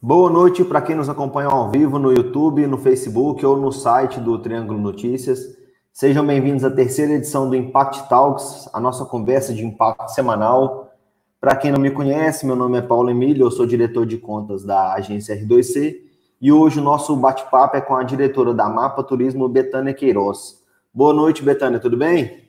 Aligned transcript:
Boa 0.00 0.30
noite 0.30 0.64
para 0.64 0.80
quem 0.80 0.94
nos 0.94 1.08
acompanha 1.08 1.48
ao 1.48 1.72
vivo 1.72 1.98
no 1.98 2.12
YouTube, 2.12 2.64
no 2.68 2.78
Facebook 2.78 3.44
ou 3.44 3.56
no 3.56 3.72
site 3.72 4.20
do 4.20 4.38
Triângulo 4.38 4.78
Notícias. 4.78 5.58
Sejam 5.92 6.24
bem-vindos 6.24 6.62
à 6.62 6.70
terceira 6.70 7.14
edição 7.14 7.48
do 7.48 7.56
Impact 7.56 8.08
Talks, 8.08 8.70
a 8.72 8.78
nossa 8.78 9.04
conversa 9.04 9.52
de 9.52 9.64
impacto 9.64 10.10
semanal. 10.10 10.92
Para 11.40 11.56
quem 11.56 11.72
não 11.72 11.80
me 11.80 11.90
conhece, 11.90 12.46
meu 12.46 12.54
nome 12.54 12.78
é 12.78 12.80
Paulo 12.80 13.10
Emílio, 13.10 13.44
eu 13.44 13.50
sou 13.50 13.66
diretor 13.66 14.06
de 14.06 14.18
contas 14.18 14.62
da 14.62 14.94
agência 14.94 15.34
R2C 15.34 15.96
e 16.40 16.52
hoje 16.52 16.78
o 16.78 16.84
nosso 16.84 17.16
bate-papo 17.16 17.76
é 17.76 17.80
com 17.80 17.96
a 17.96 18.04
diretora 18.04 18.54
da 18.54 18.68
Mapa 18.68 19.02
Turismo, 19.02 19.48
Betânia 19.48 19.92
Queiroz. 19.92 20.64
Boa 20.94 21.12
noite, 21.12 21.42
Betânia, 21.42 21.80
tudo 21.80 21.96
bem? 21.96 22.44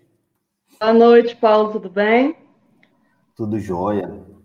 Boa 0.79 0.93
noite, 0.93 1.35
Paulo, 1.35 1.71
tudo 1.71 1.89
bem? 1.89 2.35
Tudo 3.35 3.59
jóia. 3.59 4.38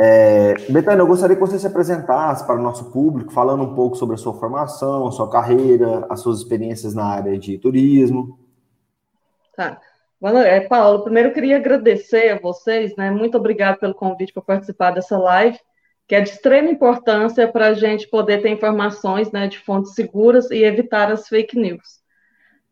É, 0.00 0.54
Betânia, 0.70 1.02
eu 1.02 1.06
gostaria 1.08 1.34
que 1.34 1.40
você 1.40 1.58
se 1.58 1.66
apresentasse 1.66 2.46
para 2.46 2.54
o 2.54 2.62
nosso 2.62 2.92
público, 2.92 3.32
falando 3.32 3.64
um 3.64 3.74
pouco 3.74 3.96
sobre 3.96 4.14
a 4.14 4.18
sua 4.18 4.32
formação, 4.32 5.08
a 5.08 5.10
sua 5.10 5.28
carreira, 5.28 6.06
as 6.08 6.20
suas 6.20 6.38
experiências 6.38 6.94
na 6.94 7.04
área 7.04 7.36
de 7.36 7.58
turismo. 7.58 8.38
Tá. 9.56 9.80
É, 10.44 10.60
Paulo, 10.60 11.02
primeiro 11.02 11.30
eu 11.30 11.32
queria 11.32 11.56
agradecer 11.56 12.30
a 12.30 12.38
vocês, 12.38 12.94
né? 12.96 13.10
Muito 13.10 13.36
obrigado 13.36 13.78
pelo 13.78 13.94
convite 13.94 14.32
para 14.32 14.42
participar 14.42 14.92
dessa 14.92 15.18
live, 15.18 15.58
que 16.06 16.14
é 16.14 16.20
de 16.20 16.30
extrema 16.30 16.70
importância 16.70 17.48
para 17.48 17.66
a 17.66 17.74
gente 17.74 18.08
poder 18.08 18.40
ter 18.40 18.50
informações 18.50 19.32
né, 19.32 19.48
de 19.48 19.58
fontes 19.58 19.94
seguras 19.94 20.48
e 20.52 20.62
evitar 20.62 21.10
as 21.10 21.26
fake 21.26 21.58
news. 21.58 21.98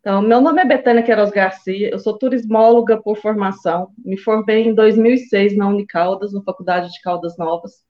Então, 0.07 0.23
meu 0.23 0.41
nome 0.41 0.63
é 0.63 0.65
Betânia 0.65 1.03
Queiroz 1.03 1.33
Garcia, 1.33 1.91
eu 1.91 1.99
sou 1.99 2.17
turismóloga 2.17 2.97
por 2.97 3.17
formação, 3.17 3.91
me 3.99 4.17
formei 4.17 4.63
em 4.63 4.73
2006 4.73 5.57
na 5.57 5.67
Unicaldas, 5.67 6.33
na 6.33 6.41
Faculdade 6.43 6.93
de 6.93 7.01
Caldas 7.01 7.37
Novas, 7.37 7.85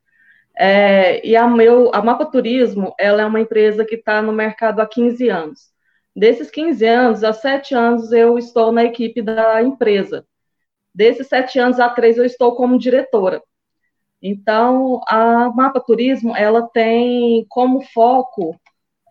é, 0.57 1.21
e 1.27 1.37
a, 1.37 1.47
meu, 1.47 1.95
a 1.95 2.01
Mapa 2.01 2.25
Turismo, 2.25 2.95
ela 2.99 3.21
é 3.21 3.27
uma 3.27 3.39
empresa 3.39 3.85
que 3.85 3.97
está 3.97 4.23
no 4.23 4.33
mercado 4.33 4.81
há 4.81 4.87
15 4.87 5.29
anos. 5.29 5.61
Desses 6.17 6.51
15 6.51 6.87
anos, 6.87 7.23
há 7.23 7.35
7 7.35 7.75
anos 7.75 8.11
eu 8.11 8.39
estou 8.39 8.73
na 8.73 8.85
equipe 8.85 9.21
da 9.21 9.63
empresa. 9.63 10.27
Desses 10.95 11.27
7 11.27 11.59
anos, 11.59 11.79
há 11.79 11.91
3 11.91 12.17
eu 12.17 12.25
estou 12.25 12.57
como 12.57 12.79
diretora. 12.79 13.43
Então, 14.23 15.03
a 15.07 15.51
Mapa 15.51 15.81
Turismo, 15.81 16.35
ela 16.35 16.67
tem 16.67 17.45
como 17.51 17.83
foco 17.83 18.59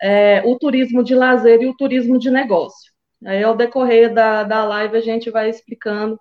é, 0.01 0.41
o 0.43 0.57
turismo 0.57 1.03
de 1.03 1.13
lazer 1.13 1.61
e 1.61 1.67
o 1.67 1.77
turismo 1.77 2.17
de 2.17 2.31
negócio. 2.31 2.94
Aí, 3.25 3.43
ao 3.43 3.55
decorrer 3.55 4.13
da, 4.13 4.43
da 4.43 4.63
live, 4.65 4.97
a 4.97 5.01
gente 5.01 5.31
vai 5.31 5.49
explicando 5.49 6.19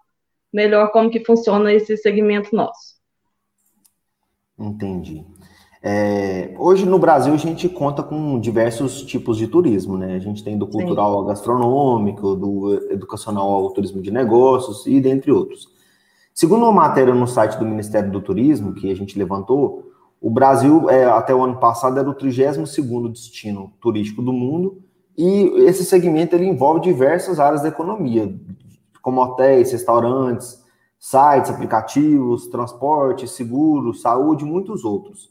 melhor 0.53 0.91
como 0.91 1.11
que 1.11 1.25
funciona 1.25 1.73
esse 1.73 1.97
segmento 1.97 2.55
nosso. 2.55 2.95
Entendi. 4.59 5.25
É, 5.87 6.55
hoje 6.59 6.87
no 6.87 6.99
Brasil 6.99 7.35
a 7.35 7.37
gente 7.37 7.69
conta 7.69 8.03
com 8.03 8.41
diversos 8.41 9.03
tipos 9.03 9.37
de 9.37 9.47
turismo, 9.47 9.99
né? 9.99 10.15
A 10.15 10.19
gente 10.19 10.43
tem 10.43 10.57
do 10.57 10.67
cultural 10.67 11.13
ao 11.13 11.25
gastronômico, 11.27 12.35
do 12.35 12.73
educacional 12.91 13.51
ao 13.51 13.71
turismo 13.71 14.01
de 14.01 14.11
negócios 14.11 14.87
e 14.87 14.99
dentre 14.99 15.31
outros. 15.31 15.69
Segundo 16.33 16.63
uma 16.63 16.73
matéria 16.73 17.15
no 17.15 17.27
site 17.27 17.59
do 17.59 17.67
Ministério 17.67 18.11
do 18.11 18.23
Turismo 18.23 18.73
que 18.73 18.91
a 18.91 18.97
gente 18.97 19.19
levantou, 19.19 19.93
o 20.19 20.31
Brasil 20.31 20.89
é, 20.89 21.05
até 21.05 21.35
o 21.35 21.45
ano 21.45 21.57
passado 21.59 21.99
era 21.99 22.09
o 22.09 22.15
32 22.15 22.71
segundo 22.71 23.11
destino 23.11 23.75
turístico 23.79 24.23
do 24.23 24.33
mundo 24.33 24.83
e 25.17 25.65
esse 25.67 25.85
segmento 25.85 26.35
ele 26.35 26.47
envolve 26.47 26.81
diversas 26.81 27.39
áreas 27.39 27.63
da 27.63 27.69
economia, 27.69 28.35
como 29.01 29.21
hotéis, 29.23 29.71
restaurantes, 29.73 30.63
sites, 30.99 31.51
aplicativos, 31.51 32.47
transporte, 32.47 33.29
seguro, 33.29 33.95
saúde 33.95 34.45
e 34.45 34.49
muitos 34.49 34.85
outros. 34.85 35.31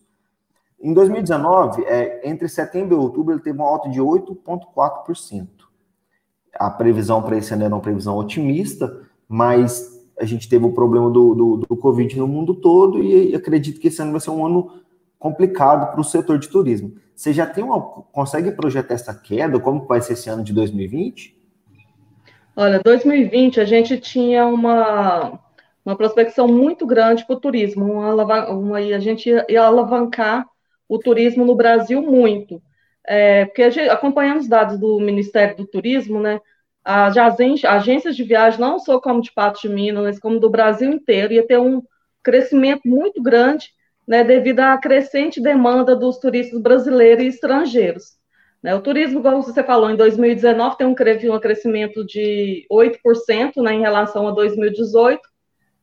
Em 0.79 0.93
2019, 0.93 1.83
é, 1.85 2.29
entre 2.29 2.47
setembro 2.47 2.95
e 2.95 2.99
outubro, 2.99 3.33
ele 3.33 3.41
teve 3.41 3.57
uma 3.57 3.67
alta 3.67 3.89
de 3.89 3.99
8,4%. 3.99 5.47
A 6.55 6.69
previsão 6.69 7.21
para 7.21 7.37
esse 7.37 7.53
ano 7.53 7.63
era 7.63 7.73
uma 7.73 7.81
previsão 7.81 8.17
otimista, 8.17 9.01
mas 9.27 9.93
a 10.19 10.25
gente 10.25 10.47
teve 10.47 10.65
o 10.65 10.73
problema 10.73 11.09
do, 11.09 11.33
do, 11.33 11.57
do 11.57 11.77
Covid 11.77 12.17
no 12.17 12.27
mundo 12.27 12.53
todo 12.53 13.01
e, 13.01 13.33
acredito 13.33 13.79
que 13.79 13.87
esse 13.87 14.01
ano 14.01 14.11
vai 14.11 14.21
ser 14.21 14.29
um 14.29 14.45
ano 14.45 14.71
complicado 15.17 15.91
para 15.91 16.01
o 16.01 16.03
setor 16.03 16.37
de 16.37 16.49
turismo. 16.49 16.93
Você 17.15 17.31
já 17.31 17.45
tem 17.45 17.63
uma, 17.63 17.79
consegue 17.81 18.51
projetar 18.51 18.95
essa 18.95 19.13
queda? 19.13 19.59
Como 19.59 19.85
vai 19.85 20.01
ser 20.01 20.13
esse 20.13 20.29
ano 20.29 20.43
de 20.43 20.53
2020? 20.53 21.37
Olha, 22.55 22.79
2020 22.83 23.59
a 23.59 23.65
gente 23.65 23.97
tinha 23.99 24.45
uma, 24.45 25.39
uma 25.85 25.95
prospecção 25.95 26.47
muito 26.47 26.85
grande 26.85 27.25
para 27.25 27.35
o 27.35 27.39
turismo, 27.39 27.85
uma, 27.85 28.49
uma, 28.49 28.77
a 28.77 28.99
gente 28.99 29.29
ia, 29.29 29.45
ia, 29.49 29.63
alavancar 29.63 30.45
o 30.87 30.99
turismo 30.99 31.45
no 31.45 31.55
Brasil 31.55 32.01
muito. 32.01 32.61
É, 33.05 33.45
porque 33.45 33.69
gente, 33.71 33.89
acompanhando 33.89 34.39
os 34.39 34.47
dados 34.47 34.77
do 34.79 34.99
Ministério 34.99 35.57
do 35.57 35.65
Turismo, 35.65 36.19
né, 36.19 36.39
as 36.83 37.15
agências 37.17 38.15
de 38.15 38.23
viagem, 38.23 38.59
não 38.59 38.77
só 38.77 38.99
como 38.99 39.21
de 39.21 39.31
Patos 39.31 39.61
de 39.61 39.69
Minas, 39.69 40.03
mas 40.03 40.19
como 40.19 40.39
do 40.39 40.49
Brasil 40.49 40.91
inteiro, 40.91 41.33
ia 41.33 41.45
ter 41.45 41.57
um 41.57 41.81
crescimento 42.21 42.81
muito 42.85 43.21
grande 43.21 43.69
né, 44.07 44.23
devido 44.23 44.59
à 44.59 44.77
crescente 44.77 45.41
demanda 45.41 45.95
dos 45.95 46.17
turistas 46.17 46.61
brasileiros 46.61 47.23
e 47.23 47.27
estrangeiros. 47.27 48.17
Né, 48.61 48.73
o 48.73 48.81
turismo, 48.81 49.21
como 49.21 49.41
você 49.41 49.63
falou, 49.63 49.89
em 49.89 49.95
2019 49.95 50.77
tem 50.77 50.87
um, 50.87 50.95
um 51.35 51.39
crescimento 51.39 52.05
de 52.05 52.65
8% 52.71 53.61
né, 53.61 53.73
em 53.73 53.81
relação 53.81 54.27
a 54.27 54.31
2018 54.31 55.21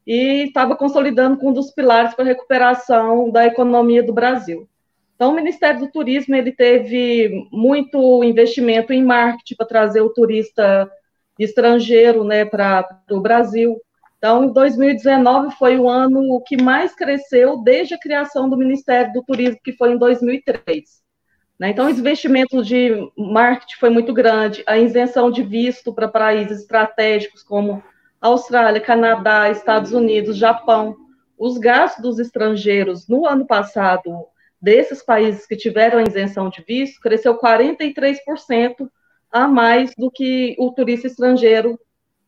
e 0.06 0.44
estava 0.47 0.75
consolidando 0.75 1.36
com 1.36 1.50
um 1.50 1.53
dos 1.53 1.70
pilares 1.70 2.14
para 2.14 2.25
a 2.25 2.28
recuperação 2.28 3.31
da 3.31 3.47
economia 3.47 4.03
do 4.03 4.12
Brasil. 4.12 4.66
Então, 5.14 5.32
o 5.32 5.34
Ministério 5.34 5.81
do 5.81 5.91
Turismo 5.91 6.34
ele 6.34 6.50
teve 6.50 7.47
muito 7.52 8.25
investimento 8.25 8.91
em 8.91 9.04
marketing 9.04 9.54
para 9.54 9.66
trazer 9.66 10.00
o 10.00 10.08
turista 10.08 10.91
estrangeiro 11.38 12.25
né, 12.25 12.44
para 12.47 12.88
o 13.10 13.20
Brasil. 13.20 13.78
Então, 14.20 14.53
2019 14.53 15.56
foi 15.56 15.78
o 15.78 15.88
ano 15.88 16.42
que 16.47 16.62
mais 16.62 16.94
cresceu 16.94 17.62
desde 17.62 17.94
a 17.94 17.98
criação 17.98 18.50
do 18.50 18.56
Ministério 18.56 19.10
do 19.14 19.25
Turismo, 19.25 19.58
que 19.64 19.72
foi 19.72 19.92
em 19.92 19.98
2003. 19.98 21.00
Né? 21.58 21.70
Então, 21.70 21.86
o 21.86 21.91
investimento 21.91 22.62
de 22.62 23.10
marketing 23.16 23.76
foi 23.81 23.88
muito 23.88 24.12
grande, 24.12 24.62
a 24.66 24.76
isenção 24.76 25.31
de 25.31 25.42
visto 25.42 25.91
para 25.94 26.06
países 26.06 26.60
estratégicos 26.60 27.42
como 27.42 27.82
Austrália, 28.20 28.78
Canadá, 28.78 29.50
Estados 29.50 29.92
Unidos, 29.92 30.37
Japão. 30.37 30.94
Os 31.38 31.56
gastos 31.56 32.02
dos 32.02 32.19
estrangeiros 32.19 33.08
no 33.08 33.26
ano 33.26 33.47
passado, 33.47 34.26
desses 34.60 35.02
países 35.02 35.47
que 35.47 35.56
tiveram 35.56 35.98
a 35.98 36.02
isenção 36.02 36.50
de 36.50 36.62
visto, 36.62 37.00
cresceu 37.00 37.38
43% 37.38 38.87
a 39.32 39.48
mais 39.48 39.94
do 39.97 40.10
que 40.10 40.54
o 40.58 40.70
turista 40.72 41.06
estrangeiro 41.06 41.81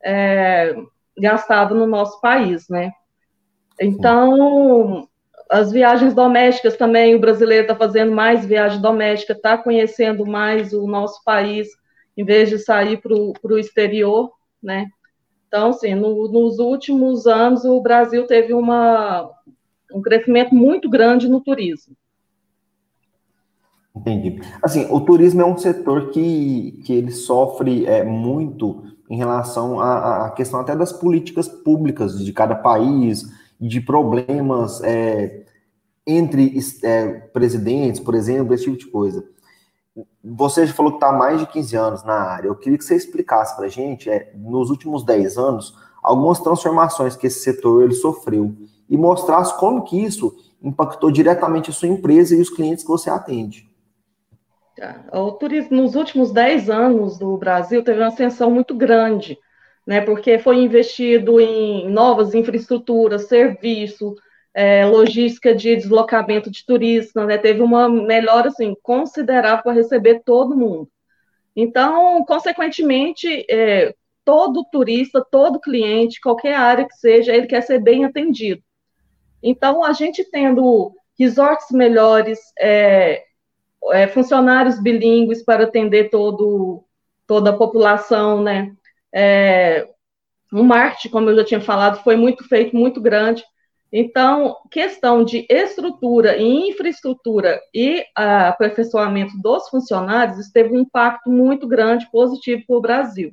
é, 0.02 0.74
gastado 1.18 1.74
no 1.74 1.86
nosso 1.86 2.20
país, 2.20 2.68
né? 2.68 2.90
Então, 3.80 5.08
as 5.50 5.70
viagens 5.70 6.14
domésticas 6.14 6.76
também, 6.76 7.14
o 7.14 7.20
brasileiro 7.20 7.64
está 7.64 7.76
fazendo 7.76 8.12
mais 8.12 8.44
viagem 8.44 8.80
doméstica, 8.80 9.32
está 9.32 9.58
conhecendo 9.58 10.24
mais 10.24 10.72
o 10.72 10.86
nosso 10.86 11.22
país, 11.24 11.68
em 12.16 12.24
vez 12.24 12.48
de 12.48 12.58
sair 12.58 13.00
para 13.00 13.14
o 13.14 13.58
exterior, 13.58 14.32
né? 14.62 14.86
Então, 15.48 15.68
assim, 15.68 15.94
no, 15.94 16.28
nos 16.28 16.58
últimos 16.58 17.26
anos, 17.26 17.64
o 17.64 17.80
Brasil 17.82 18.26
teve 18.26 18.54
uma, 18.54 19.30
um 19.92 20.00
crescimento 20.00 20.54
muito 20.54 20.88
grande 20.88 21.28
no 21.28 21.40
turismo. 21.40 21.94
Entendi. 23.94 24.40
Assim, 24.62 24.86
o 24.90 25.00
turismo 25.00 25.42
é 25.42 25.44
um 25.44 25.58
setor 25.58 26.10
que, 26.10 26.80
que 26.84 26.94
ele 26.94 27.10
sofre 27.10 27.84
é, 27.84 28.02
muito 28.02 28.84
em 29.12 29.16
relação 29.16 29.78
à, 29.78 30.24
à 30.24 30.30
questão 30.30 30.58
até 30.58 30.74
das 30.74 30.90
políticas 30.90 31.46
públicas 31.46 32.18
de 32.18 32.32
cada 32.32 32.54
país, 32.54 33.30
de 33.60 33.78
problemas 33.78 34.82
é, 34.82 35.44
entre 36.06 36.58
é, 36.82 37.08
presidentes, 37.30 38.00
por 38.00 38.14
exemplo, 38.14 38.54
esse 38.54 38.64
tipo 38.64 38.78
de 38.78 38.86
coisa. 38.86 39.22
Você 40.24 40.66
já 40.66 40.72
falou 40.72 40.92
que 40.92 40.96
está 40.96 41.10
há 41.10 41.12
mais 41.12 41.38
de 41.38 41.46
15 41.46 41.76
anos 41.76 42.04
na 42.04 42.14
área. 42.14 42.48
Eu 42.48 42.54
queria 42.54 42.78
que 42.78 42.84
você 42.84 42.96
explicasse 42.96 43.54
para 43.54 43.66
a 43.66 43.68
gente, 43.68 44.08
é, 44.08 44.32
nos 44.34 44.70
últimos 44.70 45.04
10 45.04 45.36
anos, 45.36 45.76
algumas 46.02 46.40
transformações 46.40 47.14
que 47.14 47.26
esse 47.26 47.40
setor 47.40 47.82
ele 47.82 47.94
sofreu 47.94 48.56
e 48.88 48.96
mostrasse 48.96 49.54
como 49.58 49.84
que 49.84 50.02
isso 50.02 50.34
impactou 50.62 51.10
diretamente 51.10 51.68
a 51.68 51.74
sua 51.74 51.88
empresa 51.88 52.34
e 52.34 52.40
os 52.40 52.48
clientes 52.48 52.82
que 52.82 52.90
você 52.90 53.10
atende. 53.10 53.70
O 55.12 55.32
turismo, 55.32 55.76
nos 55.76 55.94
últimos 55.94 56.32
10 56.32 56.70
anos 56.70 57.18
do 57.18 57.36
Brasil, 57.36 57.82
teve 57.84 58.00
uma 58.00 58.08
ascensão 58.08 58.50
muito 58.50 58.74
grande, 58.74 59.38
né, 59.86 60.00
porque 60.00 60.38
foi 60.38 60.56
investido 60.56 61.40
em 61.40 61.88
novas 61.90 62.34
infraestruturas, 62.34 63.28
serviço, 63.28 64.14
é, 64.54 64.84
logística 64.84 65.54
de 65.54 65.76
deslocamento 65.76 66.50
de 66.50 66.64
turistas, 66.64 67.26
né, 67.26 67.38
teve 67.38 67.62
uma 67.62 67.88
melhora 67.88 68.48
assim, 68.48 68.74
considerável 68.82 69.62
para 69.62 69.72
receber 69.72 70.22
todo 70.24 70.56
mundo. 70.56 70.88
Então, 71.54 72.24
consequentemente, 72.24 73.44
é, 73.50 73.94
todo 74.24 74.64
turista, 74.70 75.24
todo 75.30 75.60
cliente, 75.60 76.20
qualquer 76.20 76.54
área 76.54 76.86
que 76.86 76.94
seja, 76.96 77.34
ele 77.34 77.46
quer 77.46 77.62
ser 77.62 77.78
bem 77.78 78.04
atendido. 78.04 78.62
Então, 79.42 79.84
a 79.84 79.92
gente 79.92 80.24
tendo 80.30 80.92
resorts 81.18 81.70
melhores, 81.72 82.38
é, 82.58 83.24
é, 83.90 84.06
funcionários 84.06 84.80
bilíngues 84.80 85.44
para 85.44 85.64
atender 85.64 86.10
todo, 86.10 86.84
toda 87.26 87.50
a 87.50 87.56
população, 87.56 88.42
né? 88.42 88.72
É, 89.12 89.88
o 90.52 90.62
marketing, 90.62 91.08
como 91.08 91.30
eu 91.30 91.36
já 91.36 91.44
tinha 91.44 91.60
falado, 91.60 92.02
foi 92.02 92.16
muito 92.16 92.46
feito, 92.46 92.76
muito 92.76 93.00
grande. 93.00 93.42
Então, 93.92 94.56
questão 94.70 95.22
de 95.22 95.46
estrutura 95.50 96.38
e 96.38 96.70
infraestrutura 96.70 97.60
e 97.74 98.04
aperfeiçoamento 98.14 99.36
dos 99.40 99.68
funcionários, 99.68 100.38
isso 100.38 100.52
teve 100.52 100.74
um 100.74 100.80
impacto 100.80 101.30
muito 101.30 101.66
grande, 101.68 102.10
positivo 102.10 102.62
para 102.66 102.76
o 102.76 102.80
Brasil. 102.80 103.32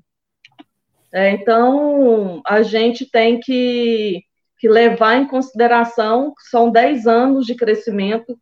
É, 1.14 1.32
então, 1.32 2.42
a 2.46 2.62
gente 2.62 3.10
tem 3.10 3.40
que, 3.40 4.22
que, 4.60 4.68
levar 4.68 5.16
em 5.16 5.28
consideração 5.28 6.34
que 6.36 6.44
são 6.50 6.70
10 6.70 7.08
anos 7.08 7.46
de 7.46 7.56
crescimento. 7.56 8.38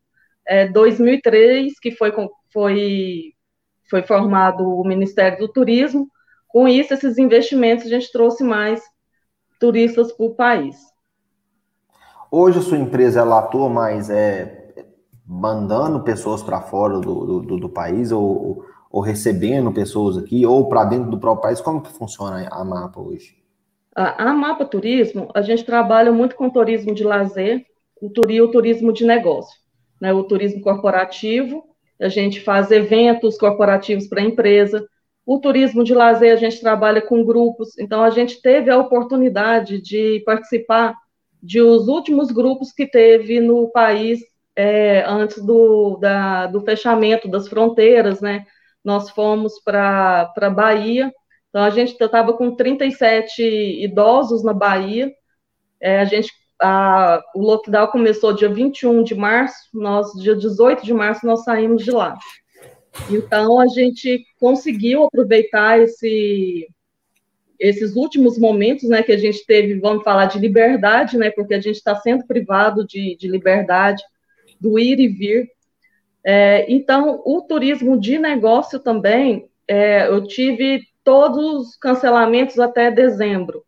É, 0.48 0.68
2003, 0.68 1.80
que 1.80 1.92
foi, 1.92 2.14
foi, 2.54 3.34
foi 3.90 4.04
formado 4.04 4.64
o 4.64 4.88
Ministério 4.88 5.40
do 5.40 5.48
Turismo, 5.48 6.08
com 6.48 6.68
isso, 6.68 6.94
esses 6.94 7.18
investimentos, 7.18 7.86
a 7.86 7.90
gente 7.90 8.12
trouxe 8.12 8.44
mais 8.44 8.82
turistas 9.60 10.12
para 10.12 10.26
o 10.26 10.36
país. 10.36 10.78
Hoje 12.32 12.60
a 12.60 12.62
sua 12.62 12.78
empresa 12.78 13.22
ela 13.22 13.40
atua 13.40 13.70
mais 13.70 14.10
é, 14.10 14.86
mandando 15.26 16.04
pessoas 16.04 16.42
para 16.42 16.62
fora 16.62 17.00
do, 17.00 17.42
do, 17.42 17.58
do 17.58 17.70
país 17.70 18.12
ou, 18.12 18.66
ou, 18.90 19.02
recebendo 19.02 19.72
pessoas 19.72 20.18
aqui 20.18 20.46
ou 20.46 20.68
para 20.68 20.86
dentro 20.86 21.10
do 21.10 21.20
próprio 21.20 21.44
país? 21.44 21.62
Como 21.62 21.82
que 21.82 21.92
funciona 21.92 22.48
a 22.50 22.64
Mapa 22.64 23.00
hoje? 23.00 23.36
A, 23.96 24.30
a 24.30 24.34
Mapa 24.34 24.66
Turismo, 24.66 25.30
a 25.34 25.42
gente 25.42 25.64
trabalha 25.64 26.12
muito 26.12 26.36
com 26.36 26.50
turismo 26.50 26.94
de 26.94 27.04
lazer 27.04 27.66
o, 28.02 28.08
o 28.08 28.52
turismo 28.52 28.94
de 28.94 29.06
negócio, 29.06 29.58
né? 30.00 30.14
o 30.14 30.24
turismo 30.24 30.62
corporativo, 30.62 31.64
a 32.00 32.10
gente 32.10 32.42
faz 32.42 32.72
eventos 32.72 33.38
corporativos 33.38 34.08
para 34.08 34.22
a 34.22 34.26
empresa, 34.26 34.88
o 35.26 35.40
turismo 35.40 35.84
de 35.84 35.94
lazer, 35.94 36.32
a 36.32 36.38
gente 36.38 36.62
trabalha 36.62 37.02
com 37.02 37.26
grupos, 37.26 37.78
então 37.78 38.02
a 38.04 38.10
gente 38.10 38.42
teve 38.42 38.70
a 38.72 38.78
oportunidade 38.78 39.82
de 39.82 40.22
participar 40.26 40.96
de 41.42 41.62
os 41.62 41.88
últimos 41.88 42.32
grupos 42.32 42.72
que 42.72 42.88
teve 42.88 43.40
no 43.40 43.70
país 43.70 44.22
é, 44.56 45.04
antes 45.06 45.44
do, 45.44 45.98
da, 45.98 46.48
do 46.48 46.62
fechamento 46.62 47.28
das 47.28 47.48
fronteiras, 47.48 48.22
né? 48.22 48.46
Nós 48.84 49.10
fomos 49.10 49.60
para 49.60 50.32
a 50.36 50.50
Bahia, 50.50 51.14
então 51.50 51.62
a 51.62 51.70
gente 51.70 51.92
estava 52.02 52.34
com 52.34 52.56
37 52.56 53.44
idosos 53.84 54.44
na 54.44 54.54
Bahia, 54.54 55.12
é, 55.80 56.00
a 56.00 56.06
gente, 56.06 56.32
a, 56.62 57.21
o 57.36 57.42
lockdown 57.42 57.88
começou 57.88 58.33
dia 58.33 58.50
21 58.50 59.04
de 59.04 59.15
março, 59.15 59.69
nós, 59.74 60.12
dia 60.13 60.36
18 60.36 60.86
de 60.86 60.94
março, 60.94 61.25
nós 61.25 61.44
saímos 61.44 61.83
de 61.83 61.92
lá. 61.92 62.18
Então, 63.09 63.59
a 63.59 63.68
gente 63.68 64.25
conseguiu 64.39 65.04
aproveitar 65.04 65.80
esse, 65.80 66.68
esses 67.59 67.95
últimos 67.95 68.38
momentos, 68.38 68.89
né, 68.89 69.04
que 69.04 69.12
a 69.12 69.18
gente 69.18 69.45
teve, 69.45 69.80
vamos 69.80 70.04
falar 70.04 70.25
de 70.25 70.39
liberdade, 70.39 71.18
né, 71.18 71.30
porque 71.30 71.54
a 71.54 71.62
gente 71.62 71.75
está 71.75 71.95
sendo 71.95 72.25
privado 72.25 72.86
de, 72.86 73.15
de, 73.15 73.27
liberdade, 73.27 74.04
do 74.59 74.80
ir 74.80 75.00
e 75.00 75.07
vir. 75.07 75.50
É, 76.24 76.65
então, 76.68 77.21
o 77.25 77.42
turismo 77.42 78.00
de 78.00 78.18
negócio 78.18 78.80
também, 78.80 79.48
é, 79.68 80.07
eu 80.07 80.25
tive 80.25 80.81
todos 81.04 81.38
os 81.38 81.77
cancelamentos 81.77 82.59
até 82.59 82.92
dezembro, 82.92 83.63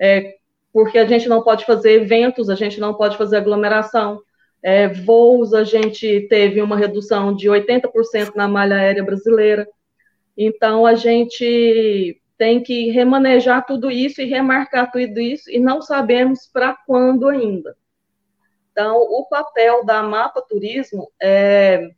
é, 0.00 0.37
porque 0.72 0.98
a 0.98 1.06
gente 1.06 1.28
não 1.28 1.42
pode 1.42 1.64
fazer 1.64 2.02
eventos, 2.02 2.48
a 2.50 2.54
gente 2.54 2.78
não 2.78 2.94
pode 2.94 3.16
fazer 3.16 3.36
aglomeração, 3.36 4.20
é, 4.62 4.88
voos, 4.88 5.54
a 5.54 5.64
gente 5.64 6.26
teve 6.28 6.60
uma 6.60 6.76
redução 6.76 7.34
de 7.34 7.48
80% 7.48 8.34
na 8.34 8.48
malha 8.48 8.76
aérea 8.76 9.04
brasileira. 9.04 9.68
Então, 10.36 10.86
a 10.86 10.94
gente 10.94 12.20
tem 12.36 12.62
que 12.62 12.90
remanejar 12.90 13.66
tudo 13.66 13.90
isso 13.90 14.22
e 14.22 14.26
remarcar 14.26 14.90
tudo 14.90 15.20
isso, 15.20 15.50
e 15.50 15.58
não 15.58 15.82
sabemos 15.82 16.48
para 16.52 16.76
quando 16.86 17.28
ainda. 17.28 17.76
Então, 18.70 18.96
o 18.96 19.26
papel 19.28 19.84
da 19.84 20.04
Mapa 20.04 20.40
Turismo 20.40 21.10
é, 21.20 21.90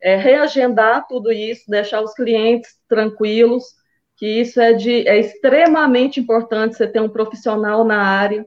é, 0.00 0.16
reagendar 0.16 1.06
tudo 1.06 1.30
isso, 1.30 1.70
deixar 1.70 2.00
os 2.00 2.14
clientes 2.14 2.78
tranquilos, 2.88 3.74
que 4.18 4.26
isso 4.26 4.60
é, 4.60 4.72
de, 4.72 5.08
é 5.08 5.18
extremamente 5.18 6.20
importante 6.20 6.76
você 6.76 6.86
ter 6.86 7.00
um 7.00 7.08
profissional 7.08 7.84
na 7.84 8.02
área, 8.02 8.44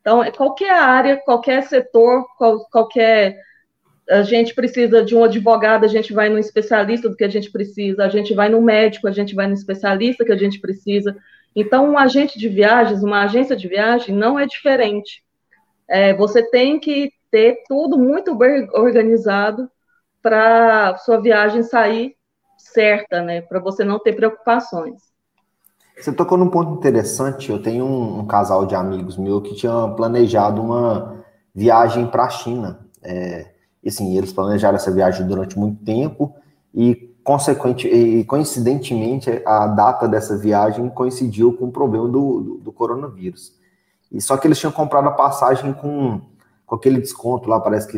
então, 0.00 0.24
é 0.24 0.30
qualquer 0.30 0.72
área, 0.72 1.16
qualquer 1.18 1.62
setor, 1.64 2.24
qual, 2.38 2.66
qualquer. 2.70 3.36
A 4.08 4.22
gente 4.22 4.54
precisa 4.54 5.04
de 5.04 5.14
um 5.14 5.22
advogado, 5.22 5.84
a 5.84 5.88
gente 5.88 6.12
vai 6.12 6.28
no 6.28 6.38
especialista 6.38 7.08
do 7.08 7.16
que 7.16 7.24
a 7.24 7.28
gente 7.28 7.50
precisa, 7.50 8.04
a 8.04 8.08
gente 8.08 8.34
vai 8.34 8.48
no 8.48 8.60
médico, 8.60 9.06
a 9.06 9.12
gente 9.12 9.34
vai 9.34 9.46
no 9.46 9.54
especialista 9.54 10.24
que 10.24 10.32
a 10.32 10.36
gente 10.36 10.58
precisa. 10.60 11.16
Então, 11.54 11.90
um 11.90 11.98
agente 11.98 12.38
de 12.38 12.48
viagens, 12.48 13.02
uma 13.02 13.22
agência 13.22 13.54
de 13.54 13.68
viagem, 13.68 14.14
não 14.14 14.38
é 14.38 14.46
diferente. 14.46 15.22
É, 15.88 16.14
você 16.14 16.42
tem 16.50 16.80
que 16.80 17.12
ter 17.30 17.62
tudo 17.68 17.98
muito 17.98 18.34
bem 18.34 18.68
organizado 18.72 19.70
para 20.22 20.96
sua 20.98 21.20
viagem 21.20 21.62
sair 21.62 22.16
certa, 22.58 23.22
né? 23.22 23.42
Para 23.42 23.60
você 23.60 23.84
não 23.84 23.98
ter 23.98 24.14
preocupações. 24.14 25.09
Você 26.00 26.12
tocou 26.12 26.38
num 26.38 26.48
ponto 26.48 26.72
interessante. 26.72 27.50
Eu 27.50 27.62
tenho 27.62 27.84
um, 27.84 28.20
um 28.20 28.26
casal 28.26 28.64
de 28.64 28.74
amigos 28.74 29.16
meu 29.16 29.40
que 29.40 29.54
tinha 29.54 29.88
planejado 29.88 30.62
uma 30.62 31.22
viagem 31.54 32.06
para 32.06 32.24
a 32.24 32.30
China. 32.30 32.80
É, 33.02 33.50
e 33.82 33.88
assim, 33.88 34.16
eles 34.16 34.32
planejaram 34.32 34.76
essa 34.76 34.90
viagem 34.90 35.26
durante 35.26 35.58
muito 35.58 35.84
tempo 35.84 36.34
e, 36.74 37.14
consequente, 37.22 37.86
e 37.88 38.24
coincidentemente, 38.24 39.42
a 39.44 39.66
data 39.66 40.08
dessa 40.08 40.36
viagem 40.36 40.88
coincidiu 40.88 41.52
com 41.56 41.66
o 41.66 41.72
problema 41.72 42.08
do, 42.08 42.40
do, 42.40 42.54
do 42.58 42.72
coronavírus. 42.72 43.52
E 44.10 44.20
só 44.20 44.36
que 44.36 44.46
eles 44.46 44.58
tinham 44.58 44.72
comprado 44.72 45.08
a 45.08 45.12
passagem 45.12 45.72
com, 45.72 46.20
com 46.66 46.74
aquele 46.74 47.00
desconto 47.00 47.48
lá, 47.48 47.60
parece 47.60 47.86
que 47.86 47.96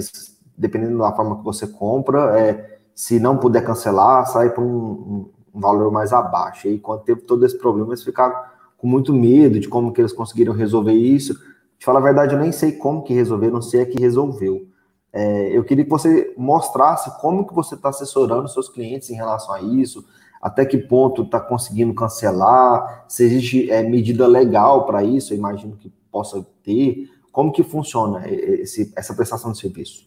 dependendo 0.56 0.98
da 0.98 1.12
forma 1.12 1.38
que 1.38 1.44
você 1.44 1.66
compra, 1.66 2.38
é, 2.38 2.78
se 2.94 3.18
não 3.18 3.38
puder 3.38 3.64
cancelar, 3.64 4.26
sai 4.26 4.50
para 4.50 4.62
um, 4.62 4.66
um 4.66 5.30
valor 5.54 5.90
mais 5.90 6.12
abaixo. 6.12 6.68
E 6.68 6.78
quando 6.78 7.02
teve 7.02 7.22
todo 7.22 7.44
esse 7.44 7.58
problema, 7.58 7.90
eles 7.90 8.02
ficaram 8.02 8.34
com 8.76 8.86
muito 8.86 9.12
medo 9.12 9.60
de 9.60 9.68
como 9.68 9.92
que 9.92 10.00
eles 10.00 10.12
conseguiram 10.12 10.52
resolver 10.52 10.92
isso. 10.92 11.34
De 11.78 11.84
falar 11.84 12.00
a 12.00 12.02
verdade, 12.02 12.34
eu 12.34 12.40
nem 12.40 12.52
sei 12.52 12.72
como 12.72 13.02
que 13.02 13.12
resolveram, 13.12 13.54
não 13.54 13.62
sei 13.62 13.80
é 13.80 13.84
que 13.84 14.00
resolveu. 14.00 14.66
É, 15.12 15.56
eu 15.56 15.62
queria 15.62 15.84
que 15.84 15.90
você 15.90 16.32
mostrasse 16.36 17.20
como 17.20 17.46
que 17.46 17.54
você 17.54 17.74
está 17.74 17.90
assessorando 17.90 18.48
seus 18.48 18.68
clientes 18.68 19.10
em 19.10 19.14
relação 19.14 19.54
a 19.54 19.60
isso, 19.60 20.04
até 20.40 20.64
que 20.64 20.78
ponto 20.78 21.22
está 21.22 21.38
conseguindo 21.38 21.94
cancelar, 21.94 23.04
se 23.06 23.22
existe 23.22 23.70
é, 23.70 23.82
medida 23.82 24.26
legal 24.26 24.86
para 24.86 25.04
isso, 25.04 25.32
eu 25.32 25.38
imagino 25.38 25.76
que 25.76 25.92
possa 26.10 26.44
ter, 26.64 27.08
como 27.30 27.52
que 27.52 27.62
funciona 27.62 28.28
esse, 28.28 28.92
essa 28.96 29.14
prestação 29.14 29.52
de 29.52 29.58
serviço? 29.58 30.06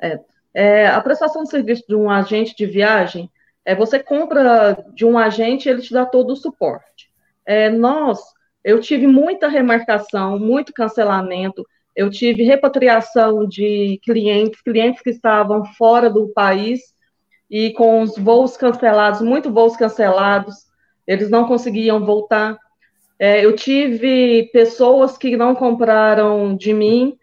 É, 0.00 0.20
é, 0.54 0.86
a 0.88 1.00
prestação 1.00 1.42
de 1.42 1.50
serviço 1.50 1.84
de 1.86 1.94
um 1.94 2.10
agente 2.10 2.56
de 2.56 2.66
viagem, 2.66 3.30
é, 3.68 3.74
você 3.74 3.98
compra 3.98 4.82
de 4.94 5.04
um 5.04 5.18
agente, 5.18 5.68
ele 5.68 5.82
te 5.82 5.92
dá 5.92 6.06
todo 6.06 6.30
o 6.30 6.36
suporte. 6.36 7.10
É, 7.44 7.68
nós, 7.68 8.18
eu 8.64 8.80
tive 8.80 9.06
muita 9.06 9.46
remarcação, 9.46 10.38
muito 10.38 10.72
cancelamento, 10.72 11.66
eu 11.94 12.08
tive 12.08 12.44
repatriação 12.44 13.46
de 13.46 14.00
clientes, 14.02 14.62
clientes 14.62 15.02
que 15.02 15.10
estavam 15.10 15.66
fora 15.66 16.08
do 16.08 16.28
país 16.28 16.80
e 17.50 17.70
com 17.74 18.00
os 18.00 18.16
voos 18.16 18.56
cancelados, 18.56 19.20
muito 19.20 19.52
voos 19.52 19.76
cancelados, 19.76 20.54
eles 21.06 21.28
não 21.28 21.46
conseguiam 21.46 22.02
voltar. 22.02 22.56
É, 23.18 23.44
eu 23.44 23.54
tive 23.54 24.48
pessoas 24.50 25.18
que 25.18 25.36
não 25.36 25.54
compraram 25.54 26.56
de 26.56 26.72
mim, 26.72 27.18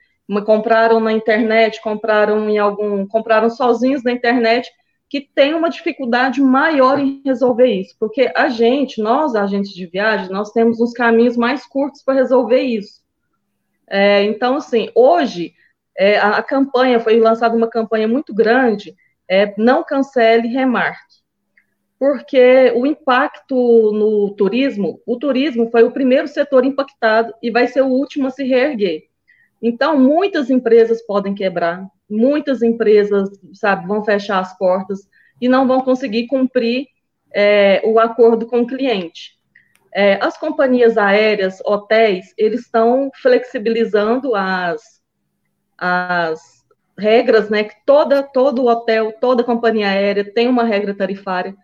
compraram 0.46 1.00
na 1.00 1.12
internet, 1.12 1.82
compraram 1.82 2.48
em 2.48 2.60
algum, 2.60 3.08
compraram 3.08 3.50
sozinhos 3.50 4.04
na 4.04 4.12
internet 4.12 4.72
que 5.10 5.22
tem 5.22 5.54
uma 5.54 5.70
dificuldade 5.70 6.42
maior 6.42 7.00
em 7.00 7.22
resolver 7.24 7.68
isso, 7.68 7.96
porque 8.00 8.32
a 8.36 8.50
gente, 8.50 9.02
nós, 9.02 9.36
agentes 9.36 9.72
de 9.72 9.86
viagem, 9.86 10.32
nós 10.32 10.52
temos 10.52 10.80
uns 10.80 10.94
caminhos 10.94 11.38
mais 11.38 11.66
curtos 11.66 12.02
para 12.04 12.16
resolver 12.16 12.62
isso. 12.62 13.04
É, 13.88 14.24
então, 14.24 14.56
assim, 14.56 14.90
hoje, 14.96 15.54
é, 15.98 16.18
a, 16.18 16.38
a, 16.38 16.44
campanha, 16.44 17.00
foi 17.00 17.20
lançada 17.20 17.56
uma 17.56 17.70
campanha 17.70 18.08
muito 18.08 18.34
grande, 18.34 18.96
é, 19.30 19.54
não 19.58 19.84
cancele, 19.84 20.48
remarque. 20.48 21.16
Porque 21.98 22.74
o 22.76 22.86
impacto 22.86 23.56
no 23.94 24.34
turismo, 24.36 25.00
o 25.06 25.18
turismo 25.18 25.70
foi 25.70 25.84
o 25.84 25.92
primeiro 25.92 26.28
setor 26.28 26.66
impactado 26.66 27.34
e 27.42 27.50
vai 27.50 27.68
ser 27.68 27.82
o 27.82 27.88
último 27.88 28.28
a 28.28 28.32
se 28.32 28.44
reerguer. 28.44 29.04
Então, 29.62 29.98
muitas 29.98 30.50
empresas 30.50 31.02
podem 31.02 31.34
quebrar, 31.34 31.88
muitas 32.10 32.62
empresas, 32.62 33.30
sabe, 33.54 33.88
vão 33.88 34.04
fechar 34.04 34.40
as 34.40 34.58
portas 34.58 35.00
e 35.42 35.48
não 35.48 35.68
vão 35.68 35.82
conseguir 35.82 36.28
cumprir 36.28 36.88
é, 37.34 37.82
o 37.84 38.00
acordo 38.00 38.46
com 38.46 38.62
o 38.62 38.68
cliente. 38.68 39.36
É, 39.94 40.20
as 40.22 40.38
companhias 40.38 40.98
aéreas, 40.98 41.60
hotéis, 41.66 42.34
eles 42.38 42.62
estão 42.62 43.10
flexibilizando 43.22 44.36
as, 44.36 45.02
as, 45.78 46.56
regras, 46.98 47.50
né? 47.50 47.64
Que 47.66 47.76
toda, 47.86 48.24
todo 48.24 48.66
hotel, 48.66 49.14
toda 49.20 49.44
companhia 49.44 49.90
aérea 49.90 50.24
tem 50.34 50.48
uma 50.48 50.64
regra 50.64 50.94
tarifária. 50.94 51.56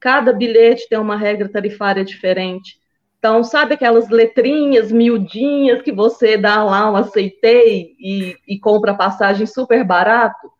Cada 0.00 0.32
bilhete 0.32 0.88
tem 0.88 0.98
uma 0.98 1.16
regra 1.16 1.48
tarifária 1.48 2.04
diferente. 2.04 2.78
Então, 3.18 3.42
sabe 3.42 3.74
aquelas 3.74 4.08
letrinhas 4.08 4.92
miudinhas 4.92 5.82
que 5.82 5.90
você 5.90 6.36
dá 6.36 6.62
lá 6.62 6.90
um 6.90 6.96
aceitei 6.96 7.96
e, 7.98 8.36
e 8.46 8.58
compra 8.60 8.94
passagem 8.94 9.44
super 9.44 9.84
barato? 9.84 10.50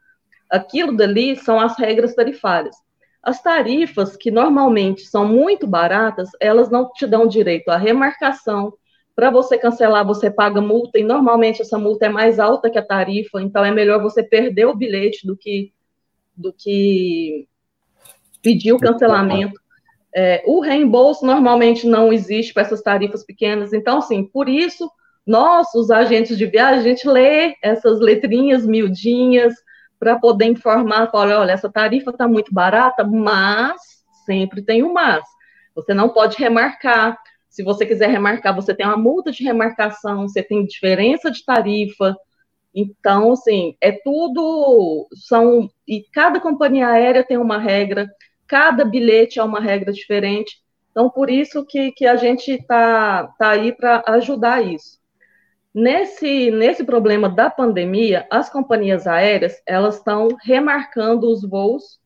Aquilo 0.51 0.97
dali 0.97 1.37
são 1.37 1.61
as 1.61 1.79
regras 1.79 2.15
tarifárias. 2.17 2.75
As 3.23 3.41
tarifas, 3.41 4.17
que 4.17 4.31
normalmente 4.31 5.03
são 5.03 5.27
muito 5.27 5.67
baratas, 5.67 6.31
elas 6.41 6.69
não 6.69 6.91
te 6.93 7.07
dão 7.07 7.29
direito 7.29 7.69
à 7.69 7.77
remarcação. 7.77 8.73
Para 9.15 9.31
você 9.31 9.57
cancelar, 9.57 10.05
você 10.05 10.31
paga 10.31 10.61
multa, 10.61 10.99
e 10.99 11.05
normalmente 11.05 11.63
essa 11.63 11.79
multa 11.79 12.07
é 12.07 12.09
mais 12.09 12.41
alta 12.41 12.71
que 12.71 12.79
a 12.79 12.85
tarifa, 12.85 13.41
então 13.41 13.65
é 13.65 13.71
melhor 13.71 14.01
você 14.03 14.23
perder 14.23 14.67
o 14.67 14.75
bilhete 14.75 15.27
do 15.27 15.37
que, 15.37 15.73
do 16.37 16.53
que 16.53 17.47
pedir 18.43 18.73
o 18.73 18.79
cancelamento. 18.79 19.61
É, 20.15 20.43
o 20.47 20.61
reembolso 20.61 21.25
normalmente 21.25 21.87
não 21.87 22.13
existe 22.13 22.53
para 22.53 22.63
essas 22.63 22.83
tarifas 22.83 23.25
pequenas, 23.25 23.73
então, 23.73 23.99
assim, 23.99 24.25
por 24.25 24.49
isso, 24.49 24.91
nós, 25.27 25.67
os 25.75 25.91
agentes 25.91 26.39
de 26.39 26.47
viagem, 26.47 26.81
a 26.81 26.83
gente 26.83 27.07
lê 27.07 27.55
essas 27.63 28.01
letrinhas 28.01 28.67
miudinhas, 28.67 29.55
para 29.99 30.19
poder 30.19 30.47
informar, 30.47 31.11
falar, 31.11 31.41
olha, 31.41 31.53
essa 31.53 31.71
tarifa 31.71 32.11
está 32.11 32.29
muito 32.29 32.55
barata, 32.55 33.05
mas 33.05 33.81
sempre 34.25 34.63
tem 34.63 34.83
um 34.83 34.93
mas. 34.93 35.25
Você 35.75 35.93
não 35.93 36.09
pode 36.09 36.37
remarcar. 36.37 37.19
Se 37.49 37.63
você 37.63 37.85
quiser 37.85 38.09
remarcar, 38.09 38.55
você 38.55 38.75
tem 38.75 38.87
uma 38.87 38.97
multa 38.97 39.33
de 39.33 39.43
remarcação, 39.43 40.29
você 40.29 40.43
tem 40.43 40.65
diferença 40.65 41.31
de 41.31 41.45
tarifa. 41.45 42.17
Então, 42.75 43.33
assim, 43.33 43.77
é 43.81 43.93
tudo. 43.93 45.09
São. 45.15 45.69
E 45.87 46.05
cada 46.13 46.41
companhia 46.41 46.89
aérea 46.89 47.25
tem 47.25 47.37
uma 47.39 47.59
regra, 47.59 48.09
cada 48.49 48.85
bilhete 48.85 49.39
é 49.39 49.45
uma 49.45 49.61
regra 49.61 49.93
diferente. 49.93 50.61
Então, 50.91 51.11
por 51.11 51.31
isso 51.31 51.65
que, 51.65 51.93
que 51.93 52.07
a 52.07 52.17
gente 52.17 52.51
está 52.51 53.29
tá 53.39 53.51
aí 53.51 53.71
para 53.73 54.03
ajudar 54.07 54.65
isso. 54.65 54.99
Nesse, 55.73 56.51
nesse 56.51 56.83
problema 56.83 57.29
da 57.29 57.49
pandemia, 57.51 58.27
as 58.31 58.49
companhias 58.49 59.07
aéreas 59.07 59.63
elas 59.67 59.99
estão 59.99 60.29
remarcando 60.43 61.31
os 61.31 61.43
voos 61.43 62.01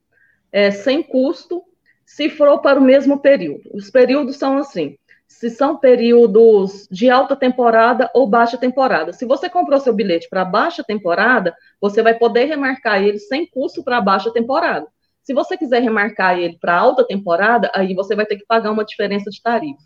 é, 0.51 0.71
sem 0.71 1.03
custo, 1.03 1.63
se 2.05 2.29
for 2.29 2.61
para 2.61 2.79
o 2.79 2.83
mesmo 2.83 3.21
período. 3.21 3.63
Os 3.73 3.89
períodos 3.89 4.37
são 4.37 4.59
assim: 4.59 4.99
se 5.27 5.49
são 5.49 5.79
períodos 5.79 6.87
de 6.91 7.09
alta 7.09 7.35
temporada 7.35 8.11
ou 8.13 8.27
baixa 8.27 8.59
temporada. 8.59 9.13
Se 9.13 9.25
você 9.25 9.49
comprou 9.49 9.81
seu 9.81 9.95
bilhete 9.95 10.29
para 10.29 10.45
baixa 10.45 10.85
temporada, 10.85 11.57
você 11.81 12.03
vai 12.03 12.15
poder 12.15 12.45
remarcar 12.45 13.03
ele 13.03 13.19
sem 13.19 13.47
custo 13.47 13.83
para 13.83 14.01
baixa 14.01 14.31
temporada. 14.33 14.87
Se 15.23 15.33
você 15.33 15.57
quiser 15.57 15.83
remarcar 15.83 16.39
ele 16.39 16.59
para 16.61 16.77
alta 16.77 17.07
temporada, 17.07 17.71
aí 17.75 17.95
você 17.95 18.15
vai 18.15 18.27
ter 18.27 18.37
que 18.37 18.47
pagar 18.47 18.71
uma 18.71 18.85
diferença 18.85 19.31
de 19.31 19.41
tarifa 19.41 19.83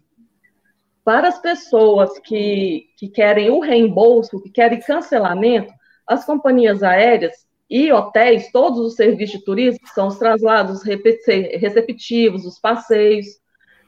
para 1.07 1.29
as 1.29 1.39
pessoas 1.39 2.19
que, 2.19 2.87
que 2.99 3.09
querem 3.09 3.49
o 3.49 3.61
reembolso, 3.61 4.43
que 4.43 4.51
querem 4.51 4.81
cancelamento, 4.81 5.73
as 6.05 6.25
companhias 6.25 6.83
aéreas 6.83 7.47
e 7.71 7.93
hotéis, 7.93 8.51
todos 8.51 8.81
os 8.81 8.97
serviços 8.97 9.39
de 9.39 9.45
turismo, 9.45 9.79
que 9.79 9.91
são 9.91 10.09
os 10.09 10.19
traslados 10.19 10.83
receptivos, 10.83 12.45
os 12.45 12.59
passeios, 12.59 13.27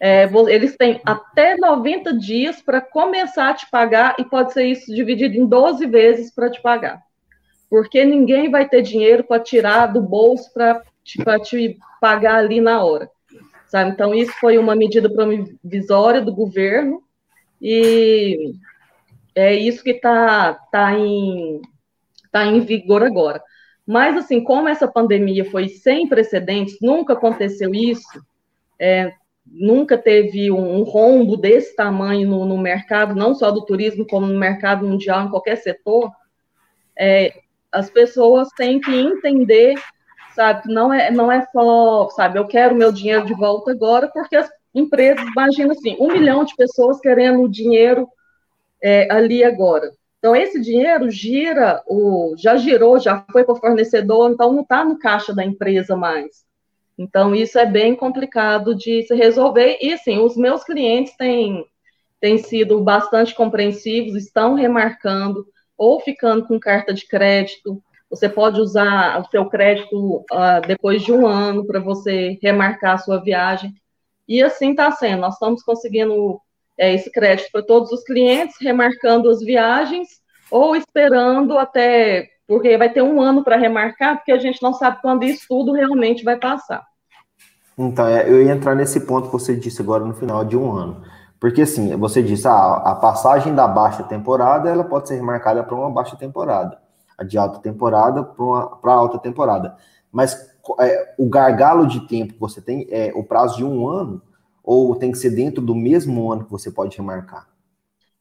é, 0.00 0.30
eles 0.48 0.76
têm 0.76 1.00
até 1.04 1.56
90 1.56 2.16
dias 2.16 2.62
para 2.62 2.80
começar 2.80 3.48
a 3.48 3.54
te 3.54 3.68
pagar 3.68 4.14
e 4.20 4.24
pode 4.24 4.52
ser 4.52 4.66
isso 4.66 4.94
dividido 4.94 5.34
em 5.34 5.44
12 5.44 5.86
vezes 5.86 6.32
para 6.32 6.48
te 6.48 6.62
pagar. 6.62 7.02
Porque 7.68 8.04
ninguém 8.04 8.48
vai 8.48 8.68
ter 8.68 8.80
dinheiro 8.80 9.24
para 9.24 9.42
tirar 9.42 9.86
do 9.86 10.00
bolso 10.00 10.52
para 10.54 10.84
te, 11.08 11.40
te 11.42 11.78
pagar 12.00 12.36
ali 12.36 12.60
na 12.60 12.84
hora. 12.84 13.10
Sabe? 13.66 13.90
Então, 13.90 14.14
isso 14.14 14.32
foi 14.40 14.58
uma 14.58 14.76
medida 14.76 15.10
provisória 15.10 16.20
do 16.20 16.34
governo 16.34 17.02
e 17.60 18.54
é 19.34 19.54
isso 19.54 19.82
que 19.82 19.90
está 19.90 20.54
tá 20.70 20.92
em, 20.94 21.60
tá 22.30 22.44
em 22.44 22.60
vigor 22.60 23.02
agora. 23.02 23.42
Mas, 23.86 24.16
assim, 24.16 24.42
como 24.42 24.68
essa 24.68 24.86
pandemia 24.86 25.44
foi 25.50 25.68
sem 25.68 26.06
precedentes, 26.06 26.76
nunca 26.80 27.14
aconteceu 27.14 27.74
isso, 27.74 28.22
é, 28.78 29.12
nunca 29.46 29.96
teve 29.96 30.50
um, 30.50 30.80
um, 30.80 30.82
rombo 30.82 31.36
desse 31.36 31.74
tamanho 31.74 32.28
no, 32.28 32.44
no, 32.44 32.58
mercado, 32.58 33.14
não 33.14 33.34
só 33.34 33.50
do 33.50 33.64
turismo, 33.64 34.06
como 34.06 34.26
no 34.26 34.38
mercado 34.38 34.86
mundial, 34.86 35.24
em 35.24 35.30
qualquer 35.30 35.56
setor, 35.56 36.10
é, 36.98 37.32
as 37.72 37.88
pessoas 37.90 38.48
têm 38.56 38.78
que 38.80 38.94
entender, 38.94 39.74
sabe, 40.38 40.72
não 40.72 40.94
é, 40.94 41.10
não 41.10 41.32
é 41.32 41.44
só, 41.46 42.08
sabe, 42.10 42.38
eu 42.38 42.46
quero 42.46 42.72
meu 42.72 42.92
dinheiro 42.92 43.26
de 43.26 43.34
volta 43.34 43.72
agora, 43.72 44.06
porque 44.06 44.36
as 44.36 44.48
empresas, 44.72 45.26
imagina 45.26 45.72
assim, 45.72 45.96
um 45.98 46.12
milhão 46.12 46.44
de 46.44 46.54
pessoas 46.54 47.00
querendo 47.00 47.48
dinheiro 47.48 48.08
é, 48.80 49.12
ali 49.12 49.42
agora. 49.42 49.90
Então, 50.20 50.36
esse 50.36 50.60
dinheiro 50.60 51.10
gira, 51.10 51.82
o, 51.88 52.34
já 52.38 52.56
girou, 52.56 53.00
já 53.00 53.24
foi 53.32 53.42
para 53.42 53.54
o 53.54 53.58
fornecedor, 53.58 54.30
então 54.30 54.52
não 54.52 54.62
está 54.62 54.84
no 54.84 54.96
caixa 54.96 55.34
da 55.34 55.44
empresa 55.44 55.96
mais. 55.96 56.44
Então, 56.96 57.34
isso 57.34 57.58
é 57.58 57.66
bem 57.66 57.96
complicado 57.96 58.76
de 58.76 59.02
se 59.04 59.14
resolver. 59.16 59.78
E, 59.80 59.92
assim, 59.92 60.18
os 60.18 60.36
meus 60.36 60.62
clientes 60.62 61.16
têm, 61.16 61.64
têm 62.20 62.38
sido 62.38 62.80
bastante 62.80 63.34
compreensivos, 63.34 64.14
estão 64.14 64.54
remarcando, 64.54 65.44
ou 65.76 65.98
ficando 65.98 66.46
com 66.46 66.60
carta 66.60 66.94
de 66.94 67.06
crédito. 67.06 67.82
Você 68.10 68.28
pode 68.28 68.60
usar 68.60 69.20
o 69.20 69.28
seu 69.30 69.46
crédito 69.46 70.24
uh, 70.32 70.66
depois 70.66 71.02
de 71.02 71.12
um 71.12 71.26
ano 71.26 71.66
para 71.66 71.78
você 71.78 72.38
remarcar 72.42 72.94
a 72.94 72.98
sua 72.98 73.22
viagem. 73.22 73.74
E 74.26 74.42
assim 74.42 74.70
está 74.70 74.90
sendo. 74.90 75.20
Nós 75.20 75.34
estamos 75.34 75.62
conseguindo 75.62 76.40
é, 76.78 76.94
esse 76.94 77.10
crédito 77.10 77.50
para 77.52 77.62
todos 77.62 77.92
os 77.92 78.02
clientes, 78.04 78.56
remarcando 78.60 79.28
as 79.28 79.40
viagens 79.40 80.08
ou 80.50 80.74
esperando 80.74 81.58
até. 81.58 82.26
Porque 82.46 82.78
vai 82.78 82.90
ter 82.90 83.02
um 83.02 83.20
ano 83.20 83.44
para 83.44 83.56
remarcar, 83.56 84.16
porque 84.16 84.32
a 84.32 84.38
gente 84.38 84.62
não 84.62 84.72
sabe 84.72 85.02
quando 85.02 85.24
isso 85.24 85.44
tudo 85.46 85.72
realmente 85.72 86.24
vai 86.24 86.38
passar. 86.38 86.82
Então, 87.76 88.06
é, 88.08 88.28
eu 88.28 88.42
ia 88.42 88.52
entrar 88.52 88.74
nesse 88.74 89.00
ponto 89.00 89.26
que 89.26 89.32
você 89.32 89.54
disse 89.54 89.82
agora 89.82 90.04
no 90.04 90.14
final 90.14 90.44
de 90.44 90.56
um 90.56 90.72
ano. 90.72 91.02
Porque, 91.38 91.62
assim, 91.62 91.94
você 91.96 92.22
disse, 92.22 92.48
ah, 92.48 92.82
a 92.84 92.94
passagem 92.96 93.54
da 93.54 93.68
baixa 93.68 94.02
temporada, 94.02 94.68
ela 94.68 94.82
pode 94.82 95.08
ser 95.08 95.16
remarcada 95.16 95.62
para 95.62 95.76
uma 95.76 95.90
baixa 95.90 96.16
temporada. 96.16 96.78
De 97.26 97.36
alta 97.36 97.58
temporada 97.60 98.22
para 98.22 98.92
alta 98.92 99.18
temporada. 99.18 99.76
Mas 100.10 100.56
é, 100.80 101.14
o 101.18 101.28
gargalo 101.28 101.86
de 101.86 102.06
tempo 102.06 102.34
que 102.34 102.40
você 102.40 102.60
tem 102.60 102.86
é 102.90 103.12
o 103.14 103.24
prazo 103.24 103.56
de 103.56 103.64
um 103.64 103.88
ano 103.88 104.22
ou 104.62 104.94
tem 104.94 105.10
que 105.10 105.18
ser 105.18 105.30
dentro 105.30 105.62
do 105.62 105.74
mesmo 105.74 106.30
ano 106.30 106.44
que 106.44 106.50
você 106.50 106.70
pode 106.70 106.96
remarcar? 106.96 107.48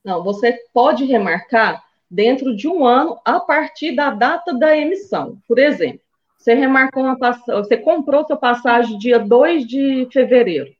Não, 0.03 0.23
você 0.23 0.57
pode 0.73 1.03
remarcar 1.03 1.83
dentro 2.09 2.55
de 2.55 2.67
um 2.67 2.85
ano 2.85 3.19
a 3.25 3.39
partir 3.39 3.95
da 3.95 4.09
data 4.09 4.53
da 4.53 4.77
emissão. 4.77 5.37
Por 5.47 5.59
exemplo, 5.59 5.99
você 6.37 6.53
remarcou 6.53 7.03
uma 7.03 7.17
você 7.47 7.75
comprou 7.75 8.25
sua 8.25 8.37
passagem 8.37 8.97
dia 8.97 9.19
2 9.19 9.67
de 9.67 10.07
fevereiro. 10.11 10.71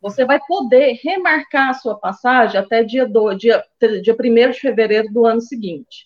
Você 0.00 0.24
vai 0.24 0.40
poder 0.46 0.98
remarcar 1.02 1.70
a 1.70 1.74
sua 1.74 1.98
passagem 1.98 2.58
até 2.58 2.82
dia, 2.82 3.06
do, 3.06 3.34
dia, 3.34 3.62
dia 4.02 4.16
1 4.18 4.50
de 4.52 4.60
fevereiro 4.60 5.12
do 5.12 5.26
ano 5.26 5.40
seguinte. 5.40 6.05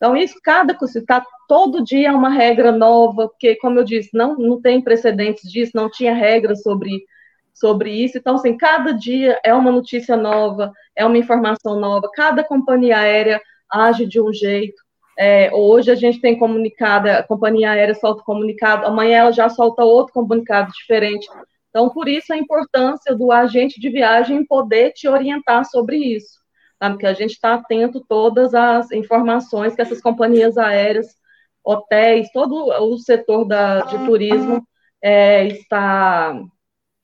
Então, 0.00 0.16
isso, 0.16 0.40
cada 0.42 0.74
está 0.82 1.22
todo 1.46 1.84
dia 1.84 2.10
uma 2.14 2.30
regra 2.30 2.72
nova, 2.72 3.28
porque, 3.28 3.54
como 3.56 3.78
eu 3.78 3.84
disse, 3.84 4.08
não, 4.14 4.34
não 4.34 4.58
tem 4.58 4.80
precedentes 4.80 5.50
disso, 5.52 5.72
não 5.74 5.90
tinha 5.90 6.14
regra 6.14 6.56
sobre, 6.56 7.04
sobre 7.52 7.90
isso. 7.90 8.16
Então, 8.16 8.36
assim, 8.36 8.56
cada 8.56 8.92
dia 8.94 9.38
é 9.44 9.52
uma 9.52 9.70
notícia 9.70 10.16
nova, 10.16 10.72
é 10.96 11.04
uma 11.04 11.18
informação 11.18 11.78
nova, 11.78 12.10
cada 12.14 12.42
companhia 12.42 12.96
aérea 12.96 13.42
age 13.70 14.06
de 14.06 14.18
um 14.18 14.32
jeito. 14.32 14.82
É, 15.18 15.52
hoje 15.52 15.90
a 15.90 15.94
gente 15.94 16.18
tem 16.18 16.38
comunicado, 16.38 17.10
a 17.10 17.22
companhia 17.22 17.72
aérea 17.72 17.94
solta 17.94 18.22
comunicado, 18.24 18.86
amanhã 18.86 19.18
ela 19.18 19.32
já 19.32 19.50
solta 19.50 19.84
outro 19.84 20.14
comunicado 20.14 20.72
diferente. 20.72 21.28
Então, 21.68 21.90
por 21.90 22.08
isso 22.08 22.32
a 22.32 22.38
importância 22.38 23.14
do 23.14 23.30
agente 23.30 23.78
de 23.78 23.90
viagem 23.90 24.46
poder 24.46 24.92
te 24.92 25.06
orientar 25.06 25.66
sobre 25.66 25.98
isso 25.98 26.39
sabe? 26.80 26.98
Que 26.98 27.06
a 27.06 27.12
gente 27.12 27.32
está 27.32 27.54
atento 27.54 28.04
todas 28.08 28.54
as 28.54 28.90
informações 28.90 29.74
que 29.74 29.82
essas 29.82 30.00
companhias 30.00 30.56
aéreas, 30.56 31.14
hotéis, 31.62 32.32
todo 32.32 32.54
o 32.54 32.98
setor 32.98 33.44
da, 33.44 33.80
de 33.82 33.98
turismo 34.06 34.66
é, 35.02 35.46
está, 35.46 36.40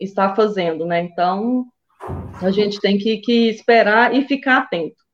está 0.01 0.35
fazendo, 0.35 0.87
né? 0.87 1.01
Então, 1.01 1.67
a 2.41 2.51
gente 2.51 2.81
tem 2.81 2.97
que, 2.97 3.19
que 3.19 3.51
esperar 3.51 4.15
e 4.15 4.27
ficar 4.27 4.59
atento. 4.59 5.05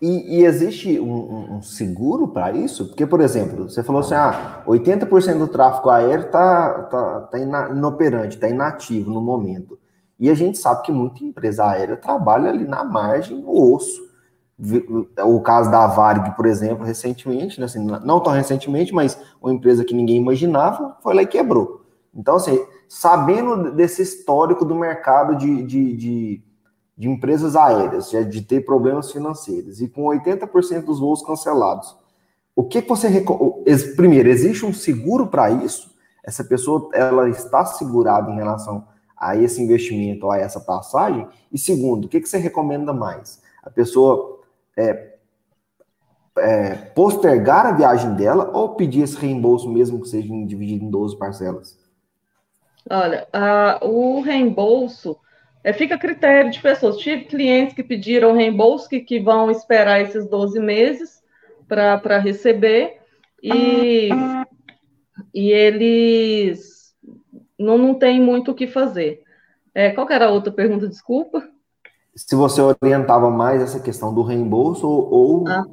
E, 0.00 0.38
e 0.38 0.44
existe 0.44 0.98
um, 0.98 1.56
um 1.56 1.62
seguro 1.62 2.28
para 2.28 2.52
isso? 2.52 2.86
Porque, 2.86 3.06
por 3.06 3.20
exemplo, 3.20 3.68
você 3.68 3.82
falou 3.82 4.00
assim, 4.00 4.14
ah, 4.14 4.62
80% 4.66 5.38
do 5.38 5.48
tráfego 5.48 5.90
aéreo 5.90 6.26
está 6.26 6.82
tá, 6.84 7.20
tá 7.22 7.38
inoperante, 7.38 8.36
está 8.36 8.48
inativo 8.48 9.10
no 9.10 9.20
momento. 9.20 9.78
E 10.20 10.28
a 10.28 10.34
gente 10.34 10.58
sabe 10.58 10.82
que 10.82 10.92
muita 10.92 11.24
empresa 11.24 11.64
aérea 11.64 11.96
trabalha 11.96 12.50
ali 12.50 12.68
na 12.68 12.84
margem, 12.84 13.40
no 13.40 13.74
osso. 13.74 14.06
o 15.24 15.40
caso 15.40 15.70
da 15.70 15.86
Varg, 15.86 16.36
por 16.36 16.44
exemplo, 16.44 16.84
recentemente, 16.84 17.58
né, 17.58 17.64
assim, 17.64 17.82
não 17.82 18.20
tão 18.20 18.30
recentemente, 18.30 18.94
mas 18.94 19.18
uma 19.40 19.50
empresa 19.50 19.82
que 19.82 19.94
ninguém 19.94 20.18
imaginava 20.18 20.98
foi 21.02 21.14
lá 21.14 21.22
e 21.22 21.26
quebrou. 21.26 21.86
Então, 22.14 22.36
assim, 22.36 22.62
sabendo 22.86 23.72
desse 23.72 24.02
histórico 24.02 24.62
do 24.62 24.74
mercado 24.74 25.36
de, 25.36 25.62
de, 25.62 25.96
de, 25.96 26.44
de 26.98 27.08
empresas 27.08 27.56
aéreas, 27.56 28.10
de, 28.10 28.42
ter 28.42 28.66
problemas 28.66 29.10
financeiros, 29.10 29.80
e 29.80 29.88
com 29.88 30.02
80% 30.02 30.84
dos 30.84 31.00
voos 31.00 31.22
cancelados, 31.22 31.96
o 32.54 32.64
que 32.64 32.82
você 32.82 33.24
primeiro 33.96 34.28
existe 34.28 34.66
um 34.66 34.74
seguro 34.74 35.28
para 35.28 35.50
isso? 35.50 35.94
Essa 36.22 36.44
pessoa 36.44 36.90
ela 36.92 37.30
está 37.30 37.64
segurada 37.64 38.30
em 38.30 38.34
relação 38.34 38.89
a 39.20 39.36
esse 39.36 39.62
investimento, 39.62 40.30
a 40.30 40.38
essa 40.38 40.58
passagem? 40.58 41.28
E 41.52 41.58
segundo, 41.58 42.06
o 42.06 42.08
que 42.08 42.24
você 42.24 42.38
recomenda 42.38 42.92
mais? 42.92 43.42
A 43.62 43.68
pessoa 43.68 44.40
é, 44.76 45.10
é, 46.38 46.74
postergar 46.74 47.66
a 47.66 47.72
viagem 47.72 48.14
dela 48.14 48.50
ou 48.54 48.74
pedir 48.74 49.02
esse 49.02 49.16
reembolso 49.16 49.70
mesmo 49.70 50.00
que 50.00 50.08
seja 50.08 50.28
dividido 50.46 50.84
em 50.84 50.90
12 50.90 51.18
parcelas? 51.18 51.78
Olha, 52.88 53.28
a, 53.32 53.78
o 53.82 54.20
reembolso 54.22 55.16
é, 55.62 55.72
fica 55.72 55.96
a 55.96 55.98
critério 55.98 56.50
de 56.50 56.60
pessoas. 56.60 56.96
Tive 56.96 57.24
clientes 57.24 57.74
que 57.74 57.82
pediram 57.82 58.32
reembolso 58.32 58.88
que, 58.88 59.00
que 59.00 59.20
vão 59.20 59.50
esperar 59.50 60.00
esses 60.00 60.26
12 60.26 60.58
meses 60.58 61.20
para 61.68 62.18
receber 62.18 62.98
e, 63.42 64.08
e 65.32 65.52
eles 65.52 66.69
não, 67.60 67.78
não 67.78 67.94
têm 67.94 68.20
muito 68.20 68.50
o 68.50 68.54
que 68.54 68.66
fazer. 68.66 69.22
É, 69.74 69.90
qual 69.90 70.10
era 70.10 70.26
a 70.26 70.30
outra 70.30 70.52
pergunta? 70.52 70.88
Desculpa 70.88 71.48
se 72.14 72.34
você 72.34 72.60
orientava 72.60 73.30
mais 73.30 73.62
essa 73.62 73.80
questão 73.80 74.14
do 74.14 74.22
reembolso 74.22 74.86
ou. 74.86 75.46
Ah, 75.48 75.64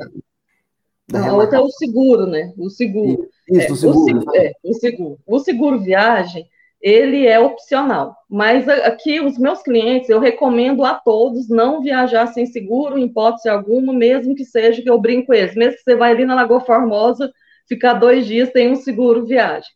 tá. 1.11 1.29
a 1.29 1.33
outra 1.33 1.57
é 1.57 1.61
o 1.61 1.69
seguro, 1.69 2.25
né? 2.25 2.53
O 2.57 2.69
seguro. 2.69 3.27
Isso, 3.49 3.67
é, 3.67 3.71
o 3.71 3.75
seguro. 3.75 4.25
O, 4.25 4.35
é, 4.35 4.53
o 4.63 4.73
seguro. 4.73 5.19
O 5.25 5.39
seguro 5.39 5.79
viagem, 5.79 6.47
ele 6.81 7.25
é 7.25 7.39
opcional. 7.39 8.15
Mas 8.29 8.67
aqui, 8.69 9.19
os 9.19 9.37
meus 9.37 9.61
clientes, 9.61 10.09
eu 10.09 10.19
recomendo 10.19 10.85
a 10.85 10.93
todos 10.93 11.49
não 11.49 11.81
viajar 11.81 12.27
sem 12.27 12.45
seguro, 12.45 12.97
em 12.97 13.05
hipótese 13.05 13.49
alguma, 13.49 13.93
mesmo 13.93 14.35
que 14.35 14.45
seja 14.45 14.81
que 14.81 14.89
eu 14.89 14.99
brinco 14.99 15.27
com 15.27 15.33
eles. 15.33 15.55
Mesmo 15.55 15.77
que 15.77 15.83
você 15.83 15.95
vai 15.95 16.11
ali 16.11 16.25
na 16.25 16.35
Lagoa 16.35 16.61
Formosa, 16.61 17.31
ficar 17.67 17.93
dois 17.93 18.25
dias, 18.25 18.51
tem 18.51 18.71
um 18.71 18.75
seguro 18.75 19.25
viagem. 19.25 19.69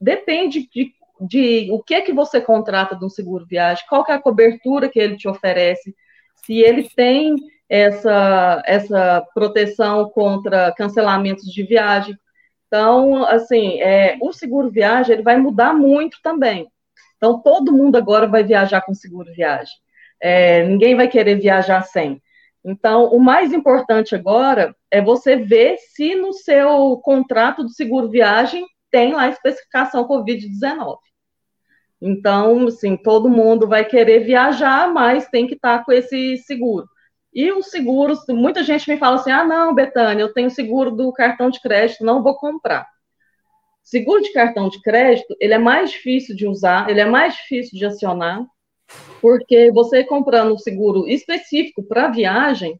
Depende 0.00 0.68
de 0.72 0.92
de 1.20 1.68
o 1.72 1.82
que 1.82 1.94
é 1.94 2.00
que 2.00 2.12
você 2.12 2.40
contrata 2.40 2.96
de 2.96 3.04
um 3.04 3.08
seguro 3.08 3.46
viagem, 3.46 3.84
qual 3.88 4.04
é 4.08 4.12
a 4.12 4.20
cobertura 4.20 4.88
que 4.88 4.98
ele 4.98 5.16
te 5.16 5.28
oferece, 5.28 5.94
se 6.44 6.60
ele 6.60 6.88
tem 6.94 7.34
essa, 7.68 8.62
essa 8.64 9.26
proteção 9.34 10.08
contra 10.10 10.72
cancelamentos 10.72 11.44
de 11.52 11.62
viagem. 11.62 12.16
Então, 12.66 13.24
assim, 13.24 13.80
é, 13.80 14.16
o 14.20 14.32
seguro 14.32 14.70
viagem 14.70 15.14
ele 15.14 15.22
vai 15.22 15.36
mudar 15.36 15.74
muito 15.74 16.18
também. 16.22 16.66
Então, 17.16 17.40
todo 17.40 17.72
mundo 17.72 17.96
agora 17.96 18.26
vai 18.26 18.44
viajar 18.44 18.80
com 18.82 18.94
seguro 18.94 19.32
viagem. 19.32 19.74
É, 20.20 20.64
ninguém 20.64 20.94
vai 20.96 21.08
querer 21.08 21.36
viajar 21.36 21.82
sem. 21.82 22.22
Então, 22.64 23.06
o 23.06 23.20
mais 23.20 23.52
importante 23.52 24.14
agora 24.14 24.74
é 24.90 25.00
você 25.00 25.36
ver 25.36 25.76
se 25.78 26.14
no 26.14 26.32
seu 26.32 26.96
contrato 26.98 27.64
de 27.64 27.74
seguro 27.74 28.08
viagem 28.08 28.64
tem 28.90 29.12
lá 29.12 29.22
a 29.22 29.28
especificação 29.28 30.06
Covid-19. 30.06 30.96
Então, 32.00 32.66
assim, 32.66 32.96
todo 32.96 33.28
mundo 33.28 33.66
vai 33.66 33.84
querer 33.84 34.20
viajar, 34.20 34.92
mas 34.92 35.28
tem 35.28 35.46
que 35.46 35.54
estar 35.54 35.84
com 35.84 35.92
esse 35.92 36.36
seguro. 36.38 36.86
E 37.32 37.52
os 37.52 37.66
seguros, 37.66 38.20
muita 38.28 38.62
gente 38.62 38.88
me 38.88 38.96
fala 38.96 39.16
assim: 39.16 39.30
ah, 39.30 39.44
não, 39.44 39.74
Betânia, 39.74 40.22
eu 40.22 40.32
tenho 40.32 40.50
seguro 40.50 40.90
do 40.90 41.12
cartão 41.12 41.50
de 41.50 41.60
crédito, 41.60 42.04
não 42.04 42.22
vou 42.22 42.36
comprar. 42.36 42.86
Seguro 43.82 44.22
de 44.22 44.32
cartão 44.32 44.68
de 44.68 44.80
crédito, 44.82 45.34
ele 45.40 45.54
é 45.54 45.58
mais 45.58 45.90
difícil 45.90 46.36
de 46.36 46.46
usar, 46.46 46.90
ele 46.90 47.00
é 47.00 47.06
mais 47.06 47.34
difícil 47.34 47.78
de 47.78 47.86
acionar, 47.86 48.44
porque 49.20 49.70
você 49.72 50.04
comprando 50.04 50.54
um 50.54 50.58
seguro 50.58 51.08
específico 51.08 51.82
para 51.82 52.08
viagem, 52.08 52.78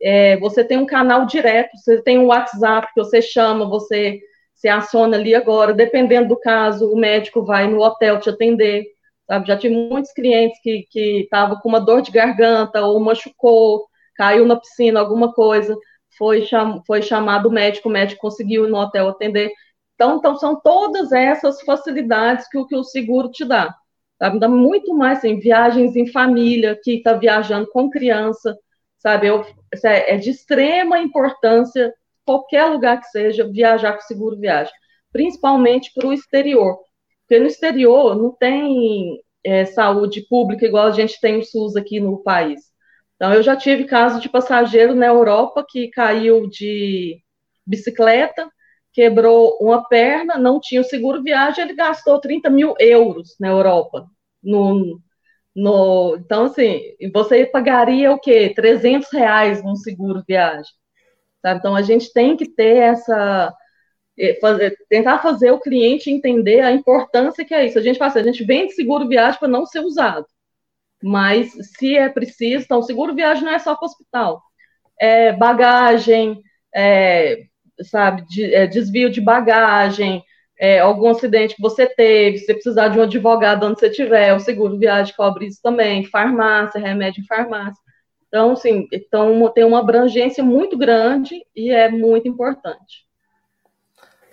é, 0.00 0.36
você 0.38 0.64
tem 0.64 0.78
um 0.78 0.86
canal 0.86 1.26
direto, 1.26 1.76
você 1.76 2.00
tem 2.02 2.18
um 2.18 2.26
WhatsApp 2.26 2.88
que 2.94 3.02
você 3.02 3.20
chama, 3.20 3.68
você 3.68 4.20
você 4.58 4.68
aciona 4.68 5.16
ali 5.16 5.36
agora, 5.36 5.72
dependendo 5.72 6.30
do 6.30 6.40
caso, 6.40 6.90
o 6.92 6.96
médico 6.98 7.44
vai 7.44 7.68
no 7.68 7.80
hotel 7.80 8.18
te 8.18 8.28
atender, 8.28 8.86
sabe? 9.24 9.46
Já 9.46 9.56
tive 9.56 9.74
muitos 9.74 10.12
clientes 10.12 10.58
que 10.60 10.88
estavam 11.20 11.60
com 11.60 11.68
uma 11.68 11.80
dor 11.80 12.02
de 12.02 12.10
garganta 12.10 12.82
ou 12.82 12.98
machucou, 12.98 13.86
caiu 14.16 14.44
na 14.44 14.56
piscina, 14.56 14.98
alguma 14.98 15.32
coisa, 15.32 15.76
foi, 16.18 16.44
cham, 16.44 16.82
foi 16.84 17.02
chamado 17.02 17.48
o 17.48 17.52
médico, 17.52 17.88
o 17.88 17.92
médico 17.92 18.20
conseguiu 18.20 18.66
ir 18.66 18.70
no 18.70 18.78
hotel 18.78 19.08
atender. 19.08 19.52
Então, 19.94 20.16
então 20.16 20.36
são 20.36 20.60
todas 20.60 21.12
essas 21.12 21.62
facilidades 21.62 22.48
que, 22.48 22.64
que 22.66 22.74
o 22.74 22.82
seguro 22.82 23.30
te 23.30 23.44
dá. 23.44 23.72
Sabe? 24.18 24.40
Dá 24.40 24.48
muito 24.48 24.92
mais, 24.92 25.18
assim, 25.18 25.38
viagens 25.38 25.94
em 25.94 26.10
família, 26.10 26.76
que 26.82 26.94
está 26.94 27.12
viajando 27.12 27.68
com 27.70 27.88
criança, 27.88 28.58
sabe? 28.98 29.28
Eu, 29.28 29.46
é, 29.84 30.14
é 30.14 30.16
de 30.16 30.30
extrema 30.30 30.98
importância 30.98 31.94
qualquer 32.28 32.66
lugar 32.66 33.00
que 33.00 33.06
seja, 33.06 33.50
viajar 33.50 33.94
com 33.94 34.02
seguro 34.02 34.38
viagem, 34.38 34.72
principalmente 35.10 35.90
para 35.94 36.06
o 36.06 36.12
exterior. 36.12 36.78
Porque 37.22 37.40
no 37.40 37.46
exterior 37.46 38.14
não 38.14 38.30
tem 38.32 39.18
é, 39.42 39.64
saúde 39.64 40.26
pública 40.28 40.66
igual 40.66 40.88
a 40.88 40.90
gente 40.90 41.18
tem 41.20 41.38
o 41.38 41.42
SUS 41.42 41.74
aqui 41.74 41.98
no 41.98 42.22
país. 42.22 42.60
Então, 43.16 43.32
eu 43.32 43.42
já 43.42 43.56
tive 43.56 43.84
caso 43.84 44.20
de 44.20 44.28
passageiro 44.28 44.94
na 44.94 45.06
Europa 45.06 45.64
que 45.66 45.88
caiu 45.88 46.46
de 46.48 47.18
bicicleta, 47.66 48.48
quebrou 48.92 49.56
uma 49.60 49.88
perna, 49.88 50.36
não 50.36 50.60
tinha 50.60 50.82
o 50.82 50.84
seguro 50.84 51.22
viagem, 51.22 51.64
ele 51.64 51.74
gastou 51.74 52.20
30 52.20 52.50
mil 52.50 52.74
euros 52.78 53.36
na 53.40 53.48
Europa. 53.48 54.06
No, 54.42 55.00
no, 55.56 56.16
então, 56.16 56.44
assim, 56.44 56.82
você 57.12 57.46
pagaria 57.46 58.12
o 58.12 58.20
quê? 58.20 58.52
300 58.54 59.10
reais 59.12 59.64
num 59.64 59.76
seguro 59.76 60.22
viagem. 60.28 60.70
Tá? 61.42 61.52
Então, 61.54 61.74
a 61.76 61.82
gente 61.82 62.12
tem 62.12 62.36
que 62.36 62.48
ter 62.48 62.76
essa. 62.76 63.54
É, 64.18 64.38
fazer, 64.40 64.76
tentar 64.88 65.18
fazer 65.20 65.52
o 65.52 65.60
cliente 65.60 66.10
entender 66.10 66.60
a 66.60 66.72
importância 66.72 67.44
que 67.44 67.54
é 67.54 67.66
isso. 67.66 67.78
A 67.78 67.82
gente 67.82 67.98
faz, 67.98 68.16
a 68.16 68.22
gente 68.22 68.44
vende 68.44 68.72
seguro 68.72 69.08
viagem 69.08 69.38
para 69.38 69.48
não 69.48 69.64
ser 69.66 69.80
usado. 69.80 70.26
Mas, 71.02 71.52
se 71.76 71.96
é 71.96 72.08
preciso, 72.08 72.64
então, 72.64 72.82
seguro 72.82 73.14
viagem 73.14 73.44
não 73.44 73.52
é 73.52 73.58
só 73.58 73.76
para 73.76 73.86
hospital. 73.86 74.42
É 75.00 75.32
bagagem, 75.32 76.42
é, 76.74 77.44
sabe, 77.82 78.26
de, 78.26 78.52
é, 78.54 78.66
desvio 78.66 79.10
de 79.10 79.20
bagagem, 79.20 80.22
é, 80.58 80.80
algum 80.80 81.08
acidente 81.10 81.54
que 81.54 81.62
você 81.62 81.86
teve, 81.86 82.38
se 82.38 82.46
você 82.46 82.54
precisar 82.54 82.88
de 82.88 82.98
um 82.98 83.02
advogado 83.02 83.64
onde 83.64 83.78
você 83.78 83.88
estiver, 83.88 84.34
o 84.34 84.40
seguro 84.40 84.78
viagem 84.78 85.14
cobre 85.16 85.46
isso 85.46 85.60
também, 85.62 86.04
farmácia, 86.04 86.80
remédio 86.80 87.22
em 87.22 87.26
farmácia. 87.26 87.80
Então, 88.28 88.52
assim, 88.52 88.86
então, 88.92 89.50
tem 89.52 89.64
uma 89.64 89.80
abrangência 89.80 90.44
muito 90.44 90.76
grande 90.76 91.34
e 91.56 91.70
é 91.70 91.90
muito 91.90 92.28
importante. 92.28 93.08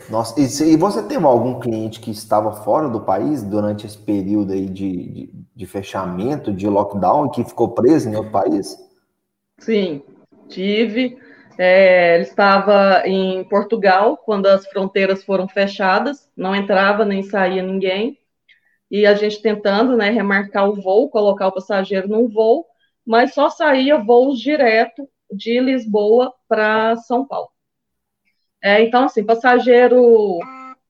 Nossa, 0.10 0.40
e 0.40 0.76
você 0.76 1.02
teve 1.02 1.26
algum 1.26 1.60
cliente 1.60 2.00
que 2.00 2.12
estava 2.12 2.52
fora 2.52 2.88
do 2.90 3.02
país 3.02 3.42
durante 3.42 3.88
esse 3.88 3.98
período 3.98 4.54
aí 4.54 4.68
de, 4.68 5.10
de, 5.10 5.30
de 5.56 5.66
fechamento, 5.66 6.54
de 6.54 6.68
lockdown, 6.68 7.30
que 7.30 7.44
ficou 7.44 7.70
preso 7.70 8.10
em 8.10 8.16
outro 8.16 8.32
país? 8.32 8.78
Sim, 9.58 10.04
tive. 10.48 11.18
É, 11.58 12.16
ele 12.16 12.24
estava 12.24 13.02
em 13.06 13.44
Portugal 13.46 14.18
quando 14.18 14.46
as 14.48 14.68
fronteiras 14.68 15.24
foram 15.24 15.48
fechadas, 15.48 16.30
não 16.36 16.54
entrava 16.54 17.06
nem 17.06 17.24
saía 17.24 17.64
ninguém. 17.64 18.20
E 18.92 19.06
a 19.06 19.16
gente 19.16 19.42
tentando 19.42 19.98
né, 19.98 20.10
remarcar 20.10 20.70
o 20.70 20.76
voo, 20.76 21.10
colocar 21.10 21.48
o 21.48 21.54
passageiro 21.54 22.08
num 22.08 22.28
voo, 22.28 22.66
mas 23.06 23.34
só 23.34 23.50
saía 23.50 23.98
voos 23.98 24.40
direto 24.40 25.08
de 25.32 25.60
Lisboa 25.60 26.34
para 26.48 26.96
São 26.98 27.26
Paulo. 27.28 27.50
É, 28.62 28.82
então, 28.82 29.06
assim, 29.06 29.24
passageiro 29.24 30.40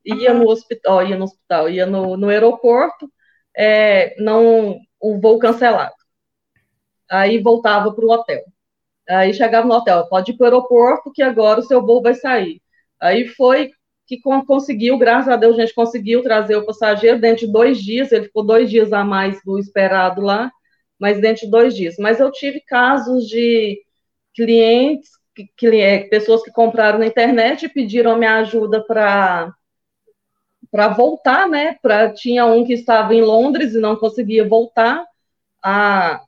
ia 0.05 0.33
no 0.33 0.47
hospital, 0.47 1.05
ia 1.05 1.17
no 1.17 1.25
hospital, 1.25 1.69
ia 1.69 1.85
no, 1.85 2.15
no 2.15 2.29
aeroporto, 2.29 3.11
é, 3.55 4.15
não 4.21 4.77
o 4.99 5.19
voo 5.19 5.39
cancelado. 5.39 5.95
Aí 7.09 7.39
voltava 7.41 7.93
para 7.93 8.05
o 8.05 8.11
hotel. 8.11 8.43
Aí 9.09 9.33
chegava 9.33 9.67
no 9.67 9.73
hotel, 9.73 10.07
pode 10.07 10.31
ir 10.31 10.37
para 10.37 10.43
o 10.43 10.45
aeroporto 10.45 11.11
que 11.11 11.21
agora 11.21 11.59
o 11.59 11.63
seu 11.63 11.85
voo 11.85 12.01
vai 12.01 12.13
sair. 12.13 12.61
Aí 12.99 13.27
foi 13.27 13.71
que 14.07 14.19
conseguiu, 14.21 14.97
graças 14.97 15.29
a 15.29 15.35
Deus, 15.35 15.57
a 15.57 15.61
gente 15.61 15.73
conseguiu 15.73 16.21
trazer 16.21 16.55
o 16.55 16.65
passageiro 16.65 17.19
dentro 17.19 17.45
de 17.47 17.51
dois 17.51 17.79
dias, 17.79 18.11
ele 18.11 18.25
ficou 18.25 18.43
dois 18.45 18.69
dias 18.69 18.93
a 18.93 19.03
mais 19.03 19.39
do 19.43 19.57
esperado 19.57 20.21
lá, 20.21 20.51
mas 20.99 21.19
dentro 21.19 21.45
de 21.45 21.51
dois 21.51 21.75
dias. 21.75 21.95
Mas 21.99 22.19
eu 22.19 22.31
tive 22.31 22.61
casos 22.61 23.27
de 23.27 23.81
clientes, 24.35 25.09
que, 25.35 26.07
pessoas 26.09 26.43
que 26.43 26.51
compraram 26.51 26.99
na 26.99 27.07
internet 27.07 27.65
e 27.65 27.69
pediram 27.69 28.17
minha 28.17 28.37
ajuda 28.37 28.83
para 28.85 29.53
para 30.71 30.89
voltar, 30.89 31.47
né? 31.47 31.77
Pra, 31.81 32.11
tinha 32.11 32.45
um 32.45 32.65
que 32.65 32.73
estava 32.73 33.13
em 33.15 33.21
Londres 33.21 33.73
e 33.73 33.79
não 33.79 33.95
conseguia 33.95 34.47
voltar. 34.47 35.05
A, 35.63 36.21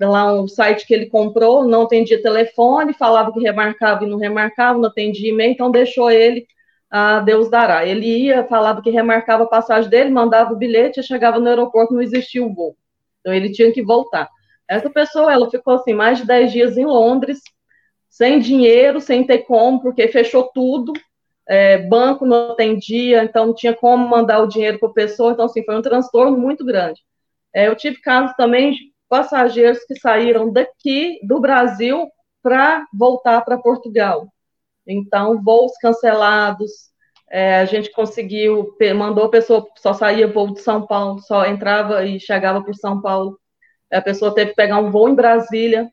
lá 0.00 0.32
o 0.32 0.48
site 0.48 0.86
que 0.86 0.94
ele 0.94 1.06
comprou 1.06 1.64
não 1.64 1.82
atendia 1.82 2.22
telefone, 2.22 2.92
falava 2.92 3.32
que 3.32 3.40
remarcava 3.40 4.04
e 4.04 4.08
não 4.08 4.18
remarcava, 4.18 4.78
não 4.78 4.88
atendia 4.88 5.30
e-mail, 5.30 5.52
então 5.52 5.70
deixou 5.70 6.10
ele 6.10 6.46
a 6.90 7.20
Deus 7.20 7.48
dará. 7.48 7.86
Ele 7.86 8.06
ia, 8.06 8.44
falava 8.44 8.82
que 8.82 8.90
remarcava 8.90 9.44
a 9.44 9.48
passagem 9.48 9.88
dele, 9.88 10.10
mandava 10.10 10.52
o 10.52 10.56
bilhete, 10.56 11.02
chegava 11.02 11.38
no 11.38 11.48
aeroporto, 11.48 11.94
não 11.94 12.02
existia 12.02 12.44
o 12.44 12.52
voo. 12.52 12.76
Então 13.20 13.32
ele 13.32 13.50
tinha 13.52 13.72
que 13.72 13.82
voltar. 13.82 14.28
Essa 14.68 14.88
pessoa, 14.88 15.32
ela 15.32 15.50
ficou 15.50 15.74
assim, 15.74 15.92
mais 15.92 16.18
de 16.18 16.26
10 16.26 16.52
dias 16.52 16.76
em 16.76 16.84
Londres, 16.84 17.40
sem 18.08 18.38
dinheiro, 18.38 19.00
sem 19.00 19.26
ter 19.26 19.38
como, 19.38 19.80
porque 19.80 20.08
fechou 20.08 20.50
tudo, 20.54 20.92
é, 21.48 21.78
banco 21.78 22.24
não 22.24 22.52
atendia, 22.52 23.24
então 23.24 23.46
não 23.46 23.54
tinha 23.54 23.74
como 23.74 24.08
mandar 24.08 24.40
o 24.40 24.46
dinheiro 24.46 24.78
para 24.78 24.88
a 24.88 24.92
pessoa, 24.92 25.32
então 25.32 25.46
assim, 25.46 25.64
foi 25.64 25.76
um 25.76 25.82
transtorno 25.82 26.38
muito 26.38 26.64
grande. 26.64 27.00
É, 27.52 27.66
eu 27.66 27.74
tive 27.74 28.00
casos 28.00 28.36
também 28.36 28.72
de 28.72 28.78
passageiros 29.08 29.84
que 29.84 29.98
saíram 29.98 30.52
daqui 30.52 31.18
do 31.24 31.40
Brasil 31.40 32.08
para 32.42 32.86
voltar 32.94 33.40
para 33.40 33.58
Portugal. 33.58 34.28
Então, 34.86 35.42
voos 35.42 35.72
cancelados, 35.80 36.89
é, 37.30 37.60
a 37.60 37.64
gente 37.64 37.92
conseguiu, 37.92 38.76
mandou 38.96 39.24
a 39.24 39.30
pessoa, 39.30 39.66
só 39.78 39.94
saía 39.94 40.26
voo 40.26 40.52
de 40.52 40.60
São 40.60 40.84
Paulo, 40.86 41.20
só 41.20 41.46
entrava 41.46 42.04
e 42.04 42.18
chegava 42.18 42.62
por 42.62 42.74
São 42.74 43.00
Paulo. 43.00 43.38
A 43.92 44.00
pessoa 44.00 44.34
teve 44.34 44.50
que 44.50 44.56
pegar 44.56 44.78
um 44.78 44.90
voo 44.90 45.08
em 45.08 45.14
Brasília 45.14 45.88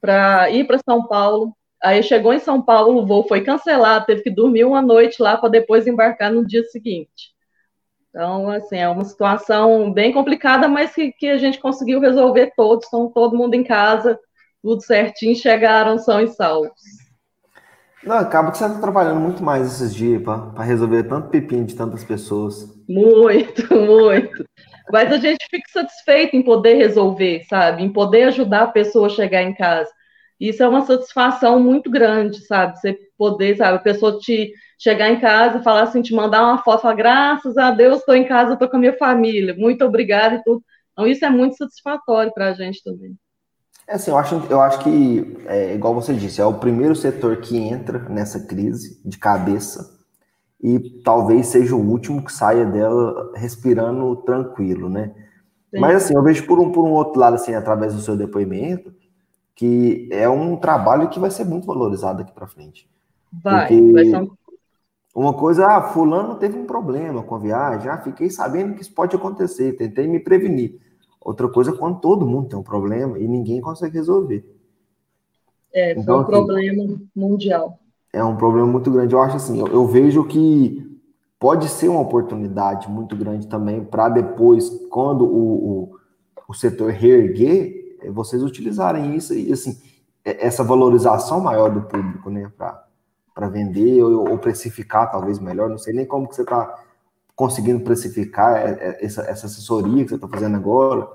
para 0.00 0.48
ir 0.50 0.64
para 0.66 0.78
São 0.78 1.06
Paulo. 1.06 1.52
Aí 1.82 2.02
chegou 2.02 2.32
em 2.32 2.38
São 2.38 2.62
Paulo, 2.62 2.98
o 2.98 3.06
voo 3.06 3.26
foi 3.26 3.42
cancelado, 3.42 4.06
teve 4.06 4.22
que 4.22 4.30
dormir 4.30 4.64
uma 4.64 4.80
noite 4.80 5.20
lá 5.20 5.36
para 5.36 5.48
depois 5.48 5.86
embarcar 5.86 6.32
no 6.32 6.46
dia 6.46 6.62
seguinte. 6.64 7.34
Então, 8.10 8.48
assim, 8.48 8.78
é 8.78 8.88
uma 8.88 9.04
situação 9.04 9.92
bem 9.92 10.12
complicada, 10.12 10.68
mas 10.68 10.94
que, 10.94 11.12
que 11.12 11.28
a 11.28 11.36
gente 11.36 11.60
conseguiu 11.60 12.00
resolver 12.00 12.52
todos, 12.56 12.86
estão 12.86 13.10
todo 13.10 13.36
mundo 13.36 13.54
em 13.54 13.62
casa, 13.62 14.18
tudo 14.62 14.80
certinho, 14.82 15.36
chegaram 15.36 15.98
são 15.98 16.20
e 16.20 16.28
salvos. 16.28 17.05
Não, 18.06 18.18
acaba 18.18 18.52
que 18.52 18.58
você 18.58 18.64
está 18.64 18.78
trabalhando 18.78 19.20
muito 19.20 19.42
mais 19.42 19.66
esses 19.66 19.92
dias 19.92 20.22
para 20.22 20.62
resolver 20.62 21.02
tanto 21.04 21.28
pepino 21.28 21.64
de 21.64 21.74
tantas 21.74 22.04
pessoas. 22.04 22.72
Muito, 22.88 23.66
muito. 23.74 24.44
Mas 24.92 25.10
a 25.10 25.16
gente 25.16 25.44
fica 25.50 25.68
satisfeito 25.68 26.36
em 26.36 26.42
poder 26.42 26.74
resolver, 26.74 27.42
sabe? 27.48 27.82
Em 27.82 27.92
poder 27.92 28.28
ajudar 28.28 28.62
a 28.62 28.68
pessoa 28.68 29.06
a 29.06 29.10
chegar 29.10 29.42
em 29.42 29.52
casa. 29.52 29.90
Isso 30.38 30.62
é 30.62 30.68
uma 30.68 30.82
satisfação 30.82 31.58
muito 31.58 31.90
grande, 31.90 32.46
sabe? 32.46 32.78
Você 32.78 32.96
poder, 33.18 33.56
sabe, 33.56 33.78
a 33.78 33.80
pessoa 33.80 34.18
te 34.18 34.52
chegar 34.78 35.10
em 35.10 35.18
casa 35.18 35.62
falar 35.62 35.82
assim, 35.82 36.02
te 36.02 36.14
mandar 36.14 36.42
uma 36.42 36.58
foto, 36.58 36.82
falar, 36.82 36.94
graças 36.94 37.56
a 37.56 37.70
Deus, 37.70 37.98
estou 37.98 38.14
em 38.14 38.26
casa, 38.26 38.52
estou 38.52 38.68
com 38.68 38.76
a 38.76 38.80
minha 38.80 38.96
família, 38.96 39.54
muito 39.56 39.84
obrigada 39.84 40.36
e 40.36 40.42
tudo. 40.44 40.62
Então, 40.92 41.06
isso 41.06 41.24
é 41.24 41.30
muito 41.30 41.56
satisfatório 41.56 42.32
para 42.32 42.48
a 42.48 42.52
gente 42.52 42.82
também. 42.84 43.16
É 43.88 43.94
assim, 43.94 44.10
eu 44.10 44.18
acho, 44.18 44.34
eu 44.50 44.60
acho 44.60 44.80
que, 44.80 45.38
é, 45.46 45.74
igual 45.74 45.94
você 45.94 46.12
disse, 46.12 46.40
é 46.40 46.44
o 46.44 46.58
primeiro 46.58 46.94
setor 46.96 47.36
que 47.38 47.56
entra 47.56 48.00
nessa 48.08 48.40
crise 48.40 49.00
de 49.04 49.16
cabeça 49.16 49.96
e 50.60 50.78
talvez 51.04 51.46
seja 51.48 51.76
o 51.76 51.88
último 51.88 52.24
que 52.24 52.32
saia 52.32 52.64
dela 52.64 53.32
respirando 53.36 54.16
tranquilo, 54.16 54.88
né? 54.88 55.12
Sim. 55.70 55.80
Mas 55.80 56.04
assim, 56.04 56.14
eu 56.14 56.22
vejo 56.22 56.46
por 56.46 56.58
um, 56.58 56.72
por 56.72 56.84
um 56.84 56.92
outro 56.92 57.20
lado, 57.20 57.34
assim, 57.34 57.54
através 57.54 57.94
do 57.94 58.00
seu 58.00 58.16
depoimento, 58.16 58.92
que 59.54 60.08
é 60.10 60.28
um 60.28 60.56
trabalho 60.56 61.08
que 61.08 61.20
vai 61.20 61.30
ser 61.30 61.44
muito 61.44 61.66
valorizado 61.66 62.22
aqui 62.22 62.32
para 62.32 62.46
frente. 62.46 62.90
Vai, 63.42 63.68
Porque... 63.68 63.92
vai 63.92 64.04
ser 64.06 64.16
um 64.16 64.30
uma 65.16 65.32
coisa, 65.32 65.66
ah, 65.66 65.80
fulano 65.80 66.34
teve 66.34 66.58
um 66.58 66.66
problema 66.66 67.22
com 67.22 67.34
a 67.34 67.38
viagem, 67.38 67.90
ah, 67.90 67.96
fiquei 67.96 68.28
sabendo 68.28 68.74
que 68.74 68.82
isso 68.82 68.92
pode 68.92 69.16
acontecer, 69.16 69.72
tentei 69.72 70.06
me 70.06 70.20
prevenir. 70.20 70.78
Outra 71.20 71.48
coisa 71.48 71.70
é 71.70 71.76
quando 71.76 72.00
todo 72.00 72.26
mundo 72.26 72.48
tem 72.48 72.58
um 72.58 72.62
problema 72.62 73.18
e 73.18 73.26
ninguém 73.26 73.60
consegue 73.60 73.94
resolver. 73.94 74.44
É, 75.72 75.94
foi 75.94 76.02
então, 76.02 76.18
um 76.18 76.20
assim, 76.20 76.30
problema 76.30 77.00
mundial. 77.14 77.78
É 78.12 78.24
um 78.24 78.36
problema 78.36 78.66
muito 78.66 78.90
grande. 78.90 79.14
Eu 79.14 79.20
acho 79.20 79.36
assim, 79.36 79.58
eu, 79.58 79.66
eu 79.66 79.86
vejo 79.86 80.24
que 80.24 80.86
pode 81.38 81.68
ser 81.68 81.88
uma 81.88 82.00
oportunidade 82.00 82.88
muito 82.88 83.14
grande 83.16 83.46
também 83.46 83.84
para 83.84 84.08
depois, 84.08 84.68
quando 84.90 85.24
o, 85.24 85.90
o, 85.92 85.96
o 86.48 86.54
setor 86.54 86.90
reerguer, 86.92 87.98
é 88.02 88.10
vocês 88.10 88.42
utilizarem 88.42 89.14
isso 89.16 89.34
e 89.34 89.52
assim, 89.52 89.76
é, 90.24 90.46
essa 90.46 90.64
valorização 90.64 91.40
maior 91.40 91.70
do 91.70 91.82
público, 91.82 92.30
né, 92.30 92.50
para 92.56 92.86
para 93.36 93.50
vender 93.50 94.02
ou, 94.02 94.30
ou, 94.30 94.38
precificar 94.38 95.10
talvez 95.10 95.38
melhor, 95.38 95.68
não 95.68 95.76
sei 95.76 95.92
nem 95.92 96.06
como 96.06 96.26
que 96.26 96.34
você 96.34 96.40
está 96.40 96.74
conseguindo 97.36 97.80
precificar 97.80 98.56
é, 98.56 98.70
é, 98.80 99.04
essa, 99.04 99.20
essa 99.22 99.46
assessoria 99.46 100.02
que 100.02 100.08
você 100.08 100.14
está 100.14 100.26
fazendo 100.26 100.56
agora. 100.56 101.06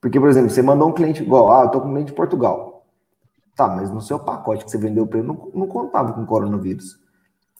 Porque, 0.00 0.18
por 0.18 0.30
exemplo, 0.30 0.48
você 0.48 0.62
mandou 0.62 0.88
um 0.88 0.92
cliente 0.92 1.22
igual, 1.22 1.52
ah, 1.52 1.60
eu 1.60 1.66
estou 1.66 1.82
com 1.82 1.88
um 1.88 1.92
cliente 1.92 2.08
de 2.08 2.16
Portugal. 2.16 2.86
Tá, 3.54 3.68
mas 3.68 3.90
no 3.90 4.00
seu 4.00 4.18
pacote 4.18 4.64
que 4.64 4.70
você 4.70 4.78
vendeu 4.78 5.06
para 5.06 5.18
ele 5.18 5.28
não, 5.28 5.50
não 5.54 5.66
contava 5.66 6.14
com 6.14 6.24
coronavírus. 6.24 6.98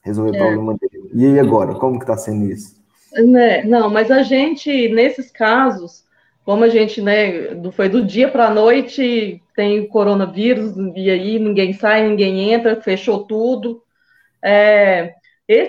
Resolver 0.02 0.30
o 0.30 0.34
é. 0.34 0.38
problema 0.38 0.76
dele. 0.80 1.10
E 1.12 1.26
aí 1.26 1.38
agora, 1.38 1.74
como 1.74 1.98
que 1.98 2.04
está 2.04 2.16
sendo 2.16 2.46
isso? 2.46 2.80
Né? 3.12 3.64
Não, 3.64 3.90
mas 3.90 4.10
a 4.10 4.22
gente, 4.22 4.88
nesses 4.88 5.30
casos, 5.30 6.04
como 6.42 6.64
a 6.64 6.68
gente, 6.70 7.02
né, 7.02 7.54
foi 7.72 7.90
do 7.90 8.02
dia 8.02 8.30
para 8.30 8.46
a 8.46 8.54
noite, 8.54 9.42
tem 9.54 9.86
coronavírus, 9.88 10.74
e 10.96 11.10
aí 11.10 11.38
ninguém 11.38 11.74
sai, 11.74 12.08
ninguém 12.08 12.50
entra, 12.50 12.80
fechou 12.80 13.26
tudo. 13.26 13.82
É, 14.42 15.16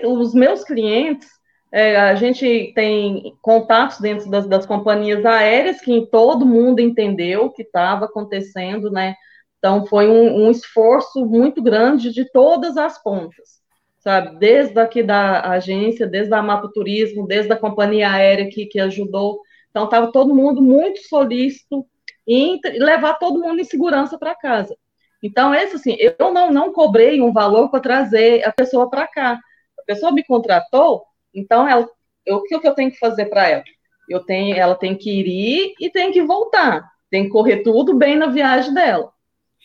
os 0.05 0.33
meus 0.33 0.63
clientes, 0.63 1.27
é, 1.71 1.95
a 1.95 2.15
gente 2.15 2.73
tem 2.75 3.33
contatos 3.41 3.99
dentro 3.99 4.29
das, 4.29 4.45
das, 4.45 4.65
companhias 4.65 5.25
aéreas 5.25 5.79
que 5.79 6.05
todo 6.07 6.45
mundo 6.45 6.81
entendeu 6.81 7.45
o 7.45 7.51
que 7.51 7.61
estava 7.61 8.05
acontecendo, 8.05 8.91
né? 8.91 9.15
Então, 9.57 9.85
foi 9.85 10.09
um, 10.09 10.47
um, 10.47 10.51
esforço 10.51 11.25
muito 11.25 11.61
grande 11.61 12.11
de 12.11 12.29
todas 12.31 12.75
as 12.77 13.01
pontas, 13.01 13.61
sabe? 13.99 14.37
Desde 14.37 14.77
aqui 14.79 15.01
da 15.01 15.49
agência, 15.51 16.07
desde 16.07 16.33
a 16.33 16.41
Mapa 16.41 16.69
Turismo, 16.73 17.27
desde 17.27 17.53
a 17.53 17.57
companhia 17.57 18.11
aérea 18.11 18.49
que, 18.49 18.65
que 18.65 18.79
ajudou. 18.79 19.39
Então, 19.69 19.85
estava 19.85 20.11
todo 20.11 20.35
mundo 20.35 20.61
muito 20.61 20.99
solícito 21.07 21.85
em 22.27 22.59
levar 22.79 23.13
todo 23.15 23.39
mundo 23.39 23.61
em 23.61 23.65
segurança 23.65 24.17
para 24.17 24.35
casa. 24.35 24.75
Então, 25.23 25.53
esse 25.53 25.75
assim, 25.75 25.95
eu 25.99 26.33
não, 26.33 26.51
não 26.51 26.73
cobrei 26.73 27.21
um 27.21 27.31
valor 27.31 27.69
para 27.69 27.79
trazer 27.79 28.43
a 28.43 28.51
pessoa 28.51 28.89
para 28.89 29.07
cá. 29.07 29.39
A 29.79 29.83
pessoa 29.85 30.11
me 30.11 30.23
contratou, 30.25 31.03
então 31.33 31.67
ela, 31.67 31.87
eu, 32.25 32.37
o 32.37 32.43
que 32.43 32.55
eu 32.55 32.73
tenho 32.73 32.91
que 32.91 32.99
fazer 32.99 33.25
para 33.25 33.47
ela? 33.47 33.63
Eu 34.09 34.19
tenho, 34.21 34.55
ela 34.55 34.75
tem 34.75 34.95
que 34.95 35.09
ir 35.09 35.73
e 35.79 35.89
tem 35.89 36.11
que 36.11 36.21
voltar. 36.21 36.89
Tem 37.09 37.23
que 37.23 37.29
correr 37.29 37.63
tudo 37.63 37.93
bem 37.93 38.15
na 38.15 38.27
viagem 38.27 38.73
dela. 38.73 39.11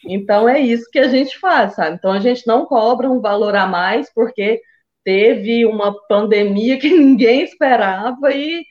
Então 0.05 0.49
é 0.49 0.61
isso 0.61 0.91
que 0.91 0.99
a 0.99 1.09
gente 1.09 1.39
faz, 1.39 1.75
sabe? 1.75 1.97
Então 1.97 2.13
a 2.13 2.21
gente 2.21 2.47
não 2.47 2.67
cobra 2.67 3.11
um 3.11 3.21
valor 3.21 3.55
a 3.57 3.67
mais 3.67 4.13
porque 4.13 4.61
teve 5.05 5.65
uma 5.65 5.97
pandemia 6.09 6.79
que 6.79 6.91
ninguém 6.97 7.43
esperava 7.43 8.33
e, 8.33 8.65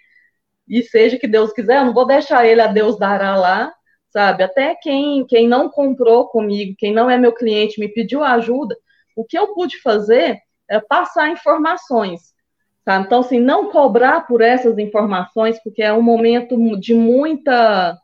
e 0.67 0.83
seja 0.83 1.17
que 1.17 1.27
Deus 1.27 1.51
quiser, 1.53 1.77
eu 1.77 1.85
não 1.85 1.93
vou 1.93 2.05
deixar 2.05 2.45
ele 2.45 2.61
a 2.61 2.67
Deus 2.67 2.97
dará 2.97 3.35
lá, 3.35 3.73
sabe? 4.09 4.43
Até 4.43 4.75
quem, 4.75 5.25
quem 5.25 5.47
não 5.47 5.69
comprou 5.69 6.27
comigo, 6.27 6.75
quem 6.77 6.93
não 6.93 7.09
é 7.09 7.17
meu 7.17 7.33
cliente, 7.33 7.79
me 7.79 7.87
pediu 7.87 8.23
ajuda, 8.23 8.77
o 9.15 9.25
que 9.25 9.37
eu 9.37 9.53
pude 9.53 9.81
fazer 9.81 10.37
é 10.69 10.79
passar 10.79 11.29
informações, 11.29 12.33
sabe? 12.85 13.05
Então, 13.05 13.19
assim, 13.19 13.39
não 13.39 13.71
cobrar 13.71 14.21
por 14.27 14.41
essas 14.41 14.77
informações, 14.77 15.61
porque 15.63 15.81
é 15.81 15.91
um 15.91 16.01
momento 16.01 16.55
de 16.79 16.93
muita, 16.93 17.99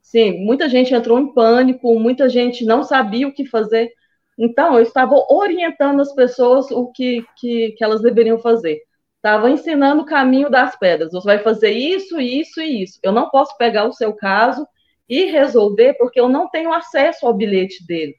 sim, 0.00 0.44
muita 0.44 0.68
gente 0.68 0.94
entrou 0.94 1.20
em 1.20 1.32
pânico, 1.32 1.98
muita 2.00 2.28
gente 2.28 2.64
não 2.64 2.82
sabia 2.82 3.28
o 3.28 3.32
que 3.32 3.46
fazer. 3.46 3.92
Então, 4.38 4.76
eu 4.76 4.82
estava 4.82 5.14
orientando 5.30 6.00
as 6.00 6.14
pessoas 6.14 6.70
o 6.70 6.90
que, 6.90 7.24
que, 7.36 7.72
que 7.72 7.84
elas 7.84 8.00
deveriam 8.00 8.38
fazer. 8.38 8.80
Estava 9.16 9.50
ensinando 9.50 10.02
o 10.02 10.06
caminho 10.06 10.50
das 10.50 10.76
pedras. 10.76 11.12
Você 11.12 11.26
vai 11.26 11.38
fazer 11.38 11.70
isso, 11.70 12.20
isso 12.20 12.60
e 12.60 12.82
isso. 12.82 12.98
Eu 13.02 13.12
não 13.12 13.30
posso 13.30 13.56
pegar 13.56 13.84
o 13.86 13.92
seu 13.92 14.14
caso 14.14 14.66
e 15.08 15.26
resolver, 15.26 15.94
porque 15.94 16.18
eu 16.18 16.28
não 16.28 16.48
tenho 16.48 16.72
acesso 16.72 17.26
ao 17.26 17.34
bilhete 17.34 17.86
dele, 17.86 18.16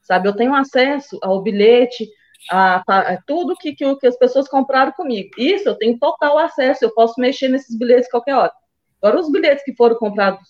sabe? 0.00 0.28
Eu 0.28 0.36
tenho 0.36 0.54
acesso 0.54 1.18
ao 1.22 1.42
bilhete, 1.42 2.08
a, 2.50 2.82
a 2.86 3.22
tudo 3.26 3.56
que, 3.56 3.74
que, 3.74 3.96
que, 3.96 4.06
as 4.06 4.16
pessoas 4.16 4.48
compraram 4.48 4.92
comigo. 4.92 5.30
Isso 5.36 5.68
eu 5.68 5.74
tenho 5.74 5.98
total 5.98 6.38
acesso, 6.38 6.84
eu 6.84 6.94
posso 6.94 7.20
mexer 7.20 7.48
nesses 7.48 7.76
bilhetes 7.76 8.10
qualquer 8.10 8.34
hora. 8.34 8.52
Agora, 9.02 9.20
os 9.20 9.30
bilhetes 9.30 9.64
que 9.64 9.74
foram 9.74 9.96
comprados 9.96 10.48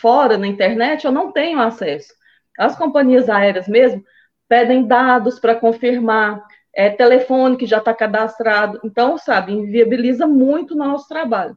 fora 0.00 0.38
na 0.38 0.46
internet, 0.46 1.04
eu 1.04 1.12
não 1.12 1.32
tenho 1.32 1.60
acesso. 1.60 2.12
As 2.58 2.76
companhias 2.76 3.28
aéreas 3.28 3.68
mesmo 3.68 4.02
pedem 4.48 4.86
dados 4.86 5.38
para 5.38 5.54
confirmar, 5.54 6.42
é, 6.74 6.90
telefone 6.90 7.56
que 7.56 7.66
já 7.66 7.78
está 7.78 7.92
cadastrado. 7.94 8.80
Então, 8.84 9.18
sabe, 9.18 9.52
inviabiliza 9.52 10.26
muito 10.26 10.74
o 10.74 10.76
nosso 10.76 11.08
trabalho. 11.08 11.56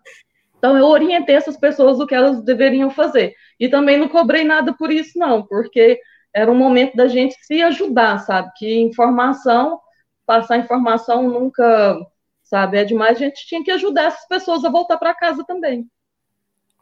Então, 0.57 0.77
eu 0.77 0.85
orientei 0.85 1.35
essas 1.35 1.57
pessoas 1.57 1.99
o 1.99 2.07
que 2.07 2.15
elas 2.15 2.41
deveriam 2.41 2.89
fazer. 2.89 3.33
E 3.59 3.67
também 3.67 3.97
não 3.97 4.07
cobrei 4.07 4.43
nada 4.43 4.73
por 4.73 4.91
isso, 4.91 5.19
não, 5.19 5.45
porque 5.45 5.99
era 6.33 6.51
um 6.51 6.57
momento 6.57 6.95
da 6.95 7.07
gente 7.07 7.35
se 7.45 7.61
ajudar, 7.61 8.19
sabe? 8.19 8.51
Que 8.55 8.81
informação, 8.81 9.79
passar 10.25 10.57
informação 10.57 11.29
nunca, 11.29 11.99
sabe, 12.43 12.77
é 12.77 12.83
demais. 12.83 13.17
A 13.17 13.19
gente 13.19 13.45
tinha 13.45 13.63
que 13.63 13.71
ajudar 13.71 14.05
essas 14.05 14.27
pessoas 14.27 14.65
a 14.65 14.69
voltar 14.69 14.97
para 14.97 15.13
casa 15.13 15.43
também. 15.45 15.87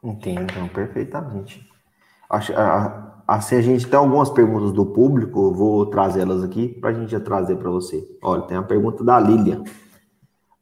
Entendo, 0.02 0.68
perfeitamente. 0.72 1.64
assim 3.28 3.56
a 3.56 3.60
gente 3.60 3.86
tem 3.86 3.98
algumas 3.98 4.30
perguntas 4.30 4.72
do 4.72 4.86
público, 4.86 5.52
vou 5.52 5.86
trazê-las 5.86 6.42
aqui 6.42 6.68
para 6.68 6.90
a 6.90 6.94
gente 6.94 7.10
já 7.10 7.20
trazer 7.20 7.56
para 7.56 7.70
você. 7.70 8.02
Olha, 8.22 8.42
tem 8.42 8.56
a 8.56 8.62
pergunta 8.62 9.04
da 9.04 9.20
Lilian. 9.20 9.62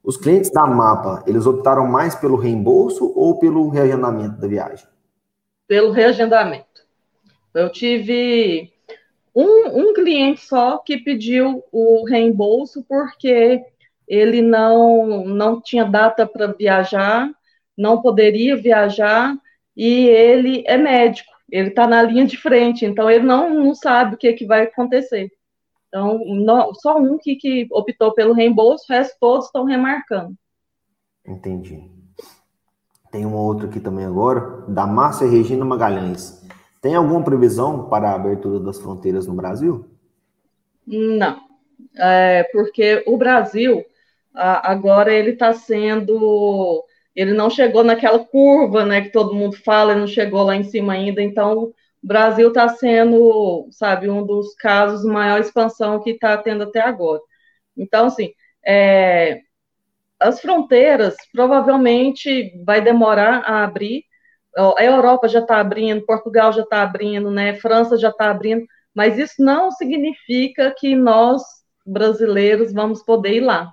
Os 0.03 0.17
clientes 0.17 0.51
da 0.51 0.67
Mapa, 0.67 1.23
eles 1.27 1.47
optaram 1.47 1.87
mais 1.87 2.15
pelo 2.15 2.37
reembolso 2.37 3.13
ou 3.15 3.39
pelo 3.39 3.69
reagendamento 3.69 4.41
da 4.41 4.49
viagem? 4.49 4.87
Pelo 5.69 5.93
reagendamento. 5.93 6.67
Eu 7.55 7.71
tive 7.71 8.73
um, 9.35 9.91
um 9.91 9.95
cliente 9.95 10.41
só 10.41 10.79
que 10.79 10.99
pediu 10.99 11.63
o 11.71 12.05
reembolso 12.05 12.85
porque 12.89 13.63
ele 14.07 14.43
não, 14.43 15.25
não 15.25 15.61
tinha 15.61 15.85
data 15.85 16.27
para 16.27 16.49
viajar, 16.49 17.31
não 17.77 18.03
poderia 18.03 18.57
viajar 18.57 19.37
e 19.77 20.09
ele 20.09 20.65
é 20.67 20.77
médico, 20.77 21.33
ele 21.51 21.69
está 21.69 21.87
na 21.87 22.03
linha 22.03 22.27
de 22.27 22.37
frente, 22.37 22.85
então 22.85 23.09
ele 23.09 23.25
não, 23.25 23.55
não 23.55 23.75
sabe 23.75 24.15
o 24.15 24.19
que, 24.19 24.33
que 24.33 24.47
vai 24.47 24.63
acontecer. 24.63 25.31
Então, 25.89 26.21
não, 26.25 26.73
só 26.75 26.99
um 26.99 27.19
que, 27.19 27.35
que 27.37 27.67
optou 27.71 28.13
pelo 28.13 28.33
reembolso, 28.33 28.85
o 28.89 28.93
resto 28.93 29.17
todos 29.21 29.47
estão 29.47 29.65
remarcando. 29.65 30.35
Entendi. 31.27 31.91
Tem 33.11 33.27
uma 33.27 33.41
outra 33.41 33.67
aqui 33.67 33.81
também 33.81 34.05
agora, 34.05 34.65
da 34.69 34.87
Márcia 34.87 35.29
Regina 35.29 35.65
Magalhães. 35.65 36.40
Tem 36.81 36.95
alguma 36.95 37.23
previsão 37.23 37.89
para 37.89 38.11
a 38.11 38.15
abertura 38.15 38.59
das 38.59 38.79
fronteiras 38.79 39.27
no 39.27 39.35
Brasil? 39.35 39.87
Não, 40.87 41.41
é, 41.97 42.45
porque 42.53 43.03
o 43.07 43.17
Brasil 43.17 43.85
agora 44.33 45.13
ele 45.13 45.31
está 45.33 45.53
sendo, 45.53 46.85
ele 47.15 47.33
não 47.33 47.51
chegou 47.51 47.85
naquela 47.85 48.19
curva, 48.19 48.85
né, 48.85 49.03
que 49.03 49.11
todo 49.11 49.35
mundo 49.35 49.57
fala, 49.57 49.93
ele 49.93 50.01
não 50.01 50.07
chegou 50.07 50.43
lá 50.43 50.57
em 50.57 50.65
cima 50.65 50.93
ainda, 50.95 51.21
então 51.21 51.65
o 51.65 51.75
Brasil 52.03 52.49
está 52.49 52.69
sendo, 52.69 53.69
sabe, 53.71 54.09
um 54.09 54.25
dos 54.25 54.55
casos 54.55 55.05
maior 55.05 55.41
expansão 55.41 56.01
que 56.01 56.11
está 56.11 56.37
tendo 56.39 56.63
até 56.65 56.81
agora. 56.81 57.21
Então, 57.77 58.07
assim, 58.07 58.33
é, 58.67 59.41
as 60.19 60.41
fronteiras 60.41 61.17
provavelmente 61.33 62.55
vai 62.65 62.81
demorar 62.81 63.43
a 63.45 63.65
abrir. 63.65 64.05
A 64.57 64.85
Europa 64.85 65.29
já 65.29 65.41
está 65.41 65.59
abrindo, 65.61 66.05
Portugal 66.05 66.53
já 66.53 66.63
está 66.63 66.83
abrindo, 66.83 67.31
né? 67.31 67.55
França 67.55 67.97
já 67.97 68.09
está 68.09 68.31
abrindo, 68.31 68.67
mas 68.95 69.19
isso 69.19 69.35
não 69.39 69.71
significa 69.71 70.75
que 70.77 70.97
nós 70.97 71.43
brasileiros 71.87 72.73
vamos 72.73 73.03
poder 73.03 73.35
ir 73.37 73.41
lá, 73.41 73.73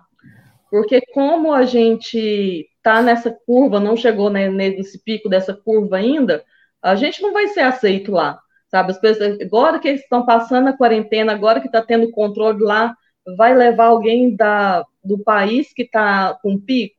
porque 0.70 1.02
como 1.14 1.54
a 1.54 1.64
gente 1.64 2.68
está 2.78 3.02
nessa 3.02 3.32
curva, 3.46 3.80
não 3.80 3.98
chegou 3.98 4.30
né, 4.30 4.50
nesse 4.50 5.04
pico 5.04 5.28
dessa 5.30 5.54
curva 5.54 5.98
ainda, 5.98 6.44
a 6.82 6.96
gente 6.96 7.22
não 7.22 7.34
vai 7.34 7.48
ser 7.48 7.62
aceito 7.62 8.12
lá, 8.12 8.40
sabe? 8.70 8.92
As 8.92 9.00
pessoas, 9.00 9.40
agora 9.42 9.80
que 9.80 9.88
eles 9.88 10.02
estão 10.02 10.26
passando 10.26 10.70
a 10.70 10.78
quarentena, 10.78 11.34
agora 11.34 11.60
que 11.60 11.68
está 11.68 11.82
tendo 11.82 12.12
controle 12.12 12.64
lá, 12.64 12.96
vai 13.36 13.54
levar 13.56 13.88
alguém 13.88 14.36
da, 14.36 14.86
do 15.04 15.20
país 15.20 15.74
que 15.74 15.84
está 15.84 16.38
com 16.42 16.60
pico, 16.60 16.96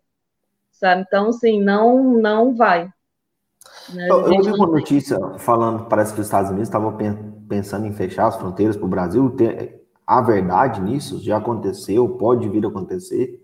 sabe? 0.72 1.02
Então, 1.06 1.28
assim, 1.28 1.60
não, 1.60 2.20
não 2.20 2.54
vai. 2.54 2.88
Né? 3.94 4.06
Eu, 4.08 4.32
eu 4.32 4.42
vi 4.42 4.50
uma 4.50 4.66
notícia 4.66 5.18
falando, 5.38 5.86
parece 5.86 6.12
que 6.14 6.20
os 6.20 6.26
Estados 6.26 6.50
Unidos 6.50 6.68
estavam 6.68 6.96
pensando 7.48 7.86
em 7.86 7.92
fechar 7.92 8.26
as 8.26 8.36
fronteiras 8.36 8.76
para 8.76 8.86
o 8.86 8.88
Brasil. 8.88 9.30
Tem, 9.30 9.74
há 10.06 10.20
verdade 10.20 10.80
nisso? 10.80 11.22
Já 11.22 11.38
aconteceu? 11.38 12.08
Pode 12.08 12.48
vir 12.48 12.64
a 12.64 12.68
acontecer? 12.68 13.40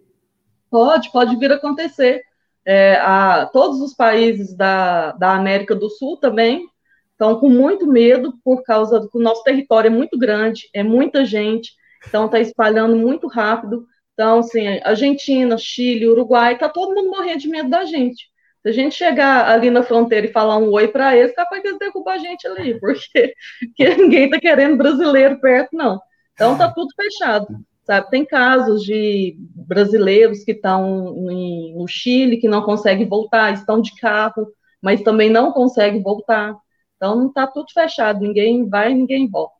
Pode, 0.70 1.10
pode 1.12 1.36
vir 1.36 1.52
a 1.52 1.56
acontecer. 1.56 2.22
É, 2.64 2.96
a, 2.96 3.46
todos 3.52 3.80
os 3.80 3.94
países 3.94 4.56
da, 4.56 5.12
da 5.12 5.34
América 5.34 5.74
do 5.74 5.88
Sul 5.90 6.16
também 6.16 6.66
estão 7.12 7.38
com 7.38 7.48
muito 7.48 7.86
medo 7.86 8.34
por 8.42 8.62
causa 8.62 8.98
do 8.98 9.08
que 9.08 9.18
o 9.18 9.22
nosso 9.22 9.42
território 9.44 9.88
é 9.88 9.90
muito 9.90 10.18
grande, 10.18 10.68
é 10.74 10.82
muita 10.82 11.24
gente, 11.24 11.72
então 12.06 12.26
está 12.26 12.40
espalhando 12.40 12.96
muito 12.96 13.26
rápido. 13.28 13.86
Então, 14.14 14.38
assim, 14.38 14.80
Argentina, 14.84 15.56
Chile, 15.58 16.08
Uruguai, 16.08 16.54
está 16.54 16.68
todo 16.68 16.94
mundo 16.94 17.10
morrendo 17.10 17.40
de 17.40 17.48
medo 17.48 17.68
da 17.68 17.84
gente. 17.84 18.28
Se 18.64 18.70
a 18.70 18.72
gente 18.72 18.94
chegar 18.94 19.46
ali 19.46 19.70
na 19.70 19.82
fronteira 19.82 20.26
e 20.26 20.32
falar 20.32 20.56
um 20.56 20.72
oi 20.72 20.88
para 20.88 21.14
eles, 21.14 21.34
capaz 21.34 21.60
que 21.60 21.68
eles 21.68 21.78
derrubam 21.78 22.14
a 22.14 22.16
gente 22.16 22.48
ali, 22.48 22.80
porque, 22.80 23.34
porque 23.60 23.94
ninguém 23.94 24.24
está 24.24 24.40
querendo 24.40 24.78
brasileiro 24.78 25.38
perto, 25.38 25.76
não. 25.76 26.00
Então, 26.32 26.54
está 26.54 26.70
tudo 26.70 26.88
fechado. 26.96 27.46
Sabe? 27.84 28.08
Tem 28.08 28.24
casos 28.24 28.82
de 28.82 29.36
brasileiros 29.38 30.42
que 30.44 30.52
estão 30.52 31.12
no 31.12 31.86
Chile, 31.86 32.38
que 32.38 32.48
não 32.48 32.62
conseguem 32.62 33.06
voltar, 33.06 33.52
estão 33.52 33.82
de 33.82 33.94
carro, 33.96 34.48
mas 34.80 35.02
também 35.02 35.28
não 35.28 35.52
conseguem 35.52 36.02
voltar. 36.02 36.56
Então 36.96 37.16
não 37.16 37.28
está 37.28 37.46
tudo 37.46 37.66
fechado, 37.70 38.20
ninguém 38.20 38.66
vai, 38.66 38.94
ninguém 38.94 39.28
volta. 39.28 39.54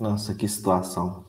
Nossa, 0.00 0.34
que 0.34 0.48
situação. 0.48 1.26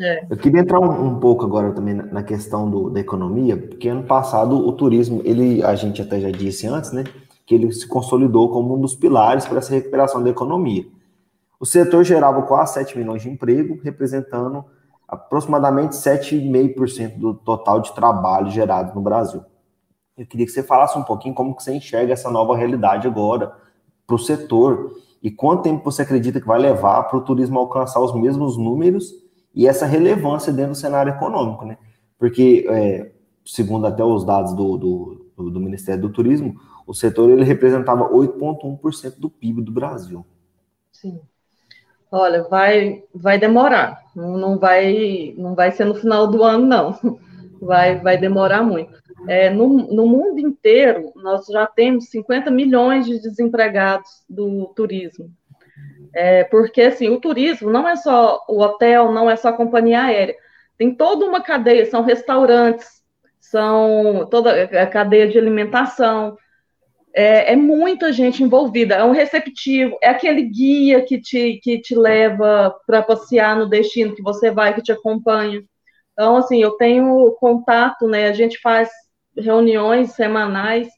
É. 0.00 0.26
Eu 0.28 0.36
queria 0.36 0.60
entrar 0.60 0.80
um, 0.80 1.06
um, 1.06 1.20
pouco 1.20 1.44
agora 1.44 1.72
também 1.72 1.94
na 1.94 2.22
questão 2.22 2.68
do, 2.68 2.90
da 2.90 3.00
economia, 3.00 3.56
porque 3.56 3.88
ano 3.88 4.02
passado 4.02 4.56
o 4.56 4.72
turismo, 4.72 5.20
ele, 5.24 5.62
a 5.62 5.74
gente 5.74 6.02
até 6.02 6.20
já 6.20 6.30
disse 6.30 6.66
antes, 6.66 6.92
né, 6.92 7.04
que 7.46 7.54
ele 7.54 7.72
se 7.72 7.86
consolidou 7.86 8.50
como 8.50 8.74
um 8.74 8.80
dos 8.80 8.94
pilares 8.94 9.46
para 9.46 9.58
essa 9.58 9.72
recuperação 9.72 10.22
da 10.22 10.30
economia. 10.30 10.84
O 11.60 11.66
setor 11.66 12.04
gerava 12.04 12.42
quase 12.42 12.74
7 12.74 12.98
milhões 12.98 13.22
de 13.22 13.30
emprego, 13.30 13.80
representando 13.82 14.64
aproximadamente 15.06 15.94
7,5% 15.94 17.18
do 17.18 17.34
total 17.34 17.80
de 17.80 17.94
trabalho 17.94 18.50
gerado 18.50 18.94
no 18.94 19.00
Brasil. 19.00 19.42
Eu 20.16 20.26
queria 20.26 20.46
que 20.46 20.52
você 20.52 20.62
falasse 20.62 20.98
um 20.98 21.02
pouquinho 21.02 21.34
como 21.34 21.54
que 21.54 21.62
você 21.62 21.72
enxerga 21.74 22.12
essa 22.12 22.30
nova 22.30 22.56
realidade 22.56 23.06
agora 23.06 23.52
para 24.06 24.16
o 24.16 24.18
setor 24.18 24.92
e 25.22 25.30
quanto 25.30 25.62
tempo 25.62 25.90
você 25.90 26.02
acredita 26.02 26.40
que 26.40 26.46
vai 26.46 26.58
levar 26.58 27.04
para 27.04 27.18
o 27.18 27.22
turismo 27.22 27.58
alcançar 27.58 28.00
os 28.00 28.14
mesmos 28.14 28.56
números 28.56 29.23
e 29.54 29.66
essa 29.66 29.86
relevância 29.86 30.52
dentro 30.52 30.72
do 30.72 30.78
cenário 30.78 31.12
econômico, 31.12 31.64
né? 31.64 31.78
Porque, 32.18 32.66
é, 32.68 33.12
segundo 33.44 33.86
até 33.86 34.02
os 34.02 34.24
dados 34.24 34.54
do, 34.54 34.76
do, 34.76 35.50
do, 35.50 35.60
Ministério 35.60 36.02
do 36.02 36.12
Turismo, 36.12 36.54
o 36.86 36.94
setor 36.94 37.30
ele 37.30 37.44
representava 37.44 38.08
8,1% 38.08 39.18
do 39.18 39.30
PIB 39.30 39.62
do 39.62 39.72
Brasil. 39.72 40.24
Sim. 40.92 41.20
Olha, 42.10 42.44
vai, 42.44 43.02
vai 43.14 43.38
demorar. 43.38 44.02
Não, 44.14 44.58
vai, 44.58 45.34
não 45.36 45.54
vai 45.54 45.72
ser 45.72 45.84
no 45.84 45.94
final 45.94 46.26
do 46.28 46.42
ano, 46.42 46.66
não. 46.66 46.98
Vai, 47.62 47.98
vai 47.98 48.18
demorar 48.18 48.62
muito. 48.62 48.92
É, 49.26 49.48
no, 49.48 49.68
no 49.68 50.06
mundo 50.06 50.38
inteiro, 50.38 51.12
nós 51.16 51.46
já 51.46 51.66
temos 51.66 52.10
50 52.10 52.50
milhões 52.50 53.06
de 53.06 53.18
desempregados 53.18 54.22
do 54.28 54.66
turismo. 54.76 55.30
É, 56.14 56.44
porque, 56.44 56.82
assim, 56.82 57.08
o 57.08 57.20
turismo 57.20 57.70
não 57.70 57.88
é 57.88 57.96
só 57.96 58.44
o 58.48 58.60
hotel, 58.60 59.10
não 59.12 59.28
é 59.28 59.36
só 59.36 59.48
a 59.48 59.52
companhia 59.52 60.02
aérea. 60.02 60.36
Tem 60.78 60.94
toda 60.94 61.26
uma 61.26 61.42
cadeia, 61.42 61.86
são 61.86 62.02
restaurantes, 62.02 63.02
são 63.40 64.26
toda 64.30 64.64
a 64.64 64.86
cadeia 64.86 65.28
de 65.28 65.38
alimentação, 65.38 66.36
é, 67.14 67.52
é, 67.52 67.56
muita 67.56 68.12
gente 68.12 68.42
envolvida, 68.42 68.96
é 68.96 69.04
um 69.04 69.12
receptivo, 69.12 69.96
é 70.02 70.08
aquele 70.08 70.42
guia 70.42 71.00
que 71.02 71.20
te, 71.20 71.60
que 71.62 71.80
te 71.80 71.94
leva 71.94 72.74
para 72.84 73.02
passear 73.02 73.56
no 73.56 73.68
destino 73.68 74.16
que 74.16 74.22
você 74.22 74.50
vai, 74.50 74.74
que 74.74 74.82
te 74.82 74.90
acompanha. 74.90 75.62
Então, 76.12 76.36
assim, 76.36 76.60
eu 76.60 76.72
tenho 76.72 77.30
contato, 77.38 78.08
né? 78.08 78.28
A 78.28 78.32
gente 78.32 78.58
faz 78.60 78.90
reuniões 79.36 80.12
semanais, 80.12 80.88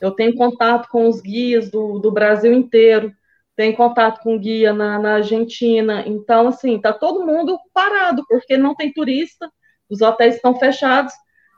eu 0.00 0.10
tenho 0.10 0.34
contato 0.34 0.88
com 0.88 1.08
os 1.08 1.20
guias 1.20 1.70
do, 1.70 2.00
do 2.00 2.10
Brasil 2.10 2.52
inteiro, 2.52 3.12
tenho 3.60 3.76
contato 3.76 4.22
com 4.22 4.38
guia 4.38 4.72
na, 4.72 4.98
na 4.98 5.14
Argentina. 5.16 6.02
Então, 6.06 6.48
assim, 6.48 6.80
tá 6.80 6.94
todo 6.94 7.26
mundo 7.26 7.58
parado, 7.74 8.24
porque 8.26 8.56
não 8.56 8.74
tem 8.74 8.90
turista, 8.90 9.52
os 9.90 10.00
hotéis 10.00 10.36
estão 10.36 10.58
fechados, 10.58 11.12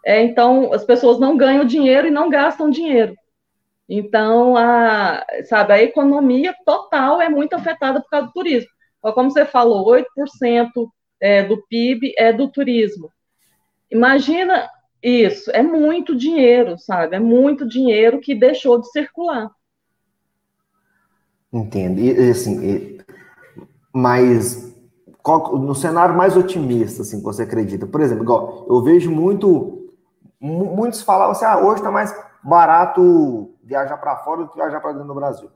é, 0.04 0.20
então 0.20 0.72
as 0.72 0.84
pessoas 0.84 1.20
não 1.20 1.36
ganham 1.36 1.64
dinheiro 1.64 2.08
e 2.08 2.10
não 2.10 2.28
gastam 2.28 2.68
dinheiro. 2.68 3.14
Então, 3.88 4.56
a, 4.56 5.24
sabe, 5.44 5.74
a 5.74 5.82
economia 5.82 6.52
total 6.66 7.20
é 7.20 7.28
muito 7.28 7.54
afetada 7.54 8.00
por 8.00 8.10
causa 8.10 8.26
do 8.26 8.32
turismo. 8.32 8.70
Como 9.00 9.30
você 9.30 9.44
falou, 9.44 9.86
8% 9.86 10.04
é, 11.20 11.44
do 11.44 11.62
PIB 11.68 12.14
é 12.18 12.32
do 12.32 12.50
turismo. 12.50 13.12
Imagina 13.88 14.68
isso, 15.00 15.52
é 15.52 15.62
muito 15.62 16.16
dinheiro, 16.16 16.76
sabe? 16.78 17.14
É 17.14 17.20
muito 17.20 17.64
dinheiro 17.64 18.18
que 18.18 18.34
deixou 18.34 18.80
de 18.80 18.90
circular. 18.90 19.48
Entendo. 21.52 22.00
E, 22.00 22.30
assim, 22.30 22.64
e, 22.64 23.00
mas 23.92 24.72
qual, 25.22 25.56
no 25.58 25.74
cenário 25.74 26.16
mais 26.16 26.36
otimista, 26.36 27.02
assim, 27.02 27.20
você 27.22 27.42
acredita? 27.42 27.86
Por 27.86 28.00
exemplo, 28.00 28.24
igual, 28.24 28.66
eu 28.68 28.82
vejo 28.82 29.10
muito, 29.10 29.88
muitos 30.40 31.02
falavam 31.02 31.32
assim, 31.32 31.44
ah, 31.44 31.58
hoje 31.58 31.76
está 31.76 31.90
mais 31.90 32.14
barato 32.42 33.50
viajar 33.62 33.96
para 33.98 34.16
fora 34.16 34.42
do 34.42 34.48
que 34.48 34.56
viajar 34.56 34.80
para 34.80 34.92
dentro 34.92 35.08
do 35.08 35.14
Brasil. 35.14 35.48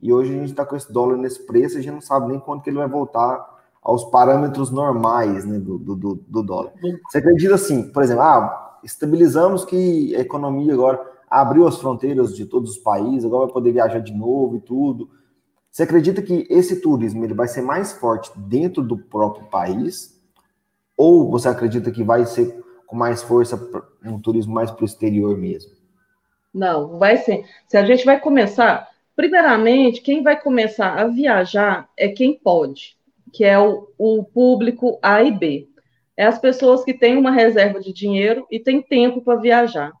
E 0.00 0.12
hoje 0.12 0.32
a 0.32 0.34
gente 0.34 0.50
está 0.50 0.64
com 0.64 0.76
esse 0.76 0.92
dólar 0.92 1.16
nesse 1.16 1.46
preço, 1.46 1.78
a 1.78 1.80
gente 1.80 1.94
não 1.94 2.00
sabe 2.00 2.28
nem 2.28 2.40
quando 2.40 2.62
que 2.62 2.70
ele 2.70 2.78
vai 2.78 2.88
voltar 2.88 3.58
aos 3.82 4.04
parâmetros 4.04 4.70
normais 4.70 5.44
né, 5.44 5.58
do, 5.58 5.78
do, 5.78 6.14
do 6.26 6.42
dólar. 6.42 6.72
Você 7.08 7.18
acredita 7.18 7.54
assim, 7.54 7.90
por 7.90 8.02
exemplo, 8.02 8.22
ah, 8.22 8.78
estabilizamos 8.82 9.64
que 9.64 10.14
a 10.14 10.20
economia 10.20 10.74
agora 10.74 11.00
abriu 11.28 11.66
as 11.66 11.78
fronteiras 11.78 12.34
de 12.34 12.44
todos 12.44 12.72
os 12.72 12.78
países, 12.78 13.24
agora 13.24 13.44
vai 13.44 13.52
poder 13.52 13.72
viajar 13.72 14.00
de 14.00 14.12
novo 14.12 14.56
e 14.56 14.60
tudo. 14.60 15.08
Você 15.70 15.84
acredita 15.84 16.20
que 16.20 16.46
esse 16.50 16.80
turismo 16.80 17.24
ele 17.24 17.34
vai 17.34 17.46
ser 17.46 17.62
mais 17.62 17.92
forte 17.92 18.30
dentro 18.36 18.82
do 18.82 18.98
próprio 18.98 19.46
país? 19.46 20.20
Ou 20.96 21.30
você 21.30 21.48
acredita 21.48 21.90
que 21.90 22.02
vai 22.02 22.26
ser 22.26 22.60
com 22.86 22.96
mais 22.96 23.22
força 23.22 23.56
um 24.04 24.20
turismo 24.20 24.52
mais 24.52 24.70
para 24.70 24.82
o 24.82 24.86
exterior 24.86 25.38
mesmo? 25.38 25.70
Não, 26.52 26.98
vai 26.98 27.16
ser. 27.18 27.44
Se 27.68 27.76
a 27.76 27.84
gente 27.84 28.04
vai 28.04 28.18
começar, 28.18 28.88
primeiramente, 29.14 30.00
quem 30.00 30.22
vai 30.24 30.40
começar 30.40 30.98
a 30.98 31.06
viajar 31.06 31.88
é 31.96 32.08
quem 32.08 32.36
pode, 32.36 32.96
que 33.32 33.44
é 33.44 33.56
o, 33.56 33.88
o 33.96 34.24
público 34.24 34.98
A 35.00 35.22
e 35.22 35.30
B. 35.30 35.68
É 36.16 36.26
as 36.26 36.38
pessoas 36.38 36.84
que 36.84 36.92
têm 36.92 37.16
uma 37.16 37.30
reserva 37.30 37.78
de 37.80 37.92
dinheiro 37.92 38.44
e 38.50 38.58
têm 38.58 38.82
tempo 38.82 39.22
para 39.22 39.40
viajar. 39.40 39.92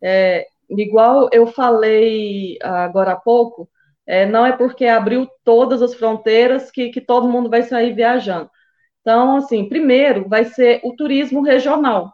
É, 0.00 0.48
igual 0.70 1.28
eu 1.30 1.46
falei 1.46 2.58
agora 2.62 3.12
há 3.12 3.16
pouco, 3.16 3.68
é, 4.06 4.26
não 4.26 4.44
é 4.44 4.52
porque 4.52 4.86
abriu 4.86 5.28
todas 5.44 5.82
as 5.82 5.94
fronteiras 5.94 6.70
que, 6.70 6.90
que 6.90 7.00
todo 7.00 7.28
mundo 7.28 7.48
vai 7.48 7.62
sair 7.62 7.92
viajando. 7.92 8.50
Então, 9.00 9.36
assim, 9.36 9.68
primeiro 9.68 10.28
vai 10.28 10.44
ser 10.44 10.80
o 10.82 10.94
turismo 10.94 11.42
regional. 11.42 12.12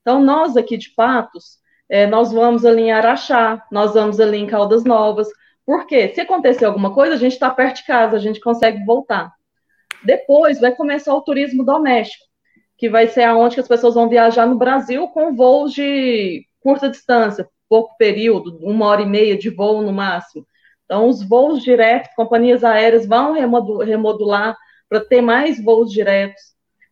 Então, 0.00 0.22
nós 0.22 0.56
aqui 0.56 0.76
de 0.76 0.90
Patos, 0.90 1.58
é, 1.88 2.06
nós 2.06 2.32
vamos 2.32 2.64
ali 2.64 2.82
em 2.82 2.92
Araxá, 2.92 3.64
nós 3.70 3.94
vamos 3.94 4.18
ali 4.18 4.38
em 4.38 4.46
Caldas 4.46 4.84
Novas, 4.84 5.28
porque 5.64 6.08
se 6.08 6.20
acontecer 6.20 6.64
alguma 6.64 6.92
coisa, 6.92 7.14
a 7.14 7.18
gente 7.18 7.32
está 7.32 7.50
perto 7.50 7.76
de 7.76 7.86
casa, 7.86 8.16
a 8.16 8.20
gente 8.20 8.40
consegue 8.40 8.84
voltar. 8.84 9.32
Depois 10.04 10.60
vai 10.60 10.74
começar 10.74 11.14
o 11.14 11.20
turismo 11.20 11.64
doméstico, 11.64 12.24
que 12.76 12.88
vai 12.88 13.06
ser 13.06 13.22
aonde 13.22 13.54
que 13.54 13.60
as 13.60 13.68
pessoas 13.68 13.94
vão 13.94 14.08
viajar 14.08 14.46
no 14.46 14.58
Brasil 14.58 15.06
com 15.08 15.34
voos 15.34 15.72
de 15.72 16.44
curta 16.60 16.88
distância, 16.88 17.48
pouco 17.68 17.96
período, 17.96 18.58
uma 18.60 18.86
hora 18.86 19.02
e 19.02 19.06
meia 19.06 19.38
de 19.38 19.50
voo 19.50 19.82
no 19.82 19.92
máximo. 19.92 20.44
Então, 20.92 21.08
os 21.08 21.22
voos 21.26 21.62
diretos, 21.62 22.14
companhias 22.14 22.62
aéreas 22.62 23.06
vão 23.06 23.32
remodular 23.32 24.54
para 24.90 25.00
ter 25.00 25.22
mais 25.22 25.58
voos 25.64 25.90
diretos. 25.90 26.42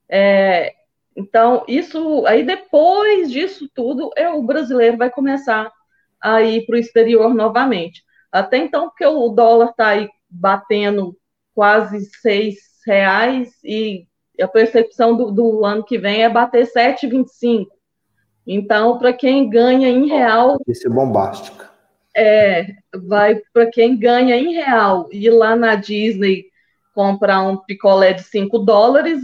É, 0.08 0.72
então, 1.14 1.62
isso 1.68 2.24
aí 2.26 2.42
depois 2.42 3.30
disso 3.30 3.68
tudo, 3.74 4.10
é, 4.16 4.30
o 4.30 4.42
brasileiro 4.42 4.96
vai 4.96 5.10
começar 5.10 5.70
a 6.18 6.40
ir 6.40 6.64
para 6.64 6.76
o 6.76 6.78
exterior 6.78 7.34
novamente. 7.34 8.02
Até 8.32 8.56
então, 8.56 8.88
porque 8.88 9.04
o 9.04 9.28
dólar 9.28 9.72
está 9.72 9.88
aí 9.88 10.08
batendo 10.30 11.14
quase 11.54 12.06
seis 12.22 12.56
reais 12.86 13.52
e 13.62 14.06
a 14.40 14.48
percepção 14.48 15.14
do, 15.14 15.30
do 15.30 15.66
ano 15.66 15.84
que 15.84 15.98
vem 15.98 16.22
é 16.22 16.28
bater 16.30 16.66
7,25. 16.66 17.66
Então, 18.46 18.96
para 18.96 19.12
quem 19.12 19.50
ganha 19.50 19.90
em 19.90 20.06
real. 20.06 20.56
Isso 20.66 20.86
é 20.86 20.90
bombástica. 20.90 21.69
É, 22.16 22.66
vai 23.08 23.40
para 23.52 23.70
quem 23.70 23.96
ganha 23.96 24.36
em 24.36 24.52
real 24.52 25.08
ir 25.12 25.30
lá 25.30 25.54
na 25.54 25.76
Disney 25.76 26.46
comprar 26.94 27.42
um 27.42 27.56
picolé 27.56 28.12
de 28.12 28.22
5 28.24 28.58
dólares, 28.58 29.22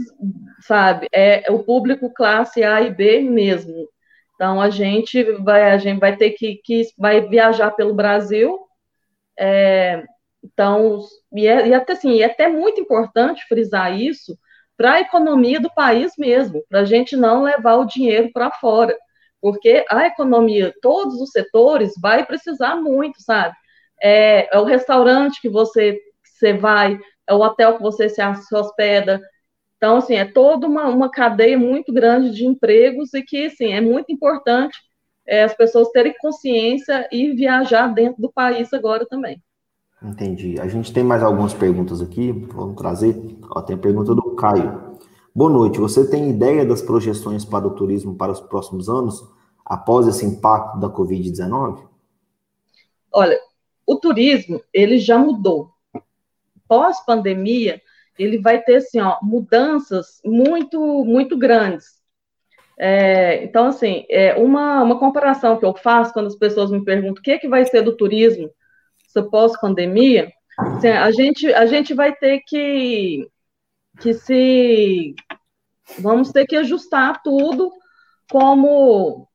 sabe? 0.60 1.08
É 1.12 1.50
o 1.50 1.62
público 1.62 2.12
classe 2.12 2.62
A 2.62 2.80
e 2.82 2.90
B 2.90 3.20
mesmo. 3.20 3.88
Então 4.34 4.60
a 4.60 4.70
gente 4.70 5.22
vai 5.42 5.70
a 5.72 5.78
gente 5.78 5.98
vai 5.98 6.16
ter 6.16 6.30
que, 6.30 6.56
que 6.64 6.82
vai 6.98 7.20
viajar 7.22 7.70
pelo 7.72 7.94
Brasil. 7.94 8.58
É, 9.38 10.04
então 10.44 11.00
e, 11.32 11.46
é, 11.46 11.68
e 11.68 11.74
até 11.74 11.92
assim, 11.94 12.20
é 12.20 12.26
até 12.26 12.48
muito 12.48 12.80
importante 12.80 13.44
frisar 13.48 13.98
isso 13.98 14.38
para 14.76 14.94
a 14.94 15.00
economia 15.00 15.58
do 15.58 15.72
país 15.72 16.12
mesmo, 16.18 16.62
para 16.68 16.80
a 16.80 16.84
gente 16.84 17.16
não 17.16 17.42
levar 17.42 17.76
o 17.76 17.86
dinheiro 17.86 18.30
para 18.32 18.50
fora 18.50 18.96
porque 19.46 19.84
a 19.88 20.08
economia, 20.08 20.74
todos 20.82 21.20
os 21.20 21.30
setores, 21.30 21.92
vai 22.02 22.26
precisar 22.26 22.74
muito, 22.74 23.22
sabe? 23.22 23.54
É, 24.02 24.52
é 24.52 24.58
o 24.58 24.64
restaurante 24.64 25.40
que 25.40 25.48
você, 25.48 26.00
você 26.24 26.52
vai, 26.52 26.98
é 27.28 27.32
o 27.32 27.38
hotel 27.38 27.76
que 27.76 27.82
você 27.84 28.08
se 28.08 28.20
hospeda. 28.52 29.20
Então, 29.76 29.98
assim, 29.98 30.16
é 30.16 30.24
toda 30.24 30.66
uma, 30.66 30.88
uma 30.88 31.08
cadeia 31.08 31.56
muito 31.56 31.92
grande 31.92 32.34
de 32.34 32.44
empregos 32.44 33.14
e 33.14 33.22
que, 33.22 33.46
assim, 33.46 33.72
é 33.72 33.80
muito 33.80 34.10
importante 34.10 34.76
é, 35.24 35.44
as 35.44 35.54
pessoas 35.54 35.90
terem 35.90 36.16
consciência 36.20 37.08
e 37.12 37.30
viajar 37.30 37.86
dentro 37.94 38.20
do 38.20 38.32
país 38.32 38.72
agora 38.72 39.06
também. 39.06 39.40
Entendi. 40.02 40.58
A 40.60 40.66
gente 40.66 40.92
tem 40.92 41.04
mais 41.04 41.22
algumas 41.22 41.54
perguntas 41.54 42.02
aqui, 42.02 42.32
vamos 42.32 42.74
trazer. 42.74 43.16
Ó, 43.48 43.62
tem 43.62 43.76
a 43.76 43.78
pergunta 43.78 44.12
do 44.12 44.34
Caio. 44.34 44.98
Boa 45.32 45.50
noite. 45.50 45.78
Você 45.78 46.10
tem 46.10 46.30
ideia 46.30 46.66
das 46.66 46.82
projeções 46.82 47.44
para 47.44 47.64
o 47.64 47.76
turismo 47.76 48.16
para 48.16 48.32
os 48.32 48.40
próximos 48.40 48.88
anos, 48.88 49.35
após 49.66 50.06
esse 50.06 50.24
impacto 50.24 50.78
da 50.78 50.88
Covid-19? 50.88 51.86
Olha, 53.12 53.38
o 53.86 53.96
turismo, 53.96 54.62
ele 54.72 54.98
já 54.98 55.18
mudou. 55.18 55.70
Pós-pandemia, 56.66 57.82
ele 58.18 58.38
vai 58.38 58.62
ter, 58.62 58.76
assim, 58.76 59.00
ó, 59.00 59.18
mudanças 59.22 60.20
muito, 60.24 61.04
muito 61.04 61.36
grandes. 61.36 61.96
É, 62.78 63.44
então, 63.44 63.66
assim, 63.66 64.06
é 64.08 64.34
uma, 64.34 64.82
uma 64.82 64.98
comparação 64.98 65.58
que 65.58 65.64
eu 65.64 65.74
faço 65.74 66.12
quando 66.12 66.26
as 66.26 66.36
pessoas 66.36 66.70
me 66.70 66.84
perguntam 66.84 67.20
o 67.20 67.22
que, 67.22 67.32
é 67.32 67.38
que 67.38 67.48
vai 67.48 67.64
ser 67.66 67.82
do 67.82 67.96
turismo 67.96 68.50
pós-pandemia, 69.22 70.32
assim, 70.58 70.88
a, 70.88 71.10
gente, 71.10 71.52
a 71.52 71.66
gente 71.66 71.94
vai 71.94 72.14
ter 72.14 72.40
que 72.46 73.28
que 74.00 74.12
se 74.12 75.14
vamos 75.98 76.30
ter 76.30 76.46
que 76.46 76.56
ajustar 76.56 77.22
tudo 77.22 77.72
como 78.30 79.26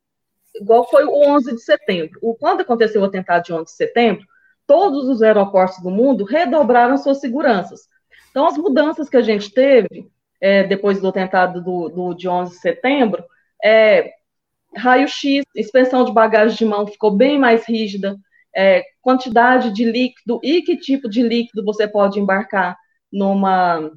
igual 0.55 0.89
foi 0.89 1.05
o 1.05 1.29
11 1.35 1.55
de 1.55 1.61
setembro. 1.61 2.19
O, 2.21 2.35
quando 2.35 2.61
aconteceu 2.61 3.01
o 3.01 3.05
atentado 3.05 3.43
de 3.43 3.53
11 3.53 3.65
de 3.65 3.71
setembro, 3.71 4.25
todos 4.67 5.07
os 5.07 5.21
aeroportos 5.21 5.81
do 5.81 5.89
mundo 5.89 6.23
redobraram 6.23 6.97
suas 6.97 7.19
seguranças. 7.19 7.81
Então, 8.29 8.47
as 8.47 8.57
mudanças 8.57 9.09
que 9.09 9.17
a 9.17 9.21
gente 9.21 9.51
teve 9.51 10.09
é, 10.39 10.63
depois 10.63 10.99
do 10.99 11.07
atentado 11.07 11.61
do, 11.61 11.89
do, 11.89 12.13
de 12.13 12.27
11 12.27 12.51
de 12.51 12.59
setembro, 12.59 13.23
é, 13.63 14.11
raio-x, 14.75 15.43
inspeção 15.55 16.03
de 16.03 16.11
bagagem 16.11 16.57
de 16.57 16.65
mão 16.65 16.87
ficou 16.87 17.11
bem 17.11 17.37
mais 17.37 17.65
rígida, 17.65 18.17
é, 18.55 18.83
quantidade 19.01 19.71
de 19.71 19.85
líquido 19.85 20.39
e 20.43 20.61
que 20.61 20.77
tipo 20.77 21.09
de 21.09 21.21
líquido 21.21 21.63
você 21.63 21.87
pode 21.87 22.19
embarcar 22.19 22.77
numa 23.11 23.91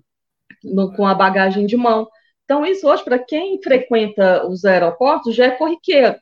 no, 0.62 0.92
com 0.94 1.06
a 1.06 1.14
bagagem 1.14 1.66
de 1.66 1.76
mão. 1.76 2.08
Então, 2.44 2.64
isso 2.64 2.86
hoje, 2.86 3.02
para 3.04 3.18
quem 3.18 3.60
frequenta 3.62 4.46
os 4.46 4.64
aeroportos, 4.64 5.34
já 5.34 5.46
é 5.46 5.50
corriqueiro, 5.50 6.16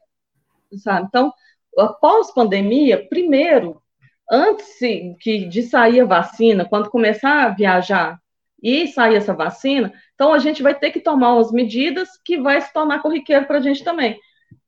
sabe? 0.79 1.07
Então, 1.09 1.33
após 1.79 2.33
pandemia, 2.33 3.07
primeiro, 3.09 3.83
antes 4.31 4.79
que, 5.21 5.47
de 5.47 5.63
sair 5.63 6.01
a 6.01 6.05
vacina, 6.05 6.65
quando 6.65 6.91
começar 6.91 7.45
a 7.45 7.49
viajar 7.51 8.19
e 8.63 8.87
sair 8.87 9.17
essa 9.17 9.35
vacina, 9.35 9.93
então 10.15 10.33
a 10.33 10.39
gente 10.39 10.63
vai 10.63 10.75
ter 10.75 10.91
que 10.91 11.01
tomar 11.01 11.35
umas 11.35 11.51
medidas 11.51 12.09
que 12.25 12.39
vai 12.41 12.61
se 12.61 12.73
tornar 12.73 13.03
corriqueiro 13.03 13.47
para 13.47 13.59
a 13.59 13.61
gente 13.61 13.83
também. 13.83 14.19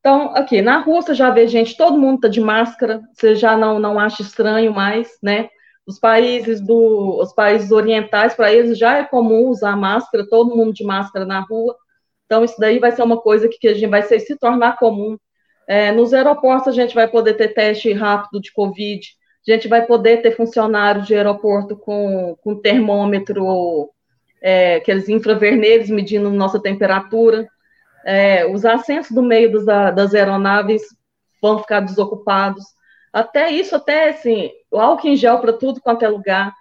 Então, 0.01 0.35
aqui, 0.35 0.61
na 0.61 0.85
você 0.85 1.15
já 1.15 1.31
vê 1.31 1.47
gente, 1.47 1.77
todo 1.77 1.99
mundo 1.99 2.17
está 2.17 2.29
de 2.29 2.41
máscara, 2.41 3.01
você 3.15 3.35
já 3.35 3.57
não, 3.57 3.79
não 3.79 3.99
acha 3.99 4.23
estranho 4.23 4.73
mais, 4.73 5.17
né? 5.23 5.49
Os 5.87 5.99
países 5.99 6.61
do, 6.61 7.21
os 7.23 7.33
países 7.33 7.71
orientais, 7.71 8.35
para 8.35 8.53
eles 8.53 8.79
já 8.79 8.99
é 8.99 9.05
comum 9.05 9.49
usar 9.49 9.77
máscara, 9.77 10.27
todo 10.29 10.57
mundo 10.57 10.73
de 10.73 10.85
máscara 10.85 11.25
na 11.25 11.41
rua. 11.41 11.75
Então, 12.27 12.45
isso 12.45 12.57
daí 12.59 12.79
vai 12.79 12.93
ser 12.93 13.03
uma 13.03 13.21
coisa 13.21 13.49
que, 13.49 13.59
que 13.59 13.69
a 13.69 13.75
gente 13.75 13.89
vai 13.89 14.03
ser, 14.03 14.21
se 14.21 14.37
tornar 14.37 14.77
comum. 14.77 15.17
É, 15.67 15.91
nos 15.93 16.13
aeroportos, 16.13 16.69
a 16.69 16.73
gente 16.73 16.95
vai 16.95 17.09
poder 17.09 17.35
ter 17.35 17.49
teste 17.49 17.93
rápido 17.93 18.41
de 18.41 18.53
Covid, 18.53 19.07
a 19.47 19.53
gente 19.53 19.69
vai 19.69 19.85
poder 19.85 20.23
ter 20.23 20.37
funcionários 20.37 21.07
de 21.07 21.15
aeroporto 21.15 21.77
com, 21.77 22.37
com 22.43 22.61
termômetro, 22.61 23.91
é, 24.43 24.77
aqueles 24.77 25.09
infravermelhos 25.09 25.91
medindo 25.91 26.31
nossa 26.31 26.61
temperatura. 26.61 27.49
É, 28.05 28.47
os 28.47 28.65
assentos 28.65 29.11
do 29.11 29.23
meio 29.23 29.65
das, 29.65 30.15
aeronaves 30.15 30.83
vão 31.41 31.59
ficar 31.59 31.81
desocupados. 31.81 32.65
Até 33.13 33.51
isso, 33.51 33.77
até 33.77 34.11
assim, 34.11 34.51
o 34.71 34.79
álcool 34.79 35.09
em 35.09 35.17
gel 35.17 35.39
para 35.39 35.53
tudo 35.53 35.81
quanto 35.81 36.05
é 36.05 36.09
lugar. 36.09 36.53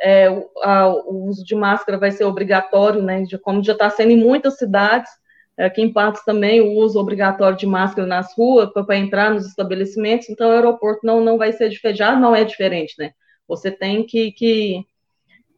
É, 0.00 0.28
o, 0.30 0.50
a, 0.62 0.88
o, 0.88 1.26
uso 1.28 1.44
de 1.44 1.54
máscara 1.54 1.98
vai 1.98 2.10
ser 2.10 2.24
obrigatório, 2.24 3.02
né? 3.02 3.24
Como 3.42 3.62
já 3.62 3.72
está 3.72 3.88
sendo 3.88 4.10
em 4.10 4.16
muitas 4.16 4.56
cidades, 4.56 5.10
aqui 5.58 5.82
em 5.82 5.92
Patos 5.92 6.22
também 6.24 6.60
o 6.60 6.72
uso 6.72 6.98
obrigatório 6.98 7.56
de 7.56 7.66
máscara 7.66 8.06
nas 8.06 8.36
ruas 8.36 8.70
para 8.72 8.96
entrar 8.96 9.32
nos 9.32 9.46
estabelecimentos. 9.46 10.28
Então, 10.28 10.48
o 10.48 10.52
aeroporto 10.52 11.06
não, 11.06 11.20
não 11.20 11.38
vai 11.38 11.52
ser 11.52 11.68
diferente, 11.68 11.98
já 11.98 12.16
não 12.16 12.34
é 12.34 12.44
diferente, 12.44 12.94
né? 12.98 13.12
Você 13.46 13.70
tem 13.70 14.04
que, 14.04 14.32
que, 14.32 14.84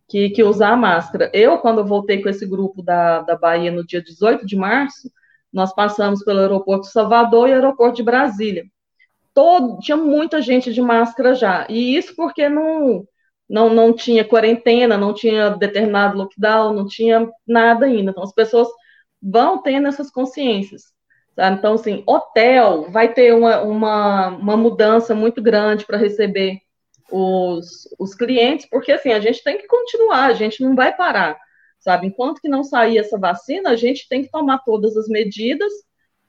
que, 0.09 0.31
que 0.31 0.43
usar 0.43 0.71
a 0.71 0.77
máscara. 0.77 1.31
Eu, 1.33 1.59
quando 1.59 1.79
eu 1.79 1.87
voltei 1.87 2.23
com 2.23 2.29
esse 2.29 2.47
grupo 2.47 2.83
da, 2.83 3.23
da 3.23 3.37
Bahia 3.37 3.71
no 3.71 3.87
dia 3.87 4.03
18 4.03 4.47
de 4.47 4.57
março, 4.57 5.11
nós 5.53 5.75
passamos 5.75 6.25
pelo 6.25 6.41
aeroporto 6.41 6.87
Salvador 6.87 7.49
e 7.49 7.53
aeroporto 7.53 7.97
de 7.97 8.03
Brasília 8.03 8.65
todo, 9.35 9.79
tinha 9.81 9.97
muita 9.97 10.41
gente 10.41 10.73
de 10.73 10.81
máscara 10.81 11.35
já. 11.35 11.67
E 11.69 11.97
isso 11.97 12.15
porque 12.15 12.49
não, 12.49 13.07
não, 13.51 13.69
não 13.69 13.93
tinha 13.93 14.25
quarentena, 14.25 14.97
não 14.97 15.13
tinha 15.13 15.51
determinado 15.51 16.17
lockdown, 16.17 16.73
não 16.73 16.87
tinha 16.87 17.29
nada 17.47 17.87
ainda. 17.87 18.13
Então, 18.13 18.23
as 18.23 18.33
pessoas 18.33 18.69
vão 19.25 19.63
tendo 19.63 19.89
essas 19.89 20.11
consciências. 20.11 20.93
Sabe? 21.35 21.57
Então, 21.57 21.75
assim, 21.75 22.05
hotel 22.07 22.91
vai 22.91 23.13
ter 23.13 23.35
uma, 23.35 23.63
uma, 23.63 24.29
uma 24.29 24.57
mudança 24.57 25.15
muito 25.15 25.43
grande 25.43 25.87
para 25.87 25.97
receber 25.97 26.61
os, 27.11 27.89
os 27.99 28.15
clientes, 28.15 28.67
porque 28.69 28.93
assim, 28.93 29.13
a 29.13 29.21
gente 29.21 29.43
tem 29.43 29.59
que 29.59 29.67
continuar, 29.67 30.27
a 30.27 30.35
gente 30.35 30.63
não 30.63 30.75
vai 30.75 30.95
parar, 30.95 31.39
sabe? 31.79 32.07
Enquanto 32.07 32.41
que 32.41 32.49
não 32.49 32.63
sair 32.63 32.99
essa 32.99 33.19
vacina, 33.19 33.71
a 33.71 33.77
gente 33.77 34.09
tem 34.09 34.23
que 34.23 34.31
tomar 34.31 34.59
todas 34.59 34.97
as 34.97 35.09
medidas, 35.09 35.73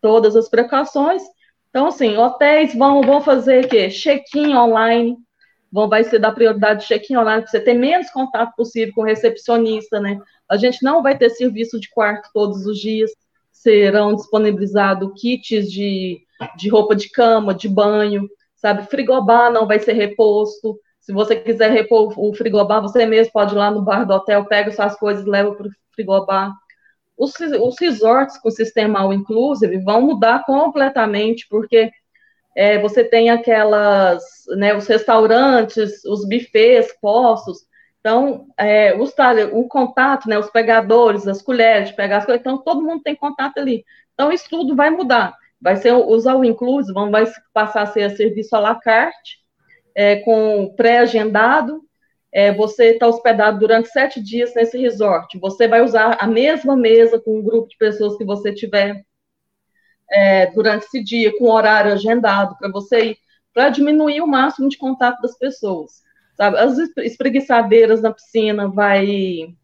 todas 0.01 0.35
as 0.35 0.49
precauções. 0.49 1.21
Então, 1.69 1.87
assim, 1.87 2.17
hotéis 2.17 2.73
vão, 2.75 3.01
vão 3.01 3.21
fazer 3.21 3.65
o 3.65 3.67
quê? 3.67 3.89
Check-in 3.89 4.55
online, 4.55 5.17
vão, 5.71 5.89
vai 5.89 6.03
ser 6.03 6.19
da 6.19 6.31
prioridade 6.31 6.81
de 6.81 6.87
check-in 6.87 7.17
online, 7.17 7.41
para 7.41 7.51
você 7.51 7.59
ter 7.59 7.73
menos 7.73 8.09
contato 8.09 8.55
possível 8.55 8.93
com 8.93 9.01
o 9.01 9.05
recepcionista, 9.05 9.99
né? 9.99 10.19
A 10.49 10.57
gente 10.57 10.83
não 10.83 11.01
vai 11.01 11.17
ter 11.17 11.29
serviço 11.29 11.79
de 11.79 11.89
quarto 11.89 12.29
todos 12.33 12.65
os 12.65 12.79
dias, 12.79 13.11
serão 13.51 14.15
disponibilizados 14.15 15.11
kits 15.19 15.71
de, 15.71 16.21
de 16.55 16.69
roupa 16.69 16.95
de 16.95 17.09
cama, 17.09 17.53
de 17.53 17.67
banho, 17.67 18.29
sabe? 18.55 18.83
Frigobar 18.83 19.51
não 19.51 19.65
vai 19.65 19.79
ser 19.79 19.93
reposto. 19.93 20.79
Se 20.99 21.11
você 21.11 21.35
quiser 21.35 21.71
repor 21.71 22.13
o 22.17 22.33
frigobar, 22.33 22.81
você 22.81 23.05
mesmo 23.05 23.33
pode 23.33 23.53
ir 23.53 23.57
lá 23.57 23.71
no 23.71 23.81
bar 23.81 24.05
do 24.05 24.13
hotel, 24.13 24.45
pega 24.45 24.71
suas 24.71 24.95
coisas, 24.97 25.25
leva 25.25 25.53
para 25.53 25.67
o 25.67 25.71
frigobar. 25.93 26.53
Os, 27.17 27.33
os 27.39 27.79
resorts 27.79 28.37
com 28.37 28.51
sistema 28.51 28.99
all 28.99 29.13
inclusive 29.13 29.77
vão 29.79 30.01
mudar 30.01 30.43
completamente, 30.45 31.47
porque 31.49 31.91
é, 32.55 32.79
você 32.79 33.03
tem 33.03 33.29
aquelas, 33.29 34.23
né, 34.57 34.73
os 34.75 34.87
restaurantes, 34.87 36.03
os 36.05 36.27
buffets, 36.27 36.93
postos, 37.01 37.65
então, 38.05 38.45
é, 38.55 38.95
os, 38.95 39.13
o 39.51 39.67
contato, 39.67 40.29
né, 40.29 40.37
os 40.37 40.51
pegadores, 40.51 41.27
as 41.27 41.41
colheres 41.41 41.89
de 41.89 41.95
pegar 41.95 42.17
as 42.17 42.25
coisas, 42.25 42.39
então 42.39 42.59
todo 42.59 42.83
mundo 42.83 43.01
tem 43.01 43.15
contato 43.15 43.57
ali. 43.57 43.83
Então, 44.13 44.31
isso 44.31 44.45
tudo 44.47 44.75
vai 44.75 44.91
mudar. 44.91 45.35
Vai 45.59 45.75
ser 45.77 45.91
os 45.91 46.27
all 46.27 46.45
inclusive, 46.45 46.93
vão 46.93 47.09
vai 47.09 47.25
passar 47.51 47.81
a 47.81 47.87
ser 47.87 48.11
serviço 48.11 48.55
à 48.55 48.59
la 48.59 48.75
carte, 48.75 49.39
é, 49.95 50.17
com 50.17 50.71
pré-agendado. 50.75 51.81
É, 52.31 52.53
você 52.53 52.91
está 52.91 53.07
hospedado 53.07 53.57
durante 53.57 53.89
sete 53.89 54.21
dias 54.21 54.53
nesse 54.53 54.77
resort. 54.77 55.39
Você 55.39 55.67
vai 55.67 55.81
usar 55.81 56.17
a 56.19 56.27
mesma 56.27 56.75
mesa 56.75 57.19
com 57.19 57.39
um 57.39 57.43
grupo 57.43 57.69
de 57.69 57.77
pessoas 57.77 58.15
que 58.17 58.23
você 58.23 58.53
tiver 58.53 59.03
é, 60.09 60.47
durante 60.47 60.85
esse 60.85 61.03
dia, 61.03 61.37
com 61.37 61.49
horário 61.49 61.93
agendado 61.93 62.55
para 62.57 62.69
você 62.71 63.11
ir, 63.11 63.17
para 63.53 63.69
diminuir 63.69 64.21
o 64.21 64.27
máximo 64.27 64.69
de 64.69 64.77
contato 64.77 65.21
das 65.21 65.37
pessoas 65.37 66.05
sabe? 66.35 66.57
As 66.57 66.77
espreguiçadeiras 66.77 68.01
na 68.01 68.13
piscina 68.13 68.67
vai, 68.67 69.55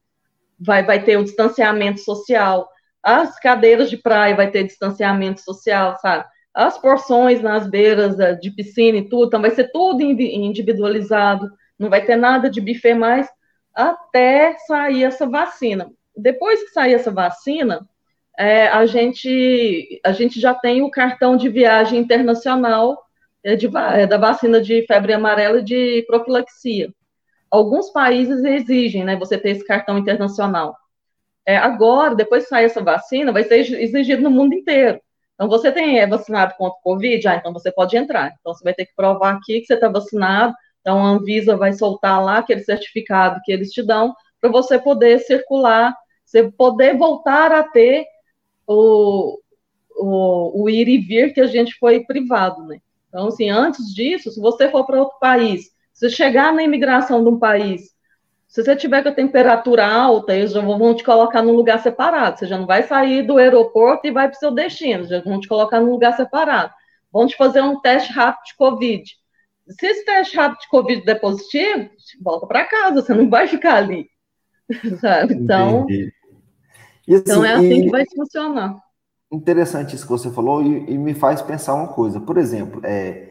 vai, 0.60 0.84
vai 0.84 1.04
ter 1.04 1.18
um 1.18 1.24
distanciamento 1.24 2.00
social, 2.00 2.70
as 3.04 3.40
cadeiras 3.40 3.90
de 3.90 3.98
praia 3.98 4.36
vai 4.36 4.50
ter 4.50 4.64
distanciamento 4.64 5.42
social, 5.42 5.98
sabe? 6.02 6.26
As 6.54 6.78
porções 6.78 7.42
nas 7.42 7.68
beiras 7.68 8.18
de 8.40 8.52
piscina 8.52 8.98
e 8.98 9.10
tudo, 9.10 9.28
então 9.28 9.42
vai 9.42 9.52
ser 9.52 9.72
tudo 9.72 10.02
individualizado, 10.02 11.50
não 11.80 11.90
vai 11.90 12.06
ter 12.06 12.16
nada 12.16 12.50
de 12.50 12.60
buffet 12.60 12.94
mais 12.94 13.28
até 13.74 14.58
sair 14.68 15.06
essa 15.06 15.28
vacina. 15.28 15.90
Depois 16.16 16.62
que 16.62 16.70
sair 16.72 16.94
essa 16.94 17.10
vacina, 17.10 17.88
é, 18.42 18.68
a, 18.70 18.88
gente, 18.88 20.02
a 20.04 20.12
gente 20.12 20.40
já 20.40 20.52
tem 20.52 20.82
o 20.82 20.90
cartão 20.90 21.38
de 21.38 21.48
viagem 21.48 22.00
internacional 22.00 22.98
é 23.44 23.56
de, 23.56 23.70
é 23.94 24.08
da 24.08 24.18
vacina 24.18 24.60
de 24.60 24.84
febre 24.88 25.14
amarela 25.14 25.60
e 25.60 25.64
de 25.64 26.04
profilaxia. 26.08 26.92
Alguns 27.52 27.92
países 27.92 28.44
exigem, 28.44 29.04
né, 29.04 29.16
você 29.16 29.38
ter 29.38 29.52
esse 29.52 29.64
cartão 29.64 29.96
internacional. 29.96 30.76
É, 31.46 31.56
agora, 31.56 32.16
depois 32.16 32.44
que 32.44 32.50
sair 32.50 32.66
essa 32.66 32.84
vacina, 32.84 33.32
vai 33.32 33.44
ser 33.44 33.60
exigido 33.60 34.24
no 34.24 34.32
mundo 34.32 34.56
inteiro. 34.56 35.00
Então, 35.36 35.48
você 35.48 35.72
tem 35.72 36.00
é 36.00 36.08
vacinado 36.08 36.56
contra 36.58 36.80
o 36.80 36.82
Covid? 36.82 37.28
Ah, 37.28 37.36
então 37.36 37.54
você 37.54 37.72
pode 37.72 37.96
entrar. 37.96 38.34
Então, 38.40 38.56
você 38.56 38.64
vai 38.64 38.74
ter 38.74 38.88
que 38.88 38.96
provar 38.96 39.36
aqui 39.36 39.60
que 39.60 39.68
você 39.68 39.76
está 39.76 39.88
vacinado. 39.88 40.56
Então, 40.82 40.98
a 41.06 41.10
Anvisa 41.10 41.56
vai 41.56 41.74
soltar 41.74 42.24
lá 42.24 42.40
aquele 42.40 42.64
certificado 42.64 43.40
que 43.44 43.52
eles 43.52 43.72
te 43.72 43.84
dão 43.84 44.16
para 44.40 44.50
você 44.50 44.80
poder 44.80 45.20
circular, 45.20 45.96
você 46.26 46.52
poder 46.52 46.98
voltar 46.98 47.52
a 47.52 47.62
ter 47.62 48.06
o, 48.72 49.40
o, 49.98 50.64
o 50.64 50.70
ir 50.70 50.88
e 50.88 50.98
vir 50.98 51.34
que 51.34 51.42
a 51.42 51.48
gente 51.48 51.78
foi 51.80 52.04
privado, 52.04 52.64
né? 52.64 52.80
Então, 53.10 53.28
assim, 53.28 53.50
antes 53.50 53.94
disso, 53.94 54.32
se 54.32 54.40
você 54.40 54.70
for 54.70 54.86
para 54.86 55.00
outro 55.00 55.20
país, 55.20 55.72
se 55.94 56.10
chegar 56.10 56.54
na 56.54 56.64
imigração 56.64 57.24
de 57.24 57.30
um 57.30 57.38
país, 57.38 57.92
se 58.48 58.64
você 58.64 58.76
tiver 58.76 59.02
com 59.02 59.10
a 59.10 59.14
temperatura 59.14 59.86
alta, 59.86 60.36
eles 60.36 60.52
já 60.52 60.62
vão 60.62 60.94
te 60.94 61.04
colocar 61.04 61.42
num 61.42 61.54
lugar 61.54 61.80
separado. 61.82 62.40
Você 62.40 62.48
já 62.48 62.58
não 62.58 62.66
vai 62.66 62.84
sair 62.84 63.26
do 63.26 63.38
aeroporto 63.38 64.08
e 64.08 64.12
vai 64.12 64.28
para 64.28 64.36
o 64.36 64.40
seu 64.40 64.52
destino, 64.52 65.06
já 65.06 65.22
vão 65.22 65.40
te 65.40 65.48
colocar 65.48 65.80
num 65.80 65.92
lugar 65.92 66.16
separado. 66.18 66.74
Vão 67.12 67.28
te 67.28 67.36
fazer 67.38 67.62
um 67.62 67.80
teste 67.80 68.12
rápido 68.12 68.46
de 68.46 68.56
Covid. 68.56 69.04
Se 69.68 69.86
esse 69.86 70.04
teste 70.04 70.36
rápido 70.36 70.60
de 70.60 70.68
Covid 70.70 71.06
der 71.06 71.16
positivo, 71.16 71.90
volta 72.22 72.48
para 72.48 72.66
casa, 72.66 73.02
você 73.02 73.14
não 73.14 73.30
vai 73.30 73.48
ficar 73.48 73.76
ali. 73.76 74.10
Sabe? 75.00 75.34
Então, 75.34 75.86
assim, 77.08 77.22
então 77.22 77.46
é 77.46 77.54
assim 77.54 77.74
e... 77.74 77.84
que 77.84 77.90
vai 77.90 78.06
funcionar 78.16 78.76
interessante 79.32 79.96
isso 79.96 80.06
que 80.06 80.12
você 80.12 80.30
falou 80.30 80.62
e, 80.62 80.92
e 80.92 80.98
me 80.98 81.14
faz 81.14 81.42
pensar 81.42 81.74
uma 81.74 81.88
coisa. 81.88 82.20
Por 82.20 82.38
exemplo, 82.38 82.82
é, 82.84 83.30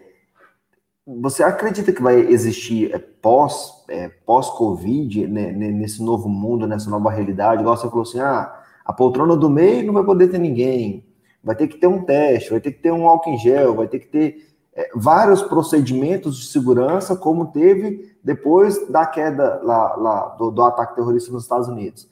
você 1.07 1.43
acredita 1.43 1.93
que 1.93 2.03
vai 2.03 2.18
existir 2.21 2.93
é, 2.95 2.99
pós 2.99 3.85
é, 3.89 4.09
pós 4.09 4.49
Covid 4.51 5.27
né, 5.27 5.53
nesse 5.53 6.03
novo 6.03 6.29
mundo, 6.29 6.66
nessa 6.66 6.89
nova 6.89 7.11
realidade? 7.11 7.61
Igual 7.61 7.77
você 7.77 7.89
falou 7.89 8.03
assim, 8.03 8.21
ah, 8.21 8.53
a 8.85 8.93
poltrona 8.93 9.37
do 9.37 9.51
meio 9.51 9.87
não 9.87 9.93
vai 9.93 10.05
poder 10.05 10.29
ter 10.29 10.39
ninguém, 10.39 11.05
vai 11.45 11.55
ter 11.55 11.68
que 11.68 11.77
ter 11.77 11.87
um 11.87 12.03
teste, 12.03 12.51
vai 12.51 12.61
ter 12.61 12.73
que 12.73 12.81
ter 12.81 12.93
um 12.93 13.07
álcool 13.07 13.31
em 13.31 13.39
gel, 13.39 13.75
vai 13.75 13.89
ter 13.89 13.99
que 13.99 14.07
ter 14.07 14.47
é, 14.73 14.91
vários 14.95 15.43
procedimentos 15.43 16.39
de 16.39 16.47
segurança, 16.47 17.14
como 17.14 17.47
teve 17.47 18.16
depois 18.25 18.89
da 18.89 19.05
queda 19.05 19.61
lá, 19.62 19.97
lá 19.97 20.29
do, 20.31 20.51
do 20.51 20.62
ataque 20.62 20.95
terrorista 20.95 21.31
nos 21.33 21.43
Estados 21.43 21.68
Unidos. 21.68 22.09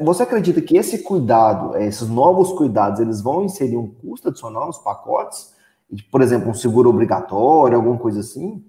Você 0.00 0.22
acredita 0.22 0.60
que 0.62 0.76
esse 0.76 1.02
cuidado, 1.02 1.76
esses 1.76 2.08
novos 2.08 2.52
cuidados, 2.52 3.00
eles 3.00 3.20
vão 3.20 3.44
inserir 3.44 3.76
um 3.76 3.92
custo 3.92 4.28
adicional 4.28 4.66
nos 4.66 4.78
pacotes? 4.78 5.54
Por 6.10 6.22
exemplo, 6.22 6.50
um 6.50 6.54
seguro 6.54 6.88
obrigatório, 6.88 7.76
alguma 7.76 7.98
coisa 7.98 8.20
assim? 8.20 8.64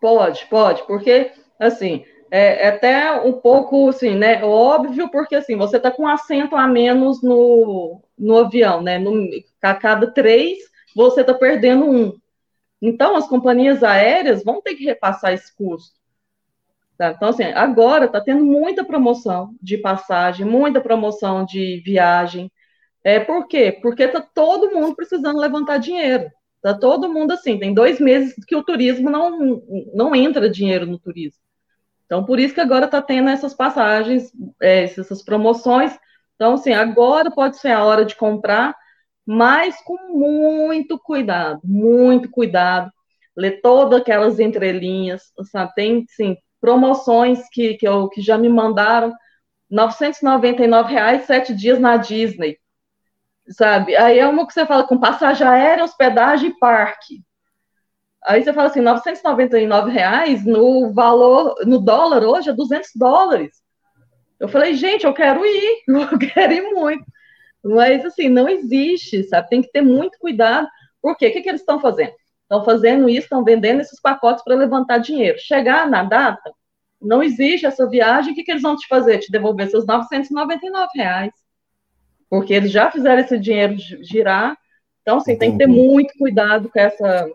Pode, 0.00 0.46
pode, 0.46 0.86
porque, 0.86 1.32
assim, 1.58 2.04
é, 2.30 2.66
é 2.66 2.68
até 2.68 3.12
um 3.22 3.32
pouco, 3.32 3.88
assim, 3.88 4.14
né, 4.14 4.44
óbvio, 4.44 5.10
porque, 5.10 5.34
assim, 5.34 5.56
você 5.56 5.78
está 5.78 5.90
com 5.90 6.04
um 6.04 6.08
assento 6.08 6.54
a 6.54 6.66
menos 6.66 7.22
no, 7.22 8.00
no 8.16 8.36
avião, 8.36 8.82
né, 8.82 8.98
no, 8.98 9.12
a 9.62 9.74
cada 9.74 10.10
três, 10.10 10.58
você 10.94 11.22
está 11.22 11.34
perdendo 11.34 11.86
um. 11.86 12.12
Então, 12.80 13.16
as 13.16 13.26
companhias 13.26 13.82
aéreas 13.82 14.44
vão 14.44 14.60
ter 14.60 14.74
que 14.74 14.84
repassar 14.84 15.32
esse 15.32 15.54
custo. 15.56 16.03
Tá? 16.96 17.10
Então, 17.10 17.28
assim, 17.28 17.44
agora 17.44 18.04
está 18.06 18.20
tendo 18.20 18.44
muita 18.44 18.84
promoção 18.84 19.54
de 19.60 19.76
passagem, 19.78 20.46
muita 20.46 20.80
promoção 20.80 21.44
de 21.44 21.82
viagem. 21.84 22.50
É, 23.02 23.18
por 23.20 23.48
quê? 23.48 23.76
Porque 23.82 24.04
está 24.04 24.20
todo 24.20 24.70
mundo 24.70 24.94
precisando 24.94 25.38
levantar 25.38 25.78
dinheiro. 25.78 26.30
Está 26.56 26.72
todo 26.78 27.12
mundo 27.12 27.32
assim, 27.32 27.58
tem 27.58 27.74
dois 27.74 28.00
meses 28.00 28.34
que 28.46 28.56
o 28.56 28.62
turismo 28.62 29.10
não, 29.10 29.62
não 29.92 30.14
entra 30.14 30.48
dinheiro 30.48 30.86
no 30.86 30.98
turismo. 30.98 31.44
Então, 32.06 32.24
por 32.24 32.38
isso 32.38 32.54
que 32.54 32.60
agora 32.60 32.86
está 32.86 33.02
tendo 33.02 33.28
essas 33.28 33.52
passagens, 33.52 34.32
é, 34.62 34.84
essas 34.84 35.22
promoções. 35.22 35.98
Então, 36.36 36.54
assim, 36.54 36.72
agora 36.72 37.30
pode 37.30 37.58
ser 37.58 37.72
a 37.72 37.84
hora 37.84 38.04
de 38.04 38.16
comprar, 38.16 38.74
mas 39.26 39.76
com 39.82 39.96
muito 40.16 40.98
cuidado, 40.98 41.60
muito 41.64 42.30
cuidado. 42.30 42.90
Ler 43.36 43.60
todas 43.60 44.00
aquelas 44.00 44.38
entrelinhas, 44.38 45.32
sabe? 45.50 45.74
Tem, 45.74 46.06
sim, 46.08 46.36
promoções 46.64 47.46
que, 47.52 47.74
que, 47.74 47.86
eu, 47.86 48.08
que 48.08 48.22
já 48.22 48.38
me 48.38 48.48
mandaram, 48.48 49.12
999 49.70 50.94
reais, 50.94 51.24
sete 51.24 51.54
dias 51.54 51.78
na 51.78 51.98
Disney, 51.98 52.56
sabe? 53.50 53.94
Aí 53.94 54.18
é 54.18 54.26
uma 54.26 54.46
que 54.46 54.54
você 54.54 54.64
fala 54.64 54.86
com 54.86 54.98
passagem 54.98 55.46
aérea, 55.46 55.84
hospedagem 55.84 56.48
e 56.48 56.58
parque. 56.58 57.22
Aí 58.24 58.42
você 58.42 58.50
fala 58.50 58.68
assim, 58.68 58.80
999 58.80 59.90
reais 59.90 60.46
no 60.46 60.90
valor, 60.94 61.54
no 61.66 61.78
dólar 61.78 62.24
hoje 62.24 62.48
é 62.48 62.54
200 62.54 62.92
dólares. 62.96 63.62
Eu 64.40 64.48
falei, 64.48 64.72
gente, 64.72 65.04
eu 65.04 65.12
quero 65.12 65.44
ir, 65.44 65.82
eu 65.86 66.18
quero 66.18 66.50
ir 66.54 66.62
muito. 66.72 67.04
Mas, 67.62 68.06
assim, 68.06 68.30
não 68.30 68.48
existe, 68.48 69.22
sabe? 69.24 69.50
Tem 69.50 69.60
que 69.60 69.70
ter 69.70 69.82
muito 69.82 70.18
cuidado. 70.18 70.66
Por 71.02 71.14
quê? 71.14 71.26
O 71.26 71.32
que, 71.34 71.42
que 71.42 71.48
eles 71.50 71.60
estão 71.60 71.78
fazendo? 71.78 72.14
Estão 72.44 72.64
fazendo 72.64 73.08
isso, 73.08 73.22
estão 73.22 73.42
vendendo 73.42 73.80
esses 73.80 74.00
pacotes 74.00 74.44
para 74.44 74.54
levantar 74.54 74.98
dinheiro. 74.98 75.38
Chegar 75.38 75.88
na 75.88 76.04
data, 76.04 76.52
não 77.00 77.22
existe 77.22 77.66
essa 77.66 77.88
viagem, 77.88 78.32
o 78.32 78.34
que, 78.34 78.44
que 78.44 78.50
eles 78.50 78.62
vão 78.62 78.76
te 78.76 78.86
fazer? 78.86 79.18
Te 79.18 79.32
devolver 79.32 79.68
seus 79.68 79.86
999 79.86 80.88
reais. 80.94 81.32
Porque 82.28 82.54
eles 82.54 82.70
já 82.70 82.90
fizeram 82.90 83.20
esse 83.20 83.38
dinheiro 83.38 83.76
girar. 83.78 84.56
Então, 85.02 85.18
assim, 85.18 85.36
tem 85.36 85.52
que 85.52 85.58
ter 85.58 85.66
muito 85.66 86.14
cuidado 86.18 86.68
com 86.70 86.78
essa 86.78 87.28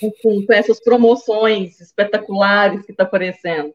com, 0.00 0.46
com 0.46 0.52
essas 0.52 0.82
promoções 0.82 1.80
espetaculares 1.80 2.84
que 2.84 2.92
está 2.92 3.04
aparecendo. 3.04 3.72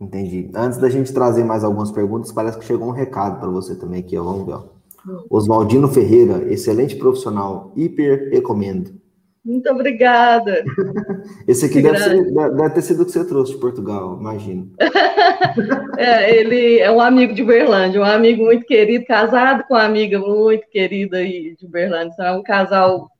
Entendi. 0.00 0.50
Antes 0.54 0.78
da 0.78 0.88
gente 0.88 1.12
trazer 1.12 1.44
mais 1.44 1.62
algumas 1.62 1.92
perguntas, 1.92 2.32
parece 2.32 2.58
que 2.58 2.64
chegou 2.64 2.88
um 2.88 2.92
recado 2.92 3.38
para 3.38 3.48
você 3.48 3.76
também 3.76 4.00
aqui, 4.00 4.18
ó. 4.18 4.24
Vamos 4.24 4.46
ver. 4.46 4.54
Ó. 4.54 4.64
Hum. 5.06 5.24
Oswaldino 5.30 5.88
Ferreira, 5.88 6.52
excelente 6.52 6.96
profissional, 6.96 7.72
hiper 7.76 8.30
recomendo. 8.30 9.00
Muito 9.44 9.68
obrigada. 9.70 10.62
Esse 11.48 11.66
aqui 11.66 11.82
deve, 11.82 11.98
ser, 11.98 12.32
deve, 12.32 12.70
ter 12.70 12.82
sido 12.82 13.02
o 13.02 13.04
que 13.04 13.10
você 13.10 13.24
trouxe 13.24 13.52
de 13.52 13.58
Portugal, 13.58 14.16
imagino. 14.18 14.70
é, 15.98 16.36
ele 16.36 16.78
é 16.78 16.90
um 16.90 17.00
amigo 17.00 17.34
de 17.34 17.42
Uberlândia, 17.42 18.00
um 18.00 18.04
amigo 18.04 18.44
muito 18.44 18.64
querido, 18.64 19.04
casado 19.04 19.64
com 19.64 19.74
uma 19.74 19.82
amiga 19.82 20.18
muito 20.20 20.68
querida 20.70 21.16
aí 21.16 21.56
de 21.58 21.66
Uberlândia. 21.66 22.12
Então, 22.12 22.26
é 22.26 22.32
um 22.32 22.42
casal 22.42 23.10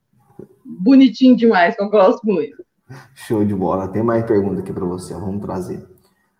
bonitinho 0.65 1.35
demais, 1.35 1.75
que 1.75 1.83
eu 1.83 1.89
gosto 1.89 2.25
muito. 2.25 2.63
Show 3.13 3.43
de 3.43 3.53
bola. 3.53 3.89
Tem 3.89 4.01
mais 4.01 4.23
pergunta 4.25 4.61
aqui 4.61 4.71
para 4.71 4.85
você, 4.85 5.13
vamos 5.13 5.41
trazer. 5.41 5.85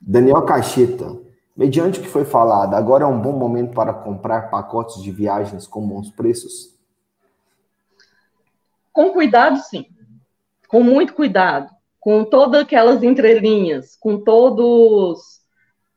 Daniel 0.02 0.42
Cacheta. 0.44 1.22
Mediante 1.56 2.00
o 2.00 2.02
que 2.02 2.10
foi 2.10 2.26
falado, 2.26 2.74
agora 2.74 3.04
é 3.04 3.08
um 3.08 3.22
bom 3.22 3.34
momento 3.34 3.76
para 3.76 3.94
comprar 3.94 4.50
pacotes 4.50 5.04
de 5.04 5.12
viagens 5.12 5.68
com 5.68 5.88
bons 5.88 6.10
preços? 6.10 6.73
Com 8.94 9.12
cuidado, 9.12 9.58
sim. 9.58 9.88
Com 10.68 10.82
muito 10.84 11.14
cuidado. 11.14 11.70
Com 12.00 12.24
todas 12.24 12.62
aquelas 12.62 13.04
entrelinhas, 13.04 13.98
com 13.98 14.24
todos. 14.24 15.42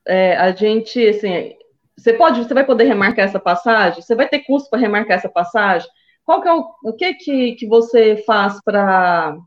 É, 0.05 0.35
a 0.35 0.51
gente, 0.51 1.05
assim, 1.07 1.55
você 1.97 2.13
pode, 2.13 2.43
você 2.43 2.53
vai 2.53 2.65
poder 2.65 2.85
remarcar 2.85 3.25
essa 3.25 3.39
passagem? 3.39 4.01
Você 4.01 4.15
vai 4.15 4.27
ter 4.27 4.39
custo 4.39 4.69
para 4.69 4.79
remarcar 4.79 5.17
essa 5.17 5.29
passagem? 5.29 5.87
Qual 6.25 6.41
que 6.41 6.47
é 6.47 6.53
o, 6.53 6.65
o 6.83 6.93
que 6.93 7.13
que, 7.13 7.55
que 7.55 7.67
você 7.67 8.17
faz 8.25 8.61
para 8.63 9.37